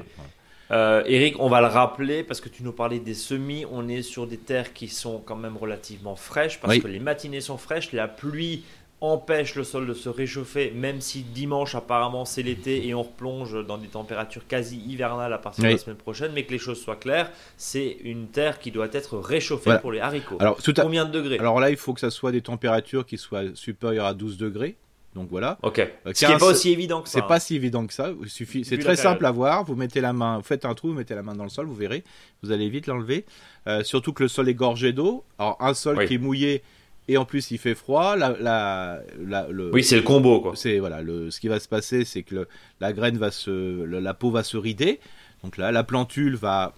Euh, 0.71 1.01
Eric, 1.07 1.39
on 1.39 1.49
va 1.49 1.61
le 1.61 1.67
rappeler 1.67 2.23
parce 2.23 2.41
que 2.41 2.49
tu 2.49 2.61
nous 2.61 2.71
parlais 2.71 2.99
des 2.99 3.15
semis. 3.15 3.65
On 3.71 3.89
est 3.89 4.03
sur 4.03 4.27
des 4.27 4.37
terres 4.37 4.71
qui 4.71 4.87
sont 4.87 5.19
quand 5.19 5.35
même 5.35 5.57
relativement 5.57 6.15
fraîches 6.15 6.59
parce 6.59 6.77
que 6.77 6.87
les 6.87 6.99
matinées 6.99 7.41
sont 7.41 7.57
fraîches. 7.57 7.91
La 7.91 8.07
pluie 8.07 8.63
empêche 9.01 9.55
le 9.55 9.63
sol 9.63 9.87
de 9.87 9.93
se 9.93 10.09
réchauffer, 10.09 10.71
même 10.71 10.99
si 11.01 11.21
dimanche 11.21 11.75
apparemment 11.75 12.25
c'est 12.25 12.43
l'été 12.43 12.87
et 12.87 12.93
on 12.93 13.03
replonge 13.03 13.65
dans 13.65 13.77
des 13.77 13.87
températures 13.87 14.45
quasi 14.47 14.77
hivernales 14.77 15.33
à 15.33 15.37
partir 15.37 15.63
de 15.63 15.69
la 15.69 15.77
semaine 15.77 15.95
prochaine, 15.97 16.31
mais 16.33 16.43
que 16.43 16.51
les 16.51 16.57
choses 16.59 16.81
soient 16.81 16.97
claires, 16.97 17.31
c'est 17.57 17.97
une 18.03 18.27
terre 18.27 18.59
qui 18.59 18.71
doit 18.71 18.89
être 18.91 19.17
réchauffée 19.17 19.77
pour 19.81 19.91
les 19.91 19.99
haricots. 19.99 20.37
Alors, 20.39 20.57
Combien 20.75 21.05
de 21.05 21.11
degrés? 21.11 21.39
Alors 21.39 21.59
là, 21.59 21.69
il 21.69 21.77
faut 21.77 21.93
que 21.93 21.99
ça 21.99 22.09
soit 22.09 22.31
des 22.31 22.41
températures 22.41 23.05
qui 23.05 23.17
soient 23.17 23.43
supérieures 23.55 24.05
à 24.05 24.13
12 24.13 24.37
degrés. 24.37 24.75
Donc 25.15 25.29
voilà. 25.29 25.57
Ok. 25.63 25.79
Euh, 25.79 26.11
Ce 26.13 26.25
qui 26.25 26.31
n'est 26.31 26.37
pas 26.37 26.45
aussi 26.45 26.71
évident 26.71 27.01
que 27.01 27.09
ça. 27.09 27.19
C'est 27.19 27.27
pas 27.27 27.39
si 27.39 27.55
évident 27.55 27.85
que 27.87 27.93
ça. 27.93 28.11
Il 28.21 28.29
suffit. 28.29 28.63
C'est 28.63 28.77
très 28.77 28.95
simple 28.95 29.25
à 29.25 29.31
voir. 29.31 29.63
Vous 29.63 29.75
mettez 29.75 30.01
la 30.01 30.13
main, 30.13 30.37
vous 30.37 30.43
faites 30.43 30.65
un 30.65 30.73
trou, 30.75 30.89
vous 30.89 30.93
mettez 30.93 31.15
la 31.15 31.23
main 31.23 31.33
dans 31.35 31.43
le 31.43 31.49
sol, 31.49 31.65
vous 31.65 31.73
verrez. 31.75 32.03
Vous 32.43 32.51
allez 32.51 32.69
vite 32.69 32.85
l'enlever. 32.87 33.25
Euh, 33.67 33.83
surtout 33.83 34.13
que 34.13 34.23
le 34.23 34.29
sol 34.29 34.47
est 34.49 34.53
gorgé 34.53 34.93
d'eau. 34.93 35.23
Alors 35.39 35.57
un 35.59 35.73
sol 35.73 36.05
qui 36.05 36.15
est 36.15 36.19
mouillé, 36.19 36.61
et 37.09 37.17
en 37.17 37.25
plus 37.25 37.51
il 37.51 37.57
fait 37.57 37.75
froid. 37.75 38.15
La, 38.15 38.35
la, 38.39 39.01
le, 39.49 39.71
oui, 39.73 39.83
c'est 39.83 39.97
le 39.97 40.03
combo 40.03 40.39
quoi. 40.39 40.53
C'est 40.55 40.79
voilà, 40.79 41.01
le, 41.01 41.31
ce 41.31 41.41
qui 41.41 41.49
va 41.49 41.59
se 41.59 41.67
passer, 41.67 42.05
c'est 42.05 42.23
que 42.23 42.47
la 42.79 42.93
graine 42.93 43.17
va 43.17 43.31
se, 43.31 43.83
la 43.83 44.13
peau 44.13 44.31
va 44.31 44.43
se 44.43 44.55
rider. 44.55 44.99
Donc 45.43 45.57
là, 45.57 45.71
la 45.71 45.83
plantule 45.83 46.35
va 46.35 46.73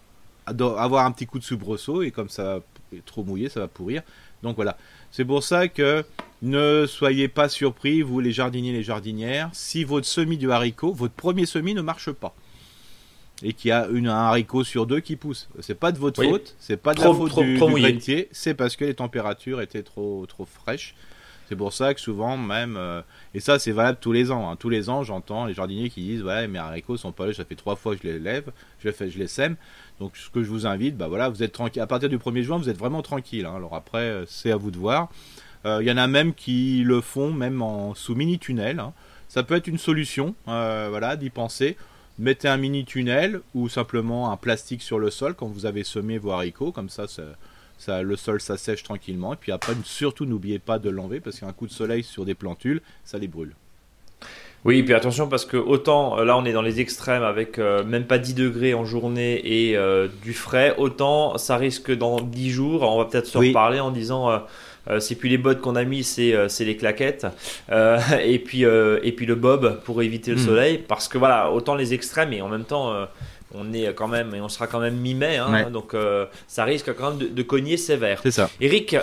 avoir 0.47 1.05
un 1.05 1.11
petit 1.11 1.27
coup 1.27 1.37
de 1.37 1.43
soubresaut 1.43 2.01
et 2.01 2.11
comme 2.11 2.29
ça 2.29 2.61
est 2.95 3.05
trop 3.05 3.23
mouillé, 3.23 3.49
ça 3.49 3.59
va 3.59 3.67
pourrir. 3.67 4.01
Donc 4.41 4.55
voilà, 4.55 4.77
c'est 5.11 5.25
pour 5.25 5.43
ça 5.43 5.67
que 5.67 6.03
ne 6.41 6.85
soyez 6.87 7.27
pas 7.27 7.49
surpris, 7.49 8.01
vous 8.01 8.19
les 8.19 8.31
jardiniers, 8.31 8.71
les 8.71 8.83
jardinières, 8.83 9.49
si 9.53 9.83
votre 9.83 10.07
semis 10.07 10.37
du 10.37 10.51
haricot, 10.51 10.93
votre 10.93 11.13
premier 11.13 11.45
semis 11.45 11.75
ne 11.75 11.81
marche 11.81 12.11
pas 12.11 12.33
et 13.43 13.53
qu'il 13.53 13.69
y 13.69 13.71
a 13.71 13.87
une, 13.87 14.07
un 14.07 14.13
haricot 14.13 14.63
sur 14.63 14.85
deux 14.85 14.99
qui 14.99 15.15
pousse. 15.15 15.49
C'est 15.59 15.79
pas 15.79 15.91
de 15.91 15.97
votre 15.97 16.23
faute, 16.23 16.55
c'est 16.59 16.77
pas 16.77 16.93
de 16.93 17.01
la 17.01 17.13
faute 17.13 17.39
du, 17.39 17.57
du 17.57 18.27
c'est 18.31 18.53
parce 18.53 18.75
que 18.75 18.85
les 18.85 18.93
températures 18.93 19.61
étaient 19.61 19.83
trop 19.83 20.25
trop 20.27 20.45
fraîches. 20.45 20.95
C'est 21.51 21.57
pour 21.57 21.73
ça 21.73 21.93
que 21.93 21.99
souvent 21.99 22.37
même, 22.37 22.77
euh, 22.77 23.01
et 23.33 23.41
ça 23.41 23.59
c'est 23.59 23.73
valable 23.73 23.97
tous 23.99 24.13
les 24.13 24.31
ans. 24.31 24.49
Hein. 24.49 24.55
Tous 24.55 24.69
les 24.69 24.89
ans, 24.89 25.03
j'entends 25.03 25.45
les 25.45 25.53
jardiniers 25.53 25.89
qui 25.89 26.01
disent 26.01 26.23
ouais 26.23 26.47
mes 26.47 26.59
haricots 26.59 26.95
sont 26.95 27.11
pas 27.11 27.25
là, 27.25 27.33
ça 27.33 27.43
fait 27.43 27.55
trois 27.55 27.75
fois 27.75 27.95
que 27.95 28.03
je 28.03 28.07
les 28.07 28.19
lève, 28.19 28.51
je 28.79 28.87
les, 28.87 28.93
fais, 28.93 29.09
je 29.09 29.19
les 29.19 29.27
sème. 29.27 29.57
Donc 29.99 30.15
ce 30.15 30.29
que 30.29 30.43
je 30.43 30.49
vous 30.49 30.65
invite, 30.65 30.95
bah 30.95 31.09
voilà, 31.09 31.27
vous 31.27 31.43
êtes 31.43 31.51
tranquille. 31.51 31.81
À 31.81 31.87
partir 31.87 32.07
du 32.07 32.17
1er 32.17 32.43
juin, 32.43 32.57
vous 32.57 32.69
êtes 32.69 32.77
vraiment 32.77 33.01
tranquille. 33.01 33.45
Hein. 33.45 33.55
Alors 33.57 33.75
après, 33.75 33.99
euh, 33.99 34.25
c'est 34.27 34.51
à 34.51 34.55
vous 34.55 34.71
de 34.71 34.77
voir. 34.77 35.09
Euh, 35.65 35.79
il 35.81 35.87
y 35.87 35.91
en 35.91 35.97
a 35.97 36.07
même 36.07 36.33
qui 36.33 36.83
le 36.85 37.01
font 37.01 37.33
même 37.33 37.61
en 37.61 37.95
sous 37.95 38.15
mini 38.15 38.39
tunnel. 38.39 38.79
Hein. 38.79 38.93
Ça 39.27 39.43
peut 39.43 39.55
être 39.55 39.67
une 39.67 39.77
solution, 39.77 40.35
voilà, 40.45 41.17
d'y 41.17 41.29
penser 41.29 41.77
mettez 42.21 42.47
un 42.47 42.57
mini 42.57 42.85
tunnel 42.85 43.41
ou 43.55 43.67
simplement 43.67 44.31
un 44.31 44.37
plastique 44.37 44.81
sur 44.81 44.99
le 44.99 45.09
sol 45.09 45.33
quand 45.33 45.47
vous 45.47 45.65
avez 45.65 45.83
semé 45.83 46.19
vos 46.19 46.31
haricots, 46.31 46.71
comme 46.71 46.89
ça, 46.89 47.05
ça, 47.77 48.03
le 48.03 48.15
sol 48.15 48.39
s'assèche 48.39 48.83
tranquillement. 48.83 49.33
Et 49.33 49.37
puis 49.37 49.51
après, 49.51 49.73
surtout 49.83 50.25
n'oubliez 50.25 50.59
pas 50.59 50.79
de 50.79 50.89
l'enlever 50.89 51.19
parce 51.19 51.39
qu'un 51.39 51.51
coup 51.51 51.67
de 51.67 51.71
soleil 51.71 52.03
sur 52.03 52.23
des 52.23 52.35
plantules, 52.35 52.81
ça 53.03 53.17
les 53.17 53.27
brûle. 53.27 53.53
Oui, 54.63 54.77
et 54.77 54.83
puis 54.83 54.93
attention 54.93 55.27
parce 55.27 55.43
que 55.45 55.57
autant 55.57 56.19
euh, 56.19 56.23
là 56.23 56.37
on 56.37 56.45
est 56.45 56.53
dans 56.53 56.61
les 56.61 56.79
extrêmes 56.79 57.23
avec 57.23 57.57
euh, 57.57 57.83
même 57.83 58.05
pas 58.05 58.19
10 58.19 58.35
degrés 58.35 58.75
en 58.75 58.85
journée 58.85 59.41
et 59.43 59.75
euh, 59.75 60.07
du 60.21 60.33
frais, 60.33 60.75
autant 60.77 61.39
ça 61.39 61.57
risque 61.57 61.91
dans 61.91 62.21
10 62.21 62.51
jours, 62.51 62.83
on 62.83 62.99
va 62.99 63.05
peut-être 63.05 63.25
se 63.25 63.39
reparler 63.39 63.79
en 63.79 63.89
disant 63.89 64.29
euh, 64.29 64.37
c'est 64.99 65.15
plus 65.15 65.29
les 65.29 65.37
bottes 65.37 65.61
qu'on 65.61 65.75
a 65.75 65.83
mis, 65.83 66.03
c'est 66.03 66.33
euh, 66.33 66.47
les 66.59 66.75
claquettes. 66.75 67.27
Euh, 67.71 67.99
et 68.23 68.39
puis 68.39 68.63
et 68.63 69.11
puis 69.11 69.25
le 69.25 69.35
bob 69.35 69.81
pour 69.83 70.01
éviter 70.01 70.31
le 70.31 70.37
hmm. 70.37 70.45
soleil, 70.45 70.77
parce 70.77 71.07
que 71.07 71.17
voilà, 71.17 71.51
autant 71.51 71.75
les 71.75 71.93
extrêmes 71.93 72.33
et 72.33 72.41
en 72.41 72.49
même 72.49 72.65
temps 72.65 72.93
on 73.53 73.73
est 73.73 73.93
quand 73.93 74.07
même 74.07 74.33
et 74.33 74.41
on 74.41 74.49
sera 74.49 74.67
quand 74.67 74.79
même 74.79 74.95
mi-mai, 74.95 75.37
hein, 75.37 75.69
donc 75.69 75.95
ça 76.47 76.63
risque 76.63 76.93
quand 76.95 77.11
même 77.11 77.29
de, 77.29 77.43
cogner 77.43 77.77
sévère. 77.77 78.19
C'est 78.23 78.31
ça. 78.31 78.49
Eric, 78.59 78.95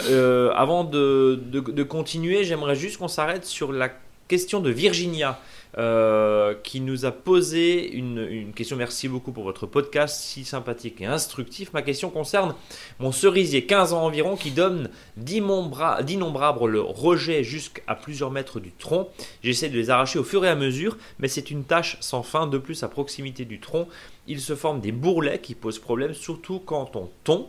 avant 0.54 0.84
de, 0.84 1.40
de 1.50 1.82
continuer, 1.82 2.44
j'aimerais 2.44 2.76
juste 2.76 2.98
qu'on 2.98 3.08
s'arrête 3.08 3.44
sur 3.44 3.72
la 3.72 3.90
question 4.28 4.60
de 4.60 4.70
Virginia. 4.70 5.40
Euh, 5.76 6.54
qui 6.64 6.81
nous 6.81 7.04
a 7.04 7.12
posé 7.12 7.92
une, 7.92 8.52
question. 8.54 8.76
Merci 8.76 9.07
beaucoup 9.07 9.33
pour 9.33 9.44
votre 9.44 9.66
podcast 9.66 10.18
si 10.18 10.44
sympathique 10.44 11.00
et 11.02 11.07
instructif. 11.07 11.74
Ma 11.74 11.83
question 11.83 12.09
concerne 12.09 12.54
mon 12.98 13.12
cerisier, 13.12 13.66
15 13.66 13.92
ans 13.92 14.02
environ, 14.02 14.37
qui 14.37 14.50
donne 14.50 14.88
d'innombrables 15.18 16.78
rejets 16.78 17.44
jusqu'à 17.44 17.94
plusieurs 17.94 18.31
mètres 18.31 18.61
du 18.61 18.72
tronc. 18.72 19.11
J'essaie 19.42 19.68
de 19.68 19.76
les 19.76 19.90
arracher 19.90 20.18
au 20.18 20.24
fur 20.24 20.44
et 20.44 20.48
à 20.48 20.54
mesure, 20.54 20.96
mais 21.18 21.28
c'est 21.28 21.50
une 21.50 21.64
tâche 21.64 21.98
sans 22.00 22.22
fin. 22.22 22.46
De 22.46 22.57
plus, 22.57 22.83
à 22.83 22.88
proximité 22.88 23.44
du 23.44 23.61
tronc, 23.61 23.88
il 24.28 24.40
se 24.40 24.54
forme 24.54 24.80
des 24.80 24.92
bourrelets 24.92 25.40
qui 25.40 25.54
posent 25.54 25.78
problème, 25.78 26.14
surtout 26.14 26.60
quand 26.60 26.94
on 26.94 27.10
tond, 27.24 27.48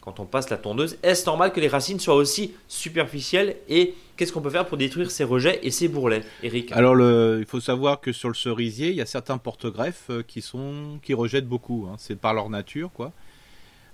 quand 0.00 0.20
on 0.20 0.24
passe 0.24 0.48
la 0.48 0.56
tondeuse. 0.56 0.96
Est-ce 1.02 1.26
normal 1.26 1.52
que 1.52 1.60
les 1.60 1.68
racines 1.68 2.00
soient 2.00 2.14
aussi 2.14 2.54
superficielles 2.68 3.56
et 3.68 3.94
Qu'est-ce 4.20 4.34
qu'on 4.34 4.42
peut 4.42 4.50
faire 4.50 4.66
pour 4.66 4.76
détruire 4.76 5.10
ces 5.10 5.24
rejets 5.24 5.60
et 5.62 5.70
ces 5.70 5.88
bourrelets, 5.88 6.20
Eric? 6.42 6.72
Alors, 6.72 6.94
le, 6.94 7.38
il 7.40 7.46
faut 7.46 7.58
savoir 7.58 8.02
que 8.02 8.12
sur 8.12 8.28
le 8.28 8.34
cerisier, 8.34 8.90
il 8.90 8.96
y 8.96 9.00
a 9.00 9.06
certains 9.06 9.38
porte-greffes 9.38 10.10
euh, 10.10 10.22
qui 10.22 10.42
sont 10.42 10.98
qui 11.02 11.14
rejettent 11.14 11.48
beaucoup. 11.48 11.88
Hein. 11.90 11.96
C'est 11.96 12.16
par 12.16 12.34
leur 12.34 12.50
nature, 12.50 12.90
quoi. 12.92 13.12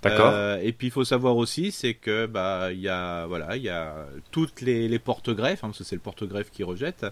D'accord. 0.03 0.31
Euh, 0.33 0.59
et 0.61 0.73
puis 0.73 0.87
il 0.87 0.91
faut 0.91 1.05
savoir 1.05 1.37
aussi, 1.37 1.71
c'est 1.71 1.93
que 1.93 2.25
bah 2.25 2.73
il 2.73 2.81
y 2.81 2.89
a 2.89 3.25
voilà 3.27 3.55
il 3.55 3.63
y 3.63 3.69
a 3.69 4.05
toutes 4.31 4.59
les, 4.59 4.99
porte-greffes, 4.99 5.63
hein, 5.63 5.69
parce 5.69 5.77
que 5.77 5.85
c'est 5.85 5.95
le 5.95 6.01
porte-greffe 6.01 6.51
qui 6.51 6.63
rejette. 6.63 7.05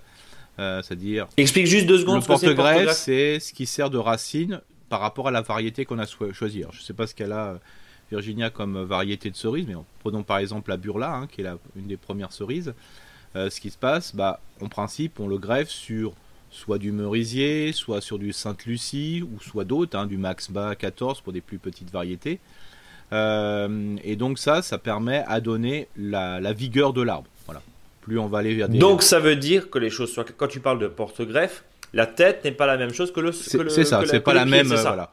Euh, 0.59 0.81
c'est-à-dire. 0.81 1.29
Explique 1.37 1.67
juste 1.67 1.85
deux 1.85 1.99
secondes. 1.99 2.19
Le 2.19 2.27
porte-greffe, 2.27 2.91
c'est 2.91 3.39
ce 3.39 3.53
qui 3.53 3.65
sert 3.65 3.89
de 3.89 3.97
racine 3.97 4.59
par 4.89 4.99
rapport 4.99 5.27
à 5.27 5.31
la 5.31 5.41
variété 5.41 5.85
qu'on 5.85 5.99
a 5.99 6.05
choisie. 6.05 6.63
je 6.71 6.77
ne 6.77 6.83
sais 6.83 6.93
pas 6.93 7.07
ce 7.07 7.15
qu'elle 7.15 7.31
a 7.31 7.59
Virginia 8.11 8.49
comme 8.49 8.83
variété 8.83 9.31
de 9.31 9.35
cerise, 9.35 9.65
mais 9.67 9.75
prenons 9.99 10.23
par 10.23 10.37
exemple 10.37 10.69
la 10.69 10.77
Burla, 10.77 11.13
hein, 11.13 11.27
qui 11.27 11.41
est 11.41 11.43
la, 11.43 11.57
une 11.75 11.87
des 11.87 11.97
premières 11.97 12.31
cerises. 12.31 12.73
Euh, 13.35 13.49
ce 13.49 13.59
qui 13.59 13.69
se 13.69 13.77
passe, 13.77 14.15
bah, 14.15 14.39
en 14.61 14.67
principe, 14.67 15.19
on 15.19 15.27
le 15.27 15.37
greffe 15.37 15.69
sur 15.69 16.13
soit 16.51 16.77
du 16.77 16.91
merisier, 16.91 17.73
soit 17.73 17.99
sur 17.99 18.17
du 18.17 18.31
Sainte-Lucie, 18.31 19.23
ou 19.23 19.41
soit 19.41 19.65
d'autres, 19.65 19.97
hein, 19.97 20.05
du 20.05 20.17
Max 20.17 20.49
Bas 20.49 20.75
14 20.75 21.21
pour 21.21 21.33
des 21.33 21.41
plus 21.41 21.57
petites 21.57 21.91
variétés. 21.91 22.39
Euh, 23.11 23.97
et 24.03 24.15
donc 24.15 24.39
ça, 24.39 24.61
ça 24.61 24.77
permet 24.77 25.23
à 25.27 25.41
donner 25.41 25.89
la, 25.97 26.53
vigueur 26.53 26.93
de 26.93 27.01
l'arbre. 27.01 27.27
Voilà. 27.45 27.61
Plus 28.01 28.17
on 28.19 28.27
va 28.27 28.39
aller 28.39 28.55
vers 28.55 28.69
Donc 28.69 29.03
ça 29.03 29.19
veut 29.19 29.35
dire 29.35 29.69
que 29.69 29.79
les 29.79 29.89
choses 29.89 30.13
soient... 30.13 30.25
Quand 30.37 30.47
tu 30.47 30.59
parles 30.59 30.79
de 30.79 30.87
porte-greffe, 30.87 31.65
la 31.93 32.07
tête 32.07 32.43
n'est 32.43 32.51
pas 32.51 32.65
la 32.65 32.77
même 32.77 32.93
chose 32.93 33.11
que 33.11 33.19
le... 33.19 33.31
C'est 33.31 33.85
ça, 33.85 34.03
c'est 34.05 34.19
pas 34.19 34.33
la 34.33 34.45
même... 34.45 34.67
voilà. 34.67 35.11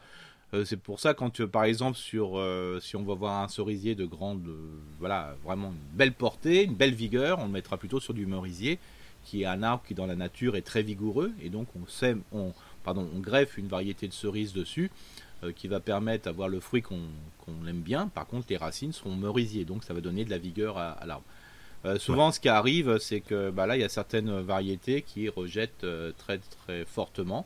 Euh, 0.53 0.65
c'est 0.65 0.77
pour 0.77 0.99
ça 0.99 1.13
quand 1.13 1.45
par 1.47 1.63
exemple 1.63 1.97
sur 1.97 2.37
euh, 2.37 2.79
si 2.79 2.95
on 2.95 3.03
va 3.03 3.15
voir 3.15 3.41
un 3.41 3.47
cerisier 3.47 3.95
de 3.95 4.05
grande 4.05 4.47
euh, 4.47 4.57
voilà 4.99 5.35
vraiment 5.43 5.69
une 5.69 5.97
belle 5.97 6.13
portée, 6.13 6.63
une 6.63 6.75
belle 6.75 6.93
vigueur, 6.93 7.39
on 7.39 7.45
le 7.45 7.51
mettra 7.51 7.77
plutôt 7.77 7.99
sur 7.99 8.13
du 8.13 8.25
merisier 8.25 8.77
qui 9.23 9.43
est 9.43 9.45
un 9.45 9.63
arbre 9.63 9.83
qui 9.87 9.95
dans 9.95 10.05
la 10.05 10.15
nature 10.15 10.55
est 10.55 10.61
très 10.61 10.83
vigoureux 10.83 11.31
et 11.41 11.49
donc 11.49 11.67
on 11.75 11.87
sème, 11.87 12.21
on 12.31 12.53
pardon, 12.83 13.07
on 13.15 13.19
greffe 13.19 13.57
une 13.57 13.67
variété 13.67 14.07
de 14.07 14.13
cerises 14.13 14.53
dessus 14.53 14.91
qui 15.57 15.67
va 15.67 15.81
permettre 15.81 16.25
d'avoir 16.25 16.47
le 16.47 16.61
fruit 16.61 16.81
qu'on 16.81 17.67
aime 17.67 17.81
bien. 17.81 18.07
Par 18.07 18.25
contre, 18.25 18.47
les 18.49 18.55
racines 18.55 18.93
seront 18.93 19.13
merisiers, 19.13 19.65
donc 19.65 19.83
ça 19.83 19.93
va 19.93 19.99
donner 19.99 20.23
de 20.23 20.29
la 20.29 20.37
vigueur 20.37 20.77
à, 20.77 20.97
l'arbre. 21.05 21.25
Souvent, 21.97 22.31
ce 22.31 22.39
qui 22.39 22.49
arrive, 22.49 22.97
c'est 22.99 23.19
que 23.19 23.49
bah, 23.49 23.65
là, 23.65 23.75
il 23.75 23.81
y 23.81 23.83
a 23.83 23.89
certaines 23.89 24.41
variétés 24.41 25.01
qui 25.01 25.29
rejettent 25.29 25.85
très 26.17 26.39
très 26.39 26.85
fortement. 26.85 27.45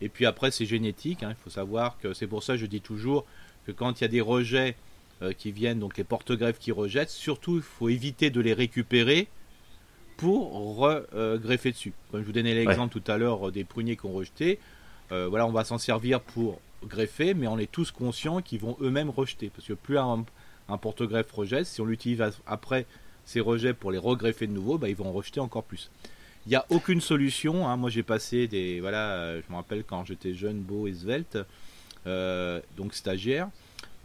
Et 0.00 0.08
puis 0.08 0.26
après, 0.26 0.50
c'est 0.50 0.66
génétique. 0.66 1.22
Hein. 1.22 1.30
Il 1.30 1.42
faut 1.42 1.50
savoir 1.50 1.98
que 1.98 2.12
c'est 2.12 2.26
pour 2.26 2.42
ça 2.42 2.54
que 2.54 2.60
je 2.60 2.66
dis 2.66 2.80
toujours 2.80 3.24
que 3.66 3.72
quand 3.72 4.00
il 4.00 4.04
y 4.04 4.06
a 4.06 4.08
des 4.08 4.20
rejets 4.20 4.76
euh, 5.22 5.32
qui 5.32 5.50
viennent, 5.50 5.80
donc 5.80 5.96
les 5.96 6.04
porte-greffes 6.04 6.58
qui 6.58 6.72
rejettent, 6.72 7.10
surtout 7.10 7.56
il 7.56 7.62
faut 7.62 7.88
éviter 7.88 8.30
de 8.30 8.40
les 8.40 8.52
récupérer 8.52 9.28
pour 10.16 10.78
re-greffer 10.78 11.72
dessus. 11.72 11.92
Comme 12.10 12.20
je 12.20 12.26
vous 12.26 12.32
donnais 12.32 12.54
l'exemple 12.54 13.00
tout 13.00 13.10
à 13.10 13.18
l'heure 13.18 13.48
euh, 13.48 13.52
des 13.52 13.64
pruniers 13.64 13.96
qu'on 13.96 14.12
rejeté, 14.12 14.58
euh, 15.10 15.26
voilà, 15.28 15.46
on 15.46 15.52
va 15.52 15.64
s'en 15.64 15.78
servir 15.78 16.20
pour 16.20 16.60
greffer, 16.84 17.34
mais 17.34 17.48
on 17.48 17.58
est 17.58 17.70
tous 17.70 17.90
conscients 17.90 18.42
qu'ils 18.42 18.60
vont 18.60 18.76
eux-mêmes 18.80 19.10
rejeter. 19.10 19.50
Parce 19.54 19.66
que 19.66 19.72
plus 19.72 19.98
un, 19.98 20.24
porte-greffe 20.80 21.32
rejette, 21.32 21.66
si 21.66 21.80
on 21.80 21.86
l'utilise 21.86 22.22
après 22.46 22.86
ces 23.28 23.40
rejets 23.40 23.74
pour 23.74 23.92
les 23.92 23.98
regreffer 23.98 24.46
de 24.46 24.52
nouveau, 24.52 24.78
bah, 24.78 24.88
ils 24.88 24.96
vont 24.96 25.08
en 25.08 25.12
rejeter 25.12 25.38
encore 25.38 25.62
plus. 25.62 25.90
Il 26.46 26.48
n'y 26.48 26.56
a 26.56 26.64
aucune 26.70 27.02
solution. 27.02 27.68
Hein. 27.68 27.76
Moi, 27.76 27.90
j'ai 27.90 28.02
passé 28.02 28.48
des. 28.48 28.80
Voilà, 28.80 29.10
euh, 29.10 29.42
je 29.46 29.52
me 29.52 29.56
rappelle 29.58 29.84
quand 29.84 30.06
j'étais 30.06 30.32
jeune, 30.32 30.60
beau 30.60 30.86
et 30.86 30.94
svelte, 30.94 31.36
euh, 32.06 32.60
donc 32.78 32.94
stagiaire. 32.94 33.48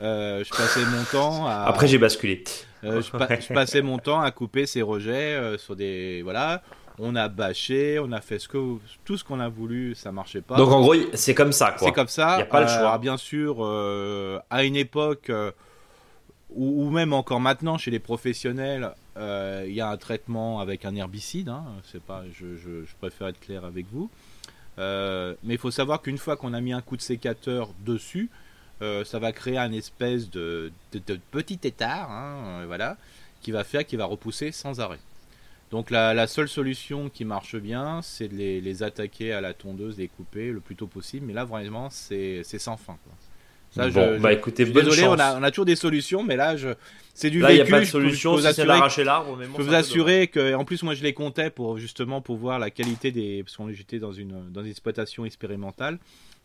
Euh, 0.02 0.44
je 0.44 0.50
passais 0.50 0.84
mon 0.86 1.04
temps 1.06 1.48
à. 1.48 1.64
Après, 1.64 1.88
j'ai 1.88 1.98
basculé. 1.98 2.44
je, 2.84 3.54
passais 3.54 3.82
mon 3.82 3.98
temps 3.98 4.20
à 4.20 4.30
couper 4.32 4.66
ces 4.66 4.82
rejets 4.82 5.58
sur 5.58 5.78
des. 5.78 6.22
Voilà. 6.22 6.62
On 7.00 7.16
a 7.16 7.28
bâché, 7.30 8.00
on 8.00 8.12
a 8.12 8.22
fait 8.22 8.38
ce 8.38 8.48
que, 8.48 8.78
tout 9.04 9.18
ce 9.18 9.24
qu'on 9.24 9.40
a 9.40 9.50
voulu, 9.50 9.96
ça 9.96 10.12
marchait 10.12 10.42
pas. 10.42 10.58
Donc 10.58 10.70
en 10.70 10.82
gros, 10.82 10.94
c'est 11.14 11.34
comme 11.34 11.54
ça. 11.54 11.76
C'est 11.80 11.94
comme 11.94 12.10
ça. 12.10 12.34
Il 12.34 12.38
n'y 12.38 12.44
a 12.44 12.46
pas 12.46 12.62
le 12.62 12.68
choix. 12.68 12.98
bien 12.98 13.16
sûr, 13.16 13.66
à 14.50 14.64
une 14.66 14.76
époque, 14.76 15.32
ou, 16.56 16.90
même 16.90 17.14
encore 17.14 17.40
maintenant 17.40 17.78
chez 17.78 17.90
les 17.90 18.00
professionnels, 18.00 18.92
il 19.18 19.74
y 19.74 19.82
a 19.82 19.90
un 19.90 19.98
traitement 19.98 20.60
avec 20.60 20.86
un 20.86 20.96
herbicide. 20.96 21.50
Hein. 21.50 21.66
c'est 21.92 22.02
pas, 22.02 22.24
je, 22.34 22.84
préfère 23.00 23.28
être 23.28 23.40
clair 23.40 23.66
avec 23.66 23.86
vous. 23.92 24.10
mais 24.78 25.54
il 25.54 25.58
faut 25.58 25.72
savoir 25.72 26.02
qu'une 26.02 26.18
fois 26.18 26.38
qu'on 26.38 26.54
a 26.54 26.62
mis 26.62 26.74
un 26.74 26.82
coup 26.82 26.98
de 26.98 27.02
sécateur 27.02 27.70
dessus, 27.86 28.30
ça 28.82 29.20
va 29.20 29.32
créer 29.32 29.58
un 29.58 29.72
espèce 29.72 30.30
de, 30.30 30.72
petit 31.32 31.60
étard, 31.64 32.12
hein, 32.12 32.66
voilà, 32.66 32.98
qui 33.42 33.52
va 33.52 33.64
faire, 33.64 33.86
qui 33.86 33.96
va 33.96 34.06
repousser 34.06 34.52
sans 34.52 34.80
arrêt. 34.80 35.00
Donc 35.74 35.90
la, 35.90 36.28
seule 36.28 36.48
solution 36.48 37.10
qui 37.10 37.26
marche 37.26 37.56
bien, 37.56 38.04
c'est 38.04 38.28
de 38.28 38.36
les, 38.36 38.84
attaquer 38.84 39.34
à 39.34 39.42
la 39.42 39.56
tondeuse, 39.56 39.98
les 39.98 40.08
couper 40.08 40.52
le 40.52 40.60
plus 40.60 40.76
tôt 40.76 40.86
possible. 40.86 41.26
Mais 41.26 41.34
là, 41.34 41.46
vraiment, 41.46 41.90
c'est 41.90 42.44
sans 42.44 42.78
fin. 42.78 42.96
Ça, 43.76 43.90
bon, 43.90 44.20
bah 44.20 44.32
écoutez, 44.34 44.66
désolé, 44.66 45.08
On, 45.08 45.14
a, 45.20 45.50
toujours 45.50 45.66
des 45.66 45.76
solutions, 45.76 46.24
mais 46.24 46.36
là, 46.36 46.56
c'est 47.16 47.32
du 47.32 47.40
là, 47.40 47.48
vécu. 47.48 47.60
il 47.60 47.64
n'y 47.64 47.70
a 47.70 47.72
pas 47.72 47.80
de 47.80 47.86
solution, 47.86 48.38
je 48.38 48.52
c'est 48.52 48.66
d'arracher 48.66 49.04
l'arbre. 49.04 49.38
Je 49.42 49.48
peux 49.48 49.64
vous 49.64 49.74
assurer 49.74 50.28
que, 50.28 50.54
en 50.54 50.64
plus, 50.64 50.84
moi, 50.84 50.94
je 50.94 51.02
les 51.02 51.14
comptais 51.14 51.50
pour 51.50 51.80
justement 51.80 52.22
pour 52.22 52.38
voir 52.38 52.60
la 52.60 52.70
qualité 52.70 53.12
des, 53.12 53.42
parce 53.44 53.58
qu'on 53.58 53.72
j'étais 53.72 53.98
dans 53.98 54.12
une 54.12 54.52
dans 54.52 54.62
une 54.62 54.70
exploitation 54.70 55.26
expérimentale, 55.26 55.98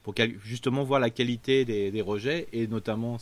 pour 0.03 0.15
justement 0.43 0.85
voir 0.85 1.01
la 1.01 1.11
qualité 1.11 1.65
des, 1.67 2.01
rejets 2.01 2.49
et 2.53 2.67
notamment 2.67 3.19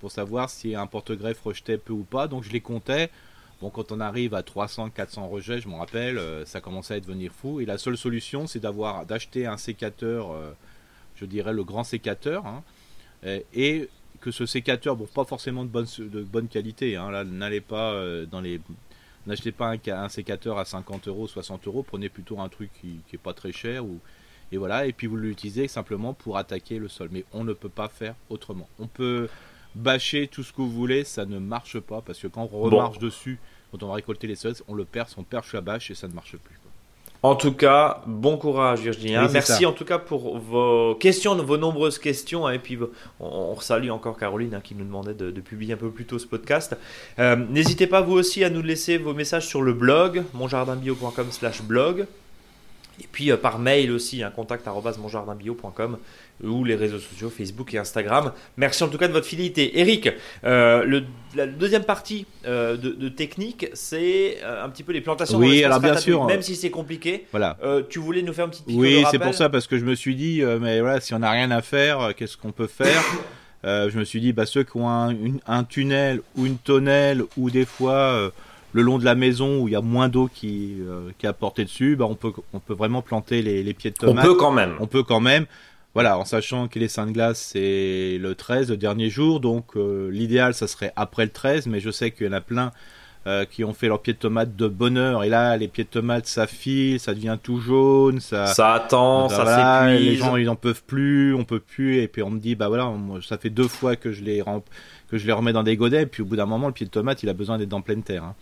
pour 0.00 0.12
savoir 0.12 0.50
si 0.50 0.74
un 0.74 0.86
porte-greffe 0.86 1.40
rejetait 1.40 1.78
peu 1.78 1.92
ou 1.92 2.04
pas. 2.04 2.28
Donc, 2.28 2.44
je 2.44 2.50
les 2.50 2.60
comptais. 2.60 3.10
Bon, 3.60 3.70
quand 3.70 3.92
on 3.92 4.00
arrive 4.00 4.34
à 4.34 4.42
300, 4.42 4.90
400 4.90 5.28
rejets, 5.28 5.60
je 5.60 5.68
me 5.68 5.76
rappelle, 5.76 6.18
euh, 6.18 6.44
ça 6.44 6.60
commençait 6.60 6.94
à 6.94 7.00
devenir 7.00 7.32
fou. 7.32 7.60
Et 7.60 7.64
la 7.64 7.78
seule 7.78 7.96
solution, 7.96 8.46
c'est 8.46 8.58
d'avoir, 8.58 9.06
d'acheter 9.06 9.46
un 9.46 9.56
sécateur, 9.56 10.32
euh, 10.32 10.50
je 11.16 11.24
dirais 11.24 11.52
le 11.52 11.64
grand 11.64 11.84
sécateur, 11.84 12.46
hein, 12.46 12.62
et, 13.24 13.88
que 14.20 14.30
ce 14.30 14.46
sécateur, 14.46 14.96
bon, 14.96 15.06
pas 15.06 15.24
forcément 15.24 15.64
de 15.64 15.68
bonne, 15.68 15.86
de 15.98 16.22
bonne 16.22 16.48
qualité, 16.48 16.96
hein, 16.96 17.10
là, 17.10 17.24
n'allez 17.24 17.60
pas 17.60 17.92
euh, 17.92 18.24
dans 18.24 18.40
les, 18.40 18.58
n'achetez 19.26 19.52
pas 19.52 19.70
un, 19.70 19.78
un, 19.92 20.08
sécateur 20.08 20.58
à 20.58 20.64
50 20.64 21.08
euros, 21.08 21.26
60 21.26 21.66
euros, 21.66 21.82
prenez 21.82 22.08
plutôt 22.08 22.40
un 22.40 22.48
truc 22.48 22.70
qui, 22.80 23.00
qui 23.06 23.16
est 23.16 23.18
pas 23.18 23.34
très 23.34 23.52
cher 23.52 23.84
ou, 23.84 24.00
et 24.52 24.56
voilà, 24.56 24.86
et 24.86 24.92
puis 24.92 25.06
vous 25.06 25.16
l'utilisez 25.16 25.68
simplement 25.68 26.14
pour 26.14 26.36
attaquer 26.36 26.78
le 26.78 26.88
sol. 26.88 27.08
Mais 27.10 27.24
on 27.32 27.44
ne 27.44 27.52
peut 27.52 27.68
pas 27.68 27.88
faire 27.88 28.14
autrement. 28.30 28.68
On 28.78 28.86
peut 28.86 29.28
bâcher 29.74 30.28
tout 30.28 30.42
ce 30.42 30.52
que 30.52 30.62
vous 30.62 30.70
voulez, 30.70 31.04
ça 31.04 31.26
ne 31.26 31.38
marche 31.38 31.80
pas 31.80 32.00
parce 32.00 32.20
que 32.20 32.28
quand 32.28 32.48
on 32.52 32.60
remarche 32.60 32.98
dessus, 32.98 33.38
quand 33.70 33.82
on 33.82 33.88
va 33.88 33.94
récolter 33.94 34.26
les 34.26 34.36
sols, 34.36 34.54
on 34.68 34.74
le 34.74 34.84
perce, 34.84 35.18
on 35.18 35.24
perche 35.24 35.52
la 35.52 35.60
bâche 35.60 35.90
et 35.90 35.94
ça 35.94 36.08
ne 36.08 36.14
marche 36.14 36.36
plus. 36.36 36.63
En 37.24 37.36
tout 37.36 37.54
cas, 37.54 38.02
bon 38.06 38.36
courage 38.36 38.80
Virginie. 38.80 39.16
Merci 39.32 39.64
en 39.64 39.72
tout 39.72 39.86
cas 39.86 39.98
pour 39.98 40.36
vos 40.38 40.94
questions, 40.96 41.34
vos 41.36 41.56
nombreuses 41.56 41.98
questions. 41.98 42.46
Hein, 42.46 42.52
et 42.52 42.58
puis 42.58 42.78
on, 43.18 43.58
salue 43.60 43.88
encore 43.88 44.18
Caroline 44.18 44.54
hein, 44.54 44.60
qui 44.62 44.74
nous 44.74 44.84
demandait 44.84 45.14
de, 45.14 45.40
publier 45.40 45.72
un 45.72 45.78
peu 45.78 45.88
plus 45.88 46.04
tôt 46.04 46.18
ce 46.18 46.26
podcast. 46.26 46.76
Euh, 47.18 47.34
n'hésitez 47.34 47.86
pas 47.86 48.02
vous 48.02 48.12
aussi 48.12 48.44
à 48.44 48.50
nous 48.50 48.60
laisser 48.60 48.98
vos 48.98 49.14
messages 49.14 49.46
sur 49.46 49.62
le 49.62 49.72
blog 49.72 50.22
monjardinbio.com 50.34 51.28
slash 51.30 51.62
blog. 51.62 52.04
Et 53.00 53.06
puis 53.10 53.30
euh, 53.30 53.36
par 53.36 53.58
mail 53.58 53.90
aussi, 53.90 54.22
un 54.22 54.30
contact 54.30 54.66
monjardinbio.com 54.66 55.98
ou 56.42 56.64
les 56.64 56.74
réseaux 56.74 56.98
sociaux 56.98 57.30
Facebook 57.30 57.72
et 57.74 57.78
Instagram. 57.78 58.32
Merci 58.56 58.82
en 58.82 58.88
tout 58.88 58.98
cas 58.98 59.08
de 59.08 59.12
votre 59.12 59.26
fidélité. 59.26 59.78
Eric, 59.78 60.10
euh, 60.44 60.84
le, 60.84 61.04
la 61.34 61.46
deuxième 61.46 61.84
partie 61.84 62.26
euh, 62.46 62.76
de, 62.76 63.08
technique, 63.08 63.68
c'est 63.72 64.38
un 64.42 64.68
petit 64.68 64.82
peu 64.82 64.92
les 64.92 65.00
plantations. 65.00 65.38
Oui, 65.38 65.62
alors 65.62 65.80
bien 65.80 65.96
sûr. 65.96 66.24
Même 66.24 66.42
si 66.42 66.56
c'est 66.56 66.70
compliqué. 66.70 67.26
Voilà. 67.30 67.56
tu 67.88 67.98
voulais 67.98 68.22
nous 68.22 68.32
faire 68.32 68.46
un 68.46 68.48
petit 68.48 68.64
Oui, 68.68 69.04
c'est 69.10 69.18
pour 69.18 69.34
ça 69.34 69.48
parce 69.48 69.66
que 69.66 69.78
je 69.78 69.84
me 69.84 69.94
suis 69.94 70.16
dit, 70.16 70.42
mais 70.60 70.80
voilà, 70.80 71.00
si 71.00 71.14
on 71.14 71.20
n'a 71.20 71.30
rien 71.30 71.50
à 71.50 71.62
faire, 71.62 72.14
qu'est-ce 72.16 72.36
qu'on 72.36 72.52
peut 72.52 72.66
faire 72.66 73.02
Je 73.64 73.98
me 73.98 74.04
suis 74.04 74.20
dit, 74.20 74.32
bah 74.32 74.44
ceux 74.44 74.62
qui 74.62 74.76
ont 74.76 74.90
un, 74.90 75.16
un, 75.46 75.64
tunnel 75.64 76.20
ou 76.36 76.46
une 76.46 76.58
tonnelle 76.58 77.22
ou 77.36 77.50
des 77.50 77.64
fois 77.64 78.30
le 78.74 78.82
long 78.82 78.98
de 78.98 79.04
la 79.04 79.14
maison 79.14 79.60
où 79.60 79.68
il 79.68 79.70
y 79.72 79.76
a 79.76 79.80
moins 79.80 80.08
d'eau 80.08 80.28
qui, 80.32 80.74
euh, 80.80 81.10
qui 81.16 81.26
est 81.26 81.28
apportée 81.28 81.64
dessus, 81.64 81.94
bah 81.94 82.06
on, 82.08 82.16
peut, 82.16 82.32
on 82.52 82.58
peut 82.58 82.74
vraiment 82.74 83.02
planter 83.02 83.40
les, 83.40 83.62
les 83.62 83.72
pieds 83.72 83.92
de 83.92 83.96
tomates. 83.96 84.24
On 84.24 84.28
peut 84.28 84.34
quand 84.34 84.50
même. 84.50 84.74
On 84.80 84.86
peut 84.88 85.04
quand 85.04 85.20
même. 85.20 85.46
Voilà, 85.94 86.18
en 86.18 86.24
sachant 86.24 86.66
que 86.66 86.80
les 86.80 86.88
Saintes 86.88 87.12
Glaces, 87.12 87.50
c'est 87.52 88.18
le 88.20 88.34
13, 88.34 88.70
le 88.70 88.76
dernier 88.76 89.10
jour. 89.10 89.38
Donc 89.38 89.76
euh, 89.76 90.10
l'idéal, 90.10 90.54
ça 90.54 90.66
serait 90.66 90.92
après 90.96 91.24
le 91.24 91.30
13. 91.30 91.68
Mais 91.68 91.78
je 91.78 91.90
sais 91.90 92.10
qu'il 92.10 92.26
y 92.26 92.28
en 92.28 92.32
a 92.32 92.40
plein 92.40 92.72
euh, 93.28 93.44
qui 93.44 93.62
ont 93.62 93.72
fait 93.72 93.86
leurs 93.86 94.02
pieds 94.02 94.12
de 94.12 94.18
tomates 94.18 94.56
de 94.56 94.66
bonheur. 94.66 95.22
Et 95.22 95.28
là, 95.28 95.56
les 95.56 95.68
pieds 95.68 95.84
de 95.84 95.88
tomates, 95.88 96.26
ça 96.26 96.48
file, 96.48 96.98
ça 96.98 97.14
devient 97.14 97.38
tout 97.40 97.60
jaune. 97.60 98.18
Ça, 98.18 98.46
ça 98.46 98.72
attend, 98.72 99.28
ça 99.28 99.86
s'épuise. 99.86 100.04
Les 100.04 100.16
gens, 100.16 100.34
ils 100.34 100.46
n'en 100.46 100.56
peuvent 100.56 100.82
plus, 100.84 101.32
on 101.32 101.44
peut 101.44 101.60
plus. 101.60 101.98
Et 101.98 102.08
puis 102.08 102.24
on 102.24 102.30
me 102.30 102.40
dit, 102.40 102.56
bah 102.56 102.66
voilà, 102.66 102.92
ça 103.22 103.38
fait 103.38 103.50
deux 103.50 103.68
fois 103.68 103.94
que 103.94 104.10
je 104.10 104.24
les 104.24 104.42
remplis 104.42 104.68
que 105.10 105.18
je 105.18 105.26
les 105.26 105.32
remets 105.32 105.52
dans 105.52 105.62
des 105.62 105.76
godets, 105.76 106.02
et 106.02 106.06
puis 106.06 106.22
au 106.22 106.26
bout 106.26 106.36
d'un 106.36 106.46
moment, 106.46 106.66
le 106.66 106.72
pied 106.72 106.86
de 106.86 106.90
tomate, 106.90 107.22
il 107.22 107.28
a 107.28 107.34
besoin 107.34 107.58
d'être 107.58 107.68
dans 107.68 107.82
pleine 107.82 108.02
terre. 108.02 108.24
Hein. 108.24 108.34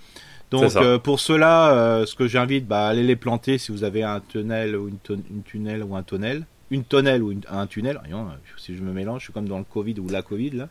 Donc 0.53 0.77
euh, 0.77 0.99
pour 0.99 1.19
cela, 1.19 1.73
euh, 1.73 2.07
ce 2.07 2.15
que 2.15 2.29
j'invite, 2.29 2.67
bah, 2.67 2.87
allez 2.87 3.03
les 3.03 3.17
planter 3.17 3.57
si 3.57 3.73
vous 3.73 3.85
avez 3.85 4.03
un 4.03 4.21
tunnel 4.21 4.77
ou 4.77 4.89
une, 4.89 5.43
tunnel 5.45 5.83
ou 5.83 5.97
un 5.97 6.03
tunnel, 6.03 6.45
une 6.71 6.85
tonnelle 6.85 7.23
ou 7.23 7.33
un 7.49 7.67
tunnel. 7.67 7.99
Rien, 8.05 8.39
si 8.59 8.77
je 8.77 8.83
me 8.83 8.93
mélange, 8.93 9.21
je 9.21 9.25
suis 9.25 9.33
comme 9.33 9.49
dans 9.49 9.59
le 9.59 9.65
Covid 9.65 9.95
ou 9.99 10.09
la 10.09 10.21
Covid 10.21 10.51
là. 10.51 10.69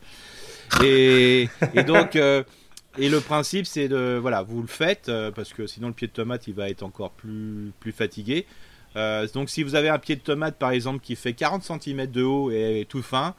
Et, 0.84 1.50
donc 1.88 2.16
euh, 2.16 2.44
et 3.00 3.10
le 3.10 3.20
principe 3.22 3.66
c'est 3.66 3.88
de 3.88 4.20
voilà, 4.22 4.44
vous 4.44 4.62
le 4.62 4.68
faites 4.68 5.12
parce 5.36 5.52
que 5.52 5.66
sinon 5.66 5.88
le 5.88 5.94
pied 5.94 6.08
de 6.08 6.14
tomate 6.14 6.48
il 6.48 6.54
va 6.54 6.70
être 6.70 6.84
encore 6.84 7.12
plus 7.12 7.72
plus 7.80 7.92
fatigué. 7.92 8.46
donc 9.34 9.50
si 9.50 9.64
vous 9.64 9.74
avez 9.74 9.89
un 9.89 9.98
pied 9.98 10.16
de 10.16 10.22
tomate 10.22 10.58
par 10.60 10.72
exemple 10.72 11.00
qui 11.00 11.16
fait 11.16 11.34
40 11.34 11.64
cm 11.64 12.06
de 12.06 12.22
haut 12.22 12.52
et 12.52 12.86
tout 12.88 13.02
fin, 13.02 13.34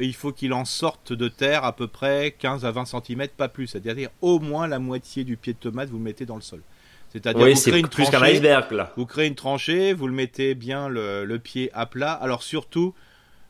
il 0.00 0.14
faut 0.14 0.32
qu'il 0.32 0.52
en 0.52 0.64
sorte 0.64 1.12
de 1.12 1.28
terre 1.28 1.64
à 1.64 1.74
peu 1.74 1.86
près 1.86 2.34
15 2.38 2.64
à 2.64 2.70
20 2.70 2.84
cm, 2.86 3.28
pas 3.36 3.48
plus. 3.48 3.66
C'est-à-dire 3.66 4.10
au 4.20 4.38
moins 4.38 4.66
la 4.66 4.78
moitié 4.78 5.24
du 5.24 5.36
pied 5.36 5.52
de 5.52 5.58
tomate, 5.58 5.88
vous 5.88 5.98
le 5.98 6.04
mettez 6.04 6.26
dans 6.26 6.36
le 6.36 6.42
sol. 6.42 6.62
C'est-à-dire 7.10 7.46
vous 7.46 7.60
créez 7.60 7.80
une 7.80 8.24
iceberg 8.24 8.72
là. 8.72 8.92
Vous 8.96 9.06
créez 9.06 9.26
une 9.26 9.34
tranchée, 9.34 9.92
vous 9.92 10.06
le 10.06 10.12
mettez 10.12 10.54
bien 10.54 10.88
le, 10.88 11.38
pied 11.38 11.70
à 11.72 11.86
plat. 11.86 12.12
Alors 12.12 12.42
surtout, 12.42 12.94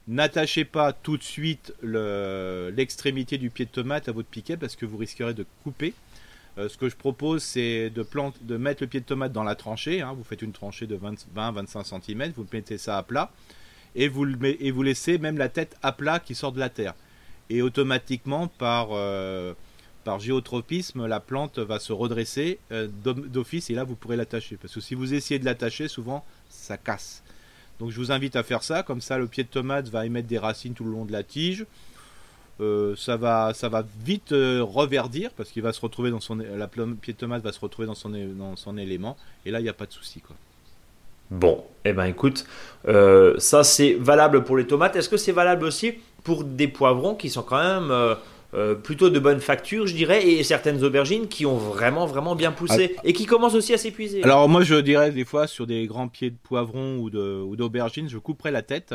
n'attachez 0.07 0.65
pas 0.65 0.93
tout 0.93 1.17
de 1.17 1.23
suite 1.23 1.75
l'extrémité 1.83 3.39
du 3.39 3.51
pied 3.51 3.65
de 3.65 3.71
tomate 3.71 4.09
à 4.09 4.13
votre 4.13 4.29
piquet 4.29 4.57
parce 4.57 4.77
que 4.77 4.87
vous 4.87 4.97
risquerez 4.97 5.35
de 5.35 5.47
couper. 5.65 5.95
Euh, 6.57 6.69
ce 6.69 6.77
que 6.77 6.89
je 6.89 6.97
propose, 6.97 7.43
c'est 7.43 7.89
de, 7.91 8.05
de 8.43 8.57
mettre 8.57 8.83
le 8.83 8.89
pied 8.89 8.99
de 9.01 9.05
tomate 9.05 9.33
dans 9.33 9.45
la 9.45 9.55
tranchée. 9.55 10.01
Hein. 10.01 10.15
Vous 10.17 10.25
faites 10.25 10.43
une 10.43 10.53
tranchée 10.53 10.87
de 10.87 10.99
20-25 10.99 12.03
cm, 12.03 12.33
vous 12.37 12.47
mettez 12.53 12.79
ça 12.79 12.99
à 12.99 13.03
plat 13.03 13.31
et 13.95 14.09
vous, 14.09 14.25
laissez 14.83 15.19
même 15.19 15.39
la 15.39 15.49
tête 15.49 15.77
à 15.83 15.93
plat 15.93 16.21
qui 16.21 16.35
sort 16.35 16.53
de 16.53 16.59
la 16.59 16.69
terre. 16.69 16.95
Et 17.51 17.63
automatiquement, 17.63 18.49
par, 18.49 18.89
euh, 18.93 19.55
géotropisme, 20.19 21.07
la 21.07 21.21
plante 21.21 21.59
va 21.59 21.79
se 21.79 21.93
redresser 21.93 22.59
euh, 22.73 22.89
d'office 22.89 23.69
et 23.69 23.75
là 23.75 23.85
vous 23.85 23.95
pourrez 23.95 24.17
l'attacher. 24.17 24.57
Parce 24.57 24.75
que 24.75 24.81
si 24.81 24.95
vous 24.95 25.13
essayez 25.13 25.39
de 25.39 25.45
l'attacher, 25.45 25.87
souvent 25.87 26.25
ça 26.49 26.79
casse. 26.79 27.23
Donc 27.79 27.91
je 27.91 27.99
vous 27.99 28.11
invite 28.11 28.35
à 28.35 28.43
faire 28.43 28.63
ça, 28.63 28.83
comme 28.83 29.03
ça 29.03 29.19
le 29.19 29.27
pied 29.27 29.45
de 29.45 29.49
tomate 29.49 29.89
va 29.89 30.07
émettre 30.07 30.27
des 30.27 30.39
racines 30.39 30.73
tout 30.73 30.85
le 30.85 30.93
long 30.93 31.05
de 31.05 31.13
la 31.13 31.23
tige. 31.23 31.67
Euh, 32.61 32.97
ça, 32.97 33.17
va, 33.19 33.53
vite 34.03 34.31
reverdir 34.31 35.31
parce 35.33 35.51
qu'il 35.51 35.63
va 35.63 35.75
se 35.75 35.81
retrouver 35.81 36.11
dans 36.11 36.21
son 36.21 36.37
la 36.37 36.67
pied 36.69 37.13
de 37.13 37.19
tomate 37.19 37.43
va 37.43 37.53
se 37.53 37.61
retrouver 37.61 37.87
dans 37.87 37.95
son, 37.95 38.79
élément 38.79 39.17
et 39.45 39.51
là 39.51 39.61
il 39.61 39.65
n'y 39.65 39.69
a 39.69 39.75
pas 39.75 39.87
de 39.87 39.93
souci. 39.93 40.23
Bon, 41.31 41.65
eh 41.85 41.93
ben 41.93 42.07
écoute, 42.07 42.47
euh, 42.87 43.35
ça 43.39 43.65
c'est 43.65 43.95
valable 43.95 44.45
pour 44.45 44.57
les 44.57 44.67
tomates. 44.67 44.97
Est-ce 44.97 45.09
que 45.09 45.17
c'est 45.17 45.33
valable 45.33 45.65
aussi 45.65 45.95
pour 46.25 46.45
des 46.45 46.69
poivrons 46.69 47.15
qui 47.15 47.29
sont 47.29 47.43
quand 47.43 47.63
même 47.63 47.91
euh, 47.91 48.15
euh, 48.55 48.75
plutôt 48.75 49.11
de 49.11 49.19
bonne 49.19 49.41
facture, 49.41 49.87
je 49.87 49.95
dirais, 49.95 50.27
et 50.27 50.43
certaines 50.43 50.83
aubergines 50.83 51.29
qui 51.29 51.45
ont 51.45 51.57
vraiment 51.57 52.07
vraiment 52.07 52.35
bien 52.35 52.51
poussé 52.51 52.95
ah. 52.97 53.01
et 53.05 53.13
qui 53.13 53.27
commencent 53.27 53.55
aussi 53.55 53.75
à 53.75 53.79
s'épuiser? 53.79 54.23
Alors 54.25 54.49
moi 54.49 54.63
je 54.63 54.77
dirais 54.77 55.11
des 55.11 55.25
fois 55.25 55.47
sur 55.47 55.67
des 55.67 55.87
grands 55.87 56.09
pieds 56.09 56.31
de 56.31 56.39
poivrons 56.43 56.97
ou 56.99 57.57
d'aubergines, 57.57 58.07
ou 58.07 58.11
je 58.11 58.19
couperais 58.19 58.51
la 58.51 58.63
tête. 58.63 58.95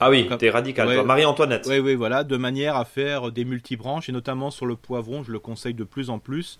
Ah 0.00 0.10
oui, 0.10 0.28
t'es 0.38 0.50
radical, 0.50 1.04
Marie-Antoinette. 1.04 1.66
Oui, 1.68 1.78
oui, 1.78 1.94
voilà, 1.94 2.24
de 2.24 2.36
manière 2.36 2.76
à 2.76 2.84
faire 2.84 3.30
des 3.30 3.44
multibranches, 3.44 4.08
et 4.08 4.12
notamment 4.12 4.50
sur 4.50 4.66
le 4.66 4.74
poivron, 4.74 5.22
je 5.22 5.30
le 5.30 5.38
conseille 5.38 5.74
de 5.74 5.84
plus 5.84 6.10
en 6.10 6.18
plus. 6.18 6.58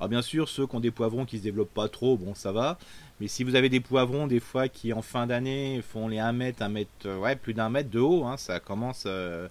Alors 0.00 0.08
bien 0.08 0.22
sûr, 0.22 0.48
ceux 0.48 0.66
qui 0.66 0.76
ont 0.76 0.80
des 0.80 0.90
poivrons 0.90 1.24
qui 1.24 1.38
se 1.38 1.42
développent 1.42 1.72
pas 1.72 1.88
trop, 1.88 2.16
bon 2.16 2.34
ça 2.34 2.52
va. 2.52 2.78
Mais 3.20 3.28
si 3.28 3.44
vous 3.44 3.54
avez 3.54 3.68
des 3.68 3.80
poivrons, 3.80 4.26
des 4.26 4.40
fois, 4.40 4.68
qui 4.68 4.92
en 4.92 5.02
fin 5.02 5.26
d'année 5.26 5.80
font 5.82 6.08
les 6.08 6.18
1 6.18 6.32
mètre, 6.32 6.62
1 6.62 6.68
mètre, 6.68 6.90
euh, 7.06 7.18
ouais, 7.18 7.36
plus 7.36 7.54
d'un 7.54 7.70
mètre 7.70 7.90
de 7.90 8.00
haut, 8.00 8.24
hein, 8.24 8.36
ça 8.36 8.58
commence, 8.58 9.04
euh, 9.06 9.48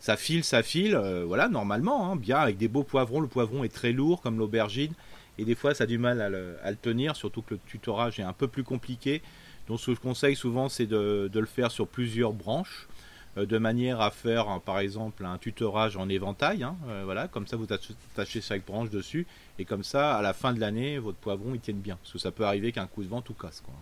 ça 0.00 0.16
file, 0.16 0.42
ça 0.42 0.62
file, 0.62 0.96
euh, 0.96 1.24
voilà, 1.24 1.48
normalement, 1.48 2.10
hein, 2.10 2.16
bien, 2.16 2.38
avec 2.38 2.58
des 2.58 2.66
beaux 2.66 2.82
poivrons. 2.82 3.20
Le 3.20 3.28
poivron 3.28 3.62
est 3.62 3.72
très 3.72 3.92
lourd, 3.92 4.20
comme 4.22 4.38
l'aubergine, 4.38 4.92
et 5.38 5.44
des 5.44 5.54
fois, 5.54 5.72
ça 5.74 5.84
a 5.84 5.86
du 5.86 5.98
mal 5.98 6.20
à 6.20 6.28
le, 6.28 6.76
tenir, 6.82 7.14
surtout 7.14 7.42
que 7.42 7.54
le 7.54 7.60
tutorage 7.66 8.18
est 8.18 8.24
un 8.24 8.32
peu 8.32 8.48
plus 8.48 8.64
compliqué. 8.64 9.22
Donc, 9.68 9.80
ce 9.80 9.86
que 9.86 9.94
je 9.94 10.00
conseille 10.00 10.36
souvent, 10.36 10.68
c'est 10.68 10.86
de, 10.86 11.30
le 11.32 11.46
faire 11.46 11.70
sur 11.70 11.86
plusieurs 11.86 12.32
branches. 12.32 12.88
De 13.36 13.58
manière 13.58 14.00
à 14.00 14.10
faire, 14.10 14.60
par 14.64 14.78
exemple, 14.78 15.24
un 15.24 15.36
tutorage 15.38 15.96
en 15.96 16.08
éventail. 16.08 16.62
Hein, 16.62 16.76
voilà, 17.04 17.28
comme 17.28 17.46
ça, 17.46 17.56
vous 17.56 17.66
attachez 17.70 18.40
chaque 18.40 18.64
branche 18.64 18.90
dessus, 18.90 19.26
et 19.58 19.64
comme 19.64 19.84
ça, 19.84 20.16
à 20.16 20.22
la 20.22 20.32
fin 20.32 20.52
de 20.52 20.60
l'année, 20.60 20.98
votre 20.98 21.18
poivron 21.18 21.52
il 21.54 21.60
tienne 21.60 21.78
bien, 21.78 21.96
parce 22.02 22.12
que 22.12 22.18
ça 22.18 22.30
peut 22.30 22.44
arriver 22.44 22.72
qu'un 22.72 22.86
coup 22.86 23.02
de 23.02 23.08
vent 23.08 23.20
tout 23.20 23.34
casse. 23.34 23.62
Quoi. 23.64 23.74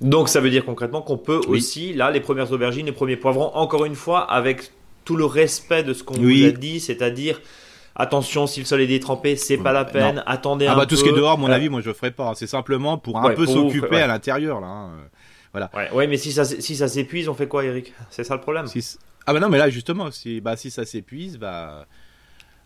Donc 0.00 0.28
ça 0.28 0.40
veut 0.40 0.50
dire 0.50 0.64
concrètement 0.64 1.02
qu'on 1.02 1.18
peut 1.18 1.40
aussi, 1.48 1.92
là, 1.92 2.10
les 2.10 2.20
premières 2.20 2.52
aubergines, 2.52 2.86
les 2.86 2.92
premiers 2.92 3.16
poivrons, 3.16 3.54
encore 3.54 3.84
une 3.84 3.96
fois, 3.96 4.20
avec 4.30 4.72
tout 5.04 5.16
le 5.16 5.24
respect 5.24 5.82
de 5.82 5.94
ce 5.94 6.04
qu'on 6.04 6.14
vous 6.14 6.44
a 6.44 6.50
dit, 6.50 6.80
c'est-à-dire 6.80 7.40
attention 7.96 8.46
si 8.46 8.60
le 8.60 8.66
sol 8.66 8.80
est 8.80 8.86
détrempé 8.86 9.34
c'est 9.34 9.58
pas 9.58 9.72
la 9.72 9.84
peine 9.84 10.22
attendez 10.24 10.66
ah 10.66 10.76
bah, 10.76 10.82
un 10.82 10.86
tout 10.86 10.94
ce 10.94 11.02
qui 11.02 11.08
est 11.08 11.16
dehors 11.16 11.36
mon 11.36 11.50
avis 11.50 11.68
moi 11.68 11.80
je 11.80 11.92
ferai 11.92 12.12
pas 12.12 12.32
c'est 12.36 12.46
simplement 12.46 12.96
pour 12.96 13.18
un 13.18 13.34
peu 13.34 13.44
s'occuper 13.44 13.96
à 13.96 14.06
l'intérieur 14.06 14.60
là 14.60 14.68
hein. 14.68 14.90
Voilà. 15.52 15.70
Ouais, 15.92 16.06
mais 16.06 16.16
si 16.16 16.32
ça 16.32 16.44
si 16.44 16.76
ça 16.76 16.88
s'épuise 16.88 17.28
on 17.28 17.34
fait 17.34 17.48
quoi 17.48 17.64
Eric? 17.64 17.92
C'est 18.10 18.24
ça 18.24 18.34
le 18.34 18.40
problème? 18.40 18.66
Ah 19.26 19.32
bah 19.32 19.40
non 19.40 19.48
mais 19.48 19.58
là 19.58 19.68
justement 19.68 20.10
si 20.10 20.40
bah 20.40 20.56
si 20.56 20.70
ça 20.70 20.84
s'épuise 20.84 21.38
bah 21.38 21.86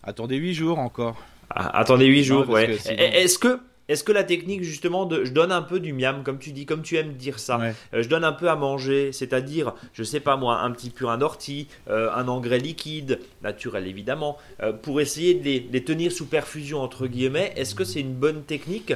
attendez 0.03 0.37
8 0.37 0.53
jours 0.53 0.79
encore. 0.79 1.21
Ah, 1.49 1.77
attendez 1.79 2.05
8 2.05 2.23
jours 2.23 2.49
ouais. 2.49 2.77
est-ce 2.87 3.37
que 3.37 3.59
est-ce 3.93 4.03
que 4.03 4.11
la 4.11 4.23
technique 4.23 4.63
justement 4.63 5.05
de 5.05 5.23
je 5.23 5.31
donne 5.31 5.51
un 5.51 5.61
peu 5.61 5.79
du 5.79 5.93
miam 5.93 6.23
comme 6.23 6.39
tu 6.39 6.51
dis 6.51 6.65
comme 6.65 6.81
tu 6.81 6.97
aimes 6.97 7.13
dire 7.13 7.39
ça. 7.39 7.61
Euh, 7.93 8.01
je 8.01 8.09
donne 8.09 8.23
un 8.23 8.33
peu 8.33 8.49
à 8.49 8.55
manger 8.55 9.11
c'est-à-dire 9.11 9.73
je 9.93 10.03
sais 10.03 10.19
pas 10.19 10.35
moi 10.35 10.61
un 10.61 10.71
petit 10.71 10.89
purin 10.89 11.17
d'ortie 11.17 11.67
euh, 11.89 12.11
un 12.11 12.27
engrais 12.27 12.57
liquide 12.57 13.19
naturel 13.43 13.87
évidemment 13.87 14.37
euh, 14.61 14.73
pour 14.73 14.99
essayer 14.99 15.35
de 15.35 15.43
les, 15.43 15.83
tenir 15.83 16.11
sous 16.11 16.25
perfusion 16.25 16.81
entre 16.81 17.07
guillemets. 17.07 17.53
Est-ce 17.55 17.75
que 17.75 17.83
c'est 17.83 17.99
une 17.99 18.13
bonne 18.13 18.43
technique 18.43 18.93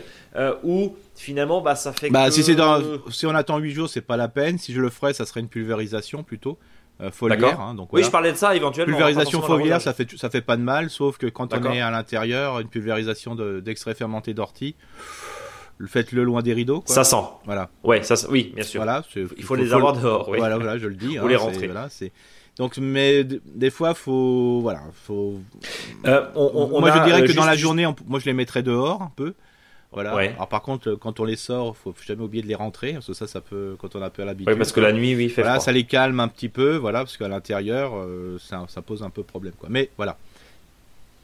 ou 0.64 0.96
finalement 1.16 1.62
bah 1.62 1.76
ça 1.76 1.94
fait 1.94 2.10
bah, 2.10 2.30
si 2.30 2.44
c'est 2.44 2.56
si 3.10 3.26
on 3.26 3.36
attend 3.36 3.58
8 3.58 3.72
jours 3.72 3.90
c'est 3.90 4.02
pas 4.02 4.18
la 4.18 4.28
peine. 4.28 4.58
Si 4.58 4.74
je 4.74 4.82
le 4.82 4.90
ferais 4.90 5.14
ça 5.14 5.26
serait 5.26 5.42
une 5.42 5.50
pulvérisation 5.50 6.24
plutôt 6.24 6.58
foliaire. 7.12 7.60
Hein, 7.62 7.74
donc 7.74 7.94
Oui, 7.94 8.04
je 8.04 8.10
parlais 8.10 8.32
de 8.32 8.38
ça 8.38 8.56
éventuellement. 8.56 8.98
Pulvérisation 8.98 9.42
foliaire, 9.42 9.82
ça 9.82 9.94
fait 9.94 10.08
ça 10.18 10.30
fait 10.30 10.42
pas 10.42 10.58
de 10.58 10.64
mal, 10.64 10.90
sauf 10.90 11.18
que 11.18 11.28
quand 11.28 11.54
on 11.54 11.72
est 11.72 11.82
à 11.82 11.92
l'intérieur, 11.92 12.60
une 12.60 12.70
pulvérisation 12.70 13.36
d'extrait 13.36 13.94
fermenté 13.94 14.34
d'ortie, 14.34 14.76
faites-le 15.86 16.24
loin 16.24 16.42
des 16.42 16.54
rideaux. 16.54 16.82
Quoi. 16.82 16.96
Ça 16.96 17.04
sent. 17.04 17.24
Voilà. 17.46 17.70
Ouais, 17.84 18.02
ça, 18.04 18.16
oui, 18.30 18.52
bien 18.56 18.64
sûr. 18.64 18.80
Voilà, 18.80 19.04
il 19.16 19.44
faut, 19.44 19.56
les 19.56 19.74
avoir 19.74 19.94
dehors. 19.94 20.28
Oui. 20.30 20.38
Voilà, 20.40 20.58
voilà, 20.58 20.78
je 20.78 20.88
le 20.88 20.96
dis. 20.96 21.18
Vous 21.18 21.26
hein, 21.26 21.30
les 21.30 21.36
rentrer. 21.36 21.68
Voilà, 21.68 21.88
c'est. 21.90 22.12
Donc, 22.58 22.78
mais 22.78 23.24
des 23.24 23.70
fois, 23.70 23.94
faut, 23.94 24.62
voilà, 24.62 24.82
faut. 25.06 25.40
Euh, 26.06 26.26
on, 26.36 26.80
moi, 26.80 26.92
je 26.92 27.04
dirais 27.04 27.24
que 27.24 27.34
dans 27.34 27.46
la 27.46 27.56
journée, 27.56 27.88
moi, 28.08 28.20
je 28.20 28.26
les 28.26 28.34
mettrais 28.34 28.64
dehors 28.64 29.02
un 29.02 29.12
peu. 29.16 29.36
Voilà. 29.92 30.16
Ouais. 30.16 30.34
Alors 30.36 30.50
par 30.50 30.62
contre, 30.62 30.96
quand 30.96 31.20
on 31.20 31.24
les 31.24 31.38
sort, 31.38 31.76
faut 31.78 31.94
jamais 32.06 32.24
oublier 32.24 32.44
de 32.44 32.48
les 32.48 32.56
rentrer, 32.56 32.94
parce 32.94 33.08
que 33.08 33.14
ça, 33.14 33.26
ça 33.26 33.42
peut, 33.42 33.76
quand 33.80 33.96
on 33.96 34.02
a 34.02 34.10
peu 34.10 34.24
l'habitude. 34.24 34.50
Oui, 34.50 34.58
parce 34.58 34.72
que 34.72 34.82
la 34.82 34.92
nuit, 34.92 35.16
oui, 35.16 35.30
fait 35.30 35.42
voilà, 35.42 35.60
ça 35.60 35.72
les 35.72 35.86
calme 35.86 36.20
un 36.20 36.28
petit 36.28 36.50
peu, 36.50 36.76
voilà, 36.76 37.00
parce 37.00 37.16
qu'à 37.16 37.28
l'intérieur, 37.28 37.94
euh, 37.96 38.38
ça, 38.40 38.66
ça, 38.68 38.82
pose 38.82 39.02
un 39.04 39.10
peu 39.10 39.24
problème, 39.24 39.54
quoi. 39.58 39.70
Mais 39.72 39.90
voilà. 39.96 40.18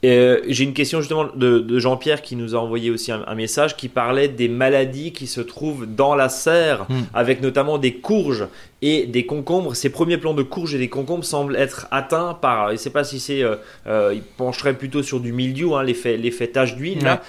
Euh, 0.04 0.42
j'ai 0.48 0.66
une 0.66 0.74
question 0.74 1.00
justement 1.00 1.26
de, 1.34 1.80
Jean-Pierre 1.80 2.22
qui 2.22 2.36
nous 2.36 2.56
a 2.56 2.60
envoyé 2.60 2.92
aussi 2.92 3.12
un, 3.12 3.36
message 3.36 3.78
qui 3.78 3.88
parlait 3.88 4.28
des 4.28 4.50
maladies 4.50 5.12
qui 5.12 5.28
se 5.28 5.42
trouvent 5.42 5.86
dans 5.86 6.14
la 6.14 6.30
serre, 6.30 6.86
hmm. 6.90 7.04
avec 7.14 7.42
notamment 7.42 7.78
des 7.78 7.94
courges 7.94 8.48
et 8.82 9.06
des 9.06 9.26
concombres. 9.26 9.76
Ces 9.76 9.90
premiers 9.90 10.18
plants 10.18 10.34
de 10.34 10.44
courges 10.44 10.76
et 10.76 10.78
des 10.78 10.90
concombres 10.90 11.24
semblent 11.24 11.56
être 11.56 11.88
atteints 11.90 12.34
par, 12.34 12.68
je 12.68 12.74
ne 12.74 12.78
sais 12.78 12.90
pas 12.90 13.04
si 13.04 13.20
c'est, 13.20 13.44
euh, 13.44 13.56
euh, 13.88 14.12
il 14.14 14.22
pencherait 14.22 14.78
plutôt 14.78 15.04
sur 15.04 15.20
du 15.20 15.32
mildiou, 15.32 15.76
hein, 15.76 15.84
l'effet, 15.84 16.18
l'effet 16.18 16.48
tache 16.48 16.76
d'huile. 16.76 17.20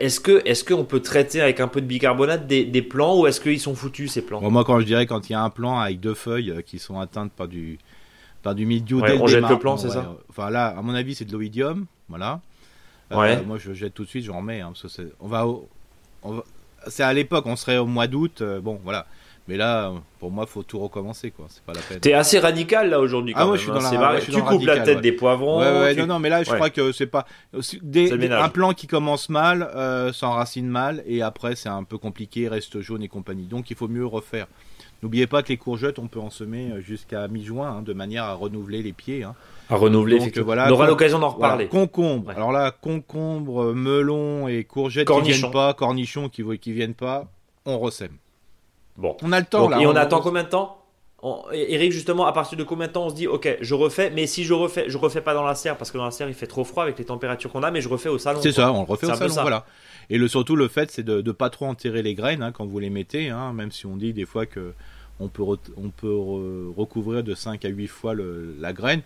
est-ce 0.00 0.20
que, 0.20 0.42
est-ce 0.46 0.64
qu'on 0.64 0.84
peut 0.84 1.00
traiter 1.00 1.40
avec 1.40 1.60
un 1.60 1.68
peu 1.68 1.80
de 1.80 1.86
bicarbonate 1.86 2.46
des, 2.46 2.64
des 2.64 2.82
plants 2.82 3.20
ou 3.20 3.26
est-ce 3.26 3.40
qu'ils 3.40 3.60
sont 3.60 3.74
foutus 3.74 4.10
ces 4.10 4.22
plants? 4.22 4.40
Moi, 4.50 4.64
quand 4.64 4.80
je 4.80 4.86
dirais 4.86 5.06
quand 5.06 5.28
il 5.28 5.32
y 5.32 5.36
a 5.36 5.42
un 5.42 5.50
plant 5.50 5.78
avec 5.78 6.00
deux 6.00 6.14
feuilles 6.14 6.62
qui 6.64 6.78
sont 6.78 6.98
atteintes 6.98 7.32
par 7.32 7.48
du 7.48 7.78
par 8.42 8.54
du 8.56 8.66
mildiou 8.66 9.00
on 9.00 9.26
jette 9.26 9.48
le 9.48 9.58
plant, 9.58 9.76
c'est 9.76 9.90
ça? 9.90 10.16
Enfin 10.28 10.50
là, 10.50 10.74
à 10.76 10.82
mon 10.82 10.94
avis, 10.94 11.14
c'est 11.14 11.24
de 11.24 11.32
l'oïdium. 11.32 11.86
Voilà. 12.12 12.40
Euh, 13.12 13.42
moi, 13.44 13.58
je 13.58 13.72
jette 13.72 13.94
tout 13.94 14.04
de 14.04 14.08
suite, 14.08 14.24
j'en 14.24 14.38
remets. 14.38 14.60
Hein, 14.60 14.72
on 15.20 15.28
va, 15.28 15.46
c'est 16.86 17.02
à 17.02 17.12
l'époque, 17.12 17.46
on 17.46 17.56
serait 17.56 17.78
au 17.78 17.86
mois 17.86 18.06
d'août. 18.06 18.40
Euh, 18.40 18.60
bon, 18.60 18.80
voilà. 18.82 19.06
Mais 19.48 19.56
là, 19.56 19.92
pour 20.20 20.30
moi, 20.30 20.46
faut 20.46 20.62
tout 20.62 20.78
recommencer, 20.78 21.32
quoi. 21.32 21.46
C'est 21.48 21.64
pas 21.64 21.72
la 21.72 21.80
peine. 21.80 21.98
T'es 21.98 22.12
assez 22.12 22.38
radical 22.38 22.90
là 22.90 23.00
aujourd'hui. 23.00 23.34
Ah, 23.36 23.44
moi, 23.44 23.56
je 23.56 23.62
suis 23.62 23.70
hein, 23.72 23.74
dans 23.74 24.12
la, 24.12 24.20
Tu 24.20 24.40
coupes 24.40 24.64
la 24.64 24.80
tête 24.80 25.00
des 25.00 25.10
poivrons. 25.10 25.58
Ouais, 25.58 25.94
non, 25.96 26.06
non, 26.06 26.18
mais 26.20 26.28
là, 26.28 26.44
je 26.44 26.52
crois 26.52 26.70
que 26.70 26.92
c'est 26.92 27.06
pas 27.06 27.26
un 27.52 28.48
plan 28.48 28.72
qui 28.72 28.86
commence 28.86 29.28
mal, 29.28 29.68
euh, 29.74 30.12
s'enracine 30.12 30.68
mal, 30.68 31.02
et 31.06 31.22
après, 31.22 31.56
c'est 31.56 31.68
un 31.68 31.82
peu 31.82 31.98
compliqué, 31.98 32.48
reste 32.48 32.80
jaune 32.80 33.02
et 33.02 33.08
compagnie. 33.08 33.46
Donc, 33.46 33.70
il 33.70 33.76
faut 33.76 33.88
mieux 33.88 34.06
refaire. 34.06 34.46
N'oubliez 35.02 35.26
pas 35.26 35.42
que 35.42 35.48
les 35.48 35.56
courgettes, 35.56 35.98
on 35.98 36.06
peut 36.06 36.20
en 36.20 36.30
semer 36.30 36.74
jusqu'à 36.78 37.26
mi-juin, 37.26 37.78
hein, 37.78 37.82
de 37.82 37.92
manière 37.92 38.24
à 38.24 38.34
renouveler 38.34 38.82
les 38.82 38.92
pieds. 38.92 39.24
Hein. 39.24 39.34
À 39.68 39.74
renouveler, 39.74 40.18
Voilà, 40.36 40.68
on 40.68 40.72
aura 40.72 40.86
l'occasion 40.86 41.18
d'en 41.18 41.30
reparler. 41.30 41.66
concombre. 41.66 42.30
Alors 42.30 42.52
là, 42.52 42.70
concombre, 42.70 43.72
melon 43.74 44.46
et 44.46 44.62
courgettes 44.64 45.08
qui 45.08 45.20
viennent 45.22 45.50
pas, 45.50 45.74
cornichons 45.74 46.28
qui, 46.28 46.44
qui 46.58 46.72
viennent 46.72 46.94
pas, 46.94 47.26
on 47.66 47.78
ressème. 47.78 48.16
Bon. 48.96 49.16
On 49.22 49.32
a 49.32 49.40
le 49.40 49.46
temps 49.46 49.68
là. 49.68 49.80
Et 49.80 49.86
on, 49.86 49.96
attend 49.96 50.20
combien 50.20 50.44
de 50.44 50.48
temps? 50.48 50.78
Eric, 51.52 51.92
justement, 51.92 52.26
à 52.26 52.32
partir 52.32 52.58
de 52.58 52.64
combien 52.64 52.88
de 52.88 52.92
temps 52.92 53.06
on 53.06 53.10
se 53.10 53.14
dit, 53.14 53.28
ok, 53.28 53.58
je 53.60 53.74
refais, 53.74 54.10
mais 54.10 54.26
si 54.26 54.42
je 54.42 54.54
refais, 54.54 54.86
je 54.88 54.98
refais 54.98 55.20
pas 55.20 55.34
dans 55.34 55.44
la 55.44 55.54
serre 55.54 55.76
parce 55.76 55.92
que 55.92 55.98
dans 55.98 56.04
la 56.04 56.10
serre 56.10 56.28
il 56.28 56.34
fait 56.34 56.48
trop 56.48 56.64
froid 56.64 56.82
avec 56.82 56.98
les 56.98 57.04
températures 57.04 57.50
qu'on 57.52 57.62
a, 57.62 57.70
mais 57.70 57.80
je 57.80 57.88
refais 57.88 58.08
au 58.08 58.18
salon. 58.18 58.40
C'est 58.42 58.52
ça, 58.52 58.72
on 58.72 58.80
le 58.80 58.86
refait 58.86 59.06
au 59.06 59.14
salon, 59.14 59.34
voilà. 59.40 59.64
Et 60.10 60.18
le 60.18 60.26
surtout 60.26 60.56
le 60.56 60.66
fait, 60.66 60.90
c'est 60.90 61.04
de, 61.04 61.22
ne 61.22 61.32
pas 61.32 61.48
trop 61.48 61.66
enterrer 61.66 62.02
les 62.02 62.14
graines 62.14 62.42
hein, 62.42 62.50
quand 62.50 62.66
vous 62.66 62.78
les 62.80 62.90
mettez, 62.90 63.30
hein, 63.30 63.52
même 63.52 63.70
si 63.70 63.86
on 63.86 63.96
dit 63.96 64.12
des 64.12 64.26
fois 64.26 64.46
que 64.46 64.74
on 65.22 65.28
peut, 65.28 65.42
on 65.76 65.88
peut 65.88 66.72
recouvrir 66.76 67.22
de 67.22 67.34
5 67.34 67.64
à 67.64 67.68
8 67.68 67.86
fois 67.86 68.14
la 68.14 68.72
graine. 68.72 69.02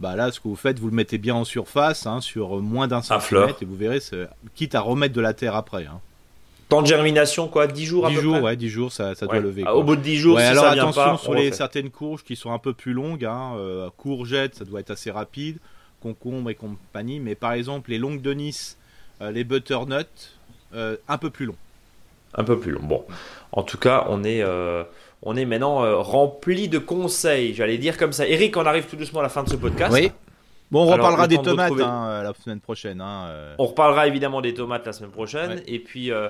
Bah 0.00 0.16
là, 0.16 0.32
ce 0.32 0.40
que 0.40 0.48
vous 0.48 0.56
faites, 0.56 0.78
vous 0.78 0.88
le 0.88 0.94
mettez 0.94 1.18
bien 1.18 1.34
en 1.34 1.44
surface, 1.44 2.06
hein, 2.06 2.20
sur 2.20 2.60
moins 2.60 2.88
d'un 2.88 3.00
centimètre, 3.00 3.62
et 3.62 3.64
vous 3.64 3.76
verrez, 3.76 4.00
quitte 4.54 4.74
à 4.74 4.80
remettre 4.80 5.14
de 5.14 5.20
la 5.20 5.34
terre 5.34 5.54
après. 5.54 5.86
Hein. 5.86 6.00
Temps 6.68 6.82
de 6.82 6.86
germination, 6.86 7.48
quoi 7.48 7.66
10 7.66 7.84
jours 7.84 8.08
10 8.08 8.14
jours, 8.16 8.42
ouais, 8.42 8.56
10 8.56 8.68
jours, 8.68 8.92
ça, 8.92 9.14
ça 9.14 9.26
doit 9.26 9.38
lever. 9.40 9.64
Ah, 9.66 9.76
au 9.76 9.82
bout 9.82 9.96
de 9.96 10.00
10 10.00 10.16
jours, 10.16 10.40
si 10.40 10.46
alors 10.46 10.64
ça 10.64 10.70
attention 10.70 11.02
vient 11.02 11.12
pas, 11.12 11.18
sur 11.18 11.34
les, 11.34 11.52
certaines 11.52 11.90
courges 11.90 12.24
qui 12.24 12.36
sont 12.36 12.52
un 12.52 12.58
peu 12.58 12.72
plus 12.72 12.92
longues. 12.92 13.24
Hein, 13.24 13.52
euh, 13.56 13.90
courgettes, 13.96 14.56
ça 14.56 14.64
doit 14.64 14.80
être 14.80 14.90
assez 14.90 15.10
rapide. 15.10 15.58
Concombre 16.00 16.50
et 16.50 16.54
compagnie. 16.54 17.20
Mais 17.20 17.34
par 17.34 17.52
exemple, 17.52 17.90
les 17.90 17.98
longues 17.98 18.22
de 18.22 18.32
Nice, 18.32 18.78
euh, 19.20 19.30
les 19.30 19.44
butternuts, 19.44 20.04
euh, 20.74 20.96
un 21.06 21.18
peu 21.18 21.30
plus 21.30 21.46
long. 21.46 21.56
Un 22.34 22.44
peu 22.44 22.58
plus 22.58 22.72
long. 22.72 22.82
Bon, 22.82 23.04
en 23.52 23.62
tout 23.62 23.78
cas, 23.78 24.06
on 24.08 24.24
est 24.24 24.42
on 25.24 25.36
est 25.36 25.46
maintenant 25.46 25.82
euh, 25.82 25.96
rempli 25.96 26.68
de 26.68 26.78
conseils, 26.78 27.54
j'allais 27.54 27.78
dire 27.78 27.96
comme 27.96 28.12
ça. 28.12 28.26
Eric, 28.28 28.56
on 28.56 28.66
arrive 28.66 28.84
tout 28.84 28.96
doucement 28.96 29.20
à 29.20 29.22
la 29.24 29.28
fin 29.30 29.42
de 29.42 29.48
ce 29.48 29.56
podcast. 29.56 29.92
Oui. 29.92 30.12
Bon, 30.70 30.82
on 30.82 30.86
reparlera 30.86 31.26
des 31.26 31.38
tomates 31.38 31.72
hein, 31.80 32.22
la 32.22 32.32
semaine 32.34 32.60
prochaine. 32.60 33.00
Hein, 33.00 33.26
euh. 33.28 33.54
On 33.58 33.66
reparlera 33.66 34.06
évidemment 34.06 34.40
des 34.40 34.54
tomates 34.54 34.86
la 34.86 34.92
semaine 34.92 35.10
prochaine. 35.10 35.62
Et 35.66 35.78
puis, 35.78 36.10
euh, 36.10 36.28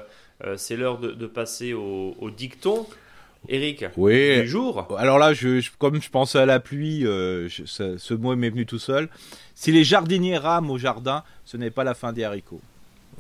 c'est 0.57 0.76
l'heure 0.76 0.99
de, 0.99 1.26
passer 1.26 1.72
au, 1.72 2.30
dicton. 2.36 2.86
Eric, 3.49 3.84
oui. 3.99 4.40
du 4.40 4.49
jour. 4.49 4.86
Alors 4.97 5.18
là, 5.18 5.34
je, 5.34 5.61
comme 5.78 6.01
je 6.01 6.09
pensais 6.09 6.38
à 6.38 6.47
la 6.47 6.61
pluie, 6.61 7.03
ce 7.03 8.14
mot 8.14 8.34
m'est 8.36 8.51
venu 8.51 8.64
tout 8.64 8.78
seul. 8.78 9.09
Si 9.55 9.70
les 9.72 9.84
jardiniers 9.84 10.38
rament 10.38 10.70
au 10.70 10.78
jardin, 10.78 11.24
ce 11.45 11.57
n'est 11.57 11.70
pas 11.70 11.84
la 11.84 11.95
fin 11.95 12.12
des 12.12 12.24
haricots. 12.24 12.61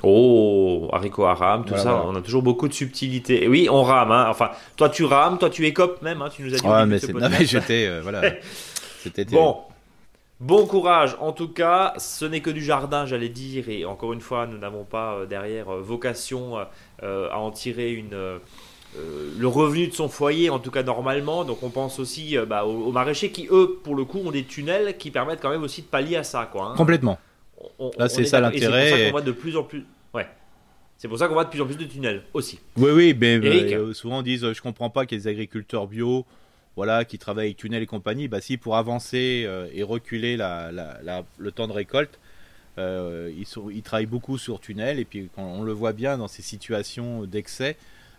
Oh, 0.02 0.88
haricots 0.92 1.24
à 1.24 1.34
rame, 1.34 1.64
tout 1.64 1.76
ça, 1.76 2.04
on 2.06 2.14
a 2.16 2.20
toujours 2.20 2.42
beaucoup 2.42 2.68
de 2.68 2.74
subtilité. 2.74 3.44
Et 3.44 3.48
oui, 3.48 3.68
on 3.70 3.82
rame, 3.82 4.10
hein. 4.10 4.26
enfin, 4.28 4.50
toi 4.76 4.88
tu 4.88 5.04
rames, 5.04 5.38
toi 5.38 5.50
tu 5.50 5.66
écopes 5.66 6.02
même, 6.02 6.20
hein. 6.22 6.28
tu 6.34 6.42
nous 6.42 6.54
as 6.54 6.58
dit. 6.58 6.66
Ouais, 6.66 6.86
mais 6.86 6.98
c'est. 6.98 7.12
Non, 7.12 7.28
mais 7.28 7.44
j'étais. 7.44 7.86
Euh, 7.86 8.00
voilà. 8.02 8.22
C'était 9.02 9.24
Bon. 9.24 9.58
Bon 10.40 10.66
courage, 10.66 11.16
en 11.20 11.32
tout 11.32 11.48
cas, 11.48 11.94
ce 11.96 12.24
n'est 12.24 12.40
que 12.40 12.50
du 12.50 12.62
jardin, 12.62 13.06
j'allais 13.06 13.28
dire, 13.28 13.68
et 13.68 13.84
encore 13.84 14.12
une 14.12 14.20
fois, 14.20 14.46
nous 14.46 14.58
n'avons 14.58 14.84
pas 14.84 15.14
euh, 15.14 15.26
derrière 15.26 15.72
euh, 15.72 15.80
vocation 15.80 16.58
à 17.00 17.38
en 17.38 17.50
tirer 17.50 17.92
une, 17.92 18.40
le 19.38 19.46
revenu 19.46 19.86
de 19.86 19.94
son 19.94 20.08
foyer, 20.08 20.50
en 20.50 20.58
tout 20.58 20.72
cas 20.72 20.82
normalement. 20.82 21.44
Donc 21.44 21.62
on 21.62 21.70
pense 21.70 21.98
aussi 21.98 22.36
bah, 22.48 22.64
aux, 22.64 22.90
maraîchers 22.92 23.30
qui, 23.30 23.46
eux, 23.50 23.78
pour 23.84 23.94
le 23.94 24.04
coup, 24.04 24.18
ont 24.18 24.32
des 24.32 24.44
tunnels 24.44 24.96
qui 24.98 25.10
permettent 25.10 25.40
quand 25.40 25.50
même 25.50 25.62
aussi 25.62 25.82
de 25.82 25.86
pallier 25.86 26.16
à 26.16 26.24
ça. 26.24 26.48
Quoi, 26.50 26.64
hein. 26.66 26.74
Complètement. 26.76 27.16
Là, 27.98 28.08
c'est 28.08 28.24
ça 28.24 28.40
l'intérêt. 28.40 28.84
C'est 28.84 28.90
pour 28.90 28.98
ça 28.98 29.04
qu'on 29.04 29.10
voit 29.10 29.22
de 29.22 29.32
plus 29.32 29.56
en 29.56 29.62
plus. 29.62 29.84
Ouais. 30.12 30.26
C'est 30.96 31.08
pour 31.08 31.18
ça 31.18 31.26
qu'on 31.26 31.34
voit 31.34 31.44
de 31.44 31.50
plus 31.50 31.60
en 31.60 31.66
plus 31.66 31.76
de 31.76 31.84
tunnels 31.84 32.22
aussi. 32.32 32.60
Oui, 32.76 32.90
oui, 32.90 33.16
mais 33.18 33.36
euh, 33.36 33.92
souvent 33.92 34.18
on 34.18 34.22
dit 34.22 34.38
je 34.38 34.60
comprends 34.62 34.90
pas 34.90 35.06
qu'il 35.06 35.18
y 35.18 35.20
ait 35.20 35.24
des 35.24 35.28
agriculteurs 35.28 35.86
bio, 35.86 36.24
voilà, 36.76 37.04
qui 37.04 37.18
travaillent 37.18 37.48
avec 37.48 37.56
tunnels 37.56 37.82
et 37.82 37.86
compagnie. 37.86 38.28
Bah 38.28 38.40
si 38.40 38.56
pour 38.56 38.76
avancer 38.76 39.44
euh, 39.46 39.68
et 39.72 39.82
reculer 39.82 40.36
la, 40.36 40.70
le 41.38 41.52
temps 41.52 41.66
de 41.66 41.72
récolte, 41.72 42.18
euh, 42.78 43.30
ils, 43.36 43.46
sont, 43.46 43.70
ils, 43.70 43.82
travaillent 43.82 44.06
beaucoup 44.06 44.38
sur 44.38 44.60
tunnels 44.60 44.98
et 44.98 45.04
puis 45.04 45.28
on 45.36 45.62
le 45.62 45.72
voit 45.72 45.92
bien 45.92 46.16
dans 46.16 46.28
ces 46.28 46.42
situations 46.42 47.24
d'excès, 47.24 47.76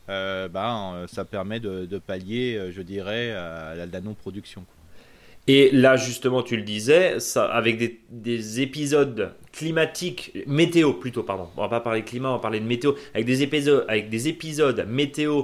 bah, 0.08 1.06
ça 1.08 1.26
permet 1.26 1.60
de, 1.60 1.98
pallier, 1.98 2.72
je 2.72 2.82
dirais, 2.82 3.32
à 3.32 3.74
la 3.76 4.02
non-production. 4.02 4.66
Et 5.48 5.70
là, 5.72 5.96
justement, 5.96 6.42
tu 6.42 6.58
le 6.58 6.64
disais, 6.64 7.20
ça, 7.20 7.46
avec 7.46 8.00
des, 8.10 8.62
épisodes 8.62 9.34
climatiques, 9.52 10.34
météo 10.48 10.94
plutôt, 10.94 11.22
pardon. 11.22 11.48
On 11.56 11.62
va 11.62 11.70
pas 11.70 11.82
parler 11.82 12.02
climat, 12.02 12.30
on 12.30 12.34
va 12.34 12.40
parler 12.40 12.60
de 12.60 12.66
météo. 12.66 12.94
Avec 13.14 13.26
des 13.26 13.44
épisodes, 13.44 13.86
avec 13.88 14.10
des 14.10 14.28
épisodes 14.28 14.86
météo 14.88 15.44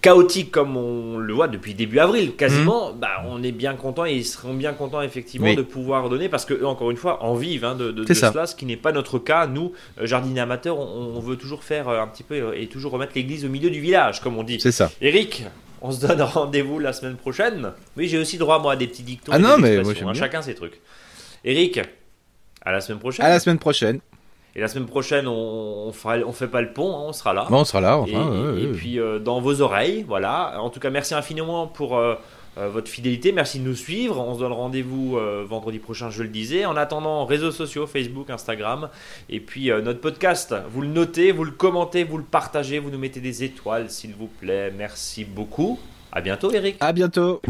chaotique 0.00 0.50
comme 0.50 0.76
on 0.76 1.16
le 1.16 1.32
voit 1.32 1.48
depuis 1.48 1.72
début 1.72 1.98
avril, 1.98 2.34
quasiment, 2.36 2.92
bah, 2.92 3.24
on 3.26 3.42
est 3.42 3.52
bien 3.52 3.74
content 3.74 4.04
et 4.04 4.12
ils 4.12 4.26
seront 4.26 4.52
bien 4.52 4.74
contents 4.74 5.00
effectivement 5.00 5.46
Oui. 5.46 5.56
de 5.56 5.62
pouvoir 5.62 6.10
donner 6.10 6.28
parce 6.28 6.44
que 6.44 6.62
encore 6.62 6.90
une 6.90 6.98
fois, 6.98 7.22
en 7.22 7.36
vivent 7.36 7.64
hein, 7.64 7.74
de, 7.74 7.90
de, 7.90 8.04
de 8.04 8.12
cela, 8.12 8.46
ce 8.46 8.54
qui 8.54 8.66
n'est 8.66 8.76
pas 8.76 8.92
notre 8.92 9.18
cas. 9.18 9.46
Nous, 9.46 9.72
euh, 9.98 10.06
jardiniers 10.06 10.40
amateurs, 10.40 10.78
on, 10.78 11.14
on 11.16 11.20
veut 11.20 11.36
toujours 11.36 11.64
faire 11.64 11.88
euh, 11.88 12.02
un 12.02 12.06
petit 12.06 12.22
peu 12.22 12.54
et 12.54 12.66
toujours 12.66 12.92
remettre 12.92 13.12
l'église 13.14 13.46
au 13.46 13.48
milieu 13.48 13.70
du 13.70 13.80
village, 13.80 14.20
comme 14.20 14.36
on 14.36 14.42
dit. 14.42 14.60
C'est 14.60 14.72
ça. 14.72 14.90
Eric, 15.00 15.44
on 15.84 15.90
se 15.92 16.04
donne 16.04 16.22
rendez-vous 16.22 16.78
la 16.78 16.92
semaine 16.92 17.16
prochaine. 17.16 17.72
Oui, 17.96 18.08
j'ai 18.08 18.18
aussi 18.18 18.38
droit, 18.38 18.58
moi, 18.58 18.72
à 18.72 18.76
des 18.76 18.86
petits 18.86 19.02
dictons. 19.02 19.32
Ah 19.34 19.38
et 19.38 19.42
non, 19.42 19.58
mais 19.58 19.82
moi, 19.82 19.92
j'aime 19.92 20.08
hein, 20.08 20.12
bien. 20.12 20.20
chacun 20.20 20.40
ses 20.40 20.54
trucs. 20.54 20.80
Eric, 21.44 21.78
à 22.64 22.72
la 22.72 22.80
semaine 22.80 22.98
prochaine. 22.98 23.24
À 23.24 23.28
la 23.28 23.38
semaine 23.38 23.58
prochaine. 23.58 24.00
Et 24.56 24.60
la 24.60 24.68
semaine 24.68 24.86
prochaine, 24.86 25.28
on, 25.28 25.32
on, 25.88 25.92
fera, 25.92 26.16
on 26.18 26.32
fait 26.32 26.48
pas 26.48 26.62
le 26.62 26.72
pont, 26.72 26.96
hein, 26.96 27.02
on 27.08 27.12
sera 27.12 27.34
là. 27.34 27.46
Bon, 27.50 27.58
on 27.60 27.64
sera 27.64 27.82
là, 27.82 28.02
et, 28.06 28.16
enfin. 28.16 28.30
ouais, 28.30 28.62
et 28.62 28.66
ouais. 28.66 28.72
puis 28.72 28.98
euh, 28.98 29.18
dans 29.18 29.40
vos 29.40 29.60
oreilles, 29.60 30.04
voilà. 30.08 30.58
En 30.60 30.70
tout 30.70 30.80
cas, 30.80 30.90
merci 30.90 31.12
infiniment 31.14 31.66
pour 31.66 31.98
euh, 31.98 32.14
votre 32.56 32.88
fidélité. 32.88 33.32
Merci 33.32 33.58
de 33.58 33.64
nous 33.64 33.74
suivre. 33.74 34.18
On 34.18 34.34
se 34.34 34.40
donne 34.40 34.52
rendez-vous 34.52 35.16
euh, 35.16 35.44
vendredi 35.46 35.78
prochain, 35.78 36.10
je 36.10 36.22
le 36.22 36.28
disais. 36.28 36.64
En 36.64 36.76
attendant, 36.76 37.24
réseaux 37.24 37.50
sociaux, 37.50 37.86
Facebook, 37.86 38.30
Instagram. 38.30 38.88
Et 39.28 39.40
puis 39.40 39.70
euh, 39.70 39.80
notre 39.80 40.00
podcast, 40.00 40.54
vous 40.70 40.82
le 40.82 40.88
notez, 40.88 41.32
vous 41.32 41.44
le 41.44 41.50
commentez, 41.50 42.04
vous 42.04 42.18
le 42.18 42.24
partagez, 42.24 42.78
vous 42.78 42.90
nous 42.90 42.98
mettez 42.98 43.20
des 43.20 43.44
étoiles, 43.44 43.90
s'il 43.90 44.14
vous 44.14 44.28
plaît. 44.28 44.72
Merci 44.76 45.24
beaucoup. 45.24 45.78
À 46.12 46.20
bientôt, 46.20 46.52
Eric. 46.52 46.76
À 46.80 46.92
bientôt. 46.92 47.40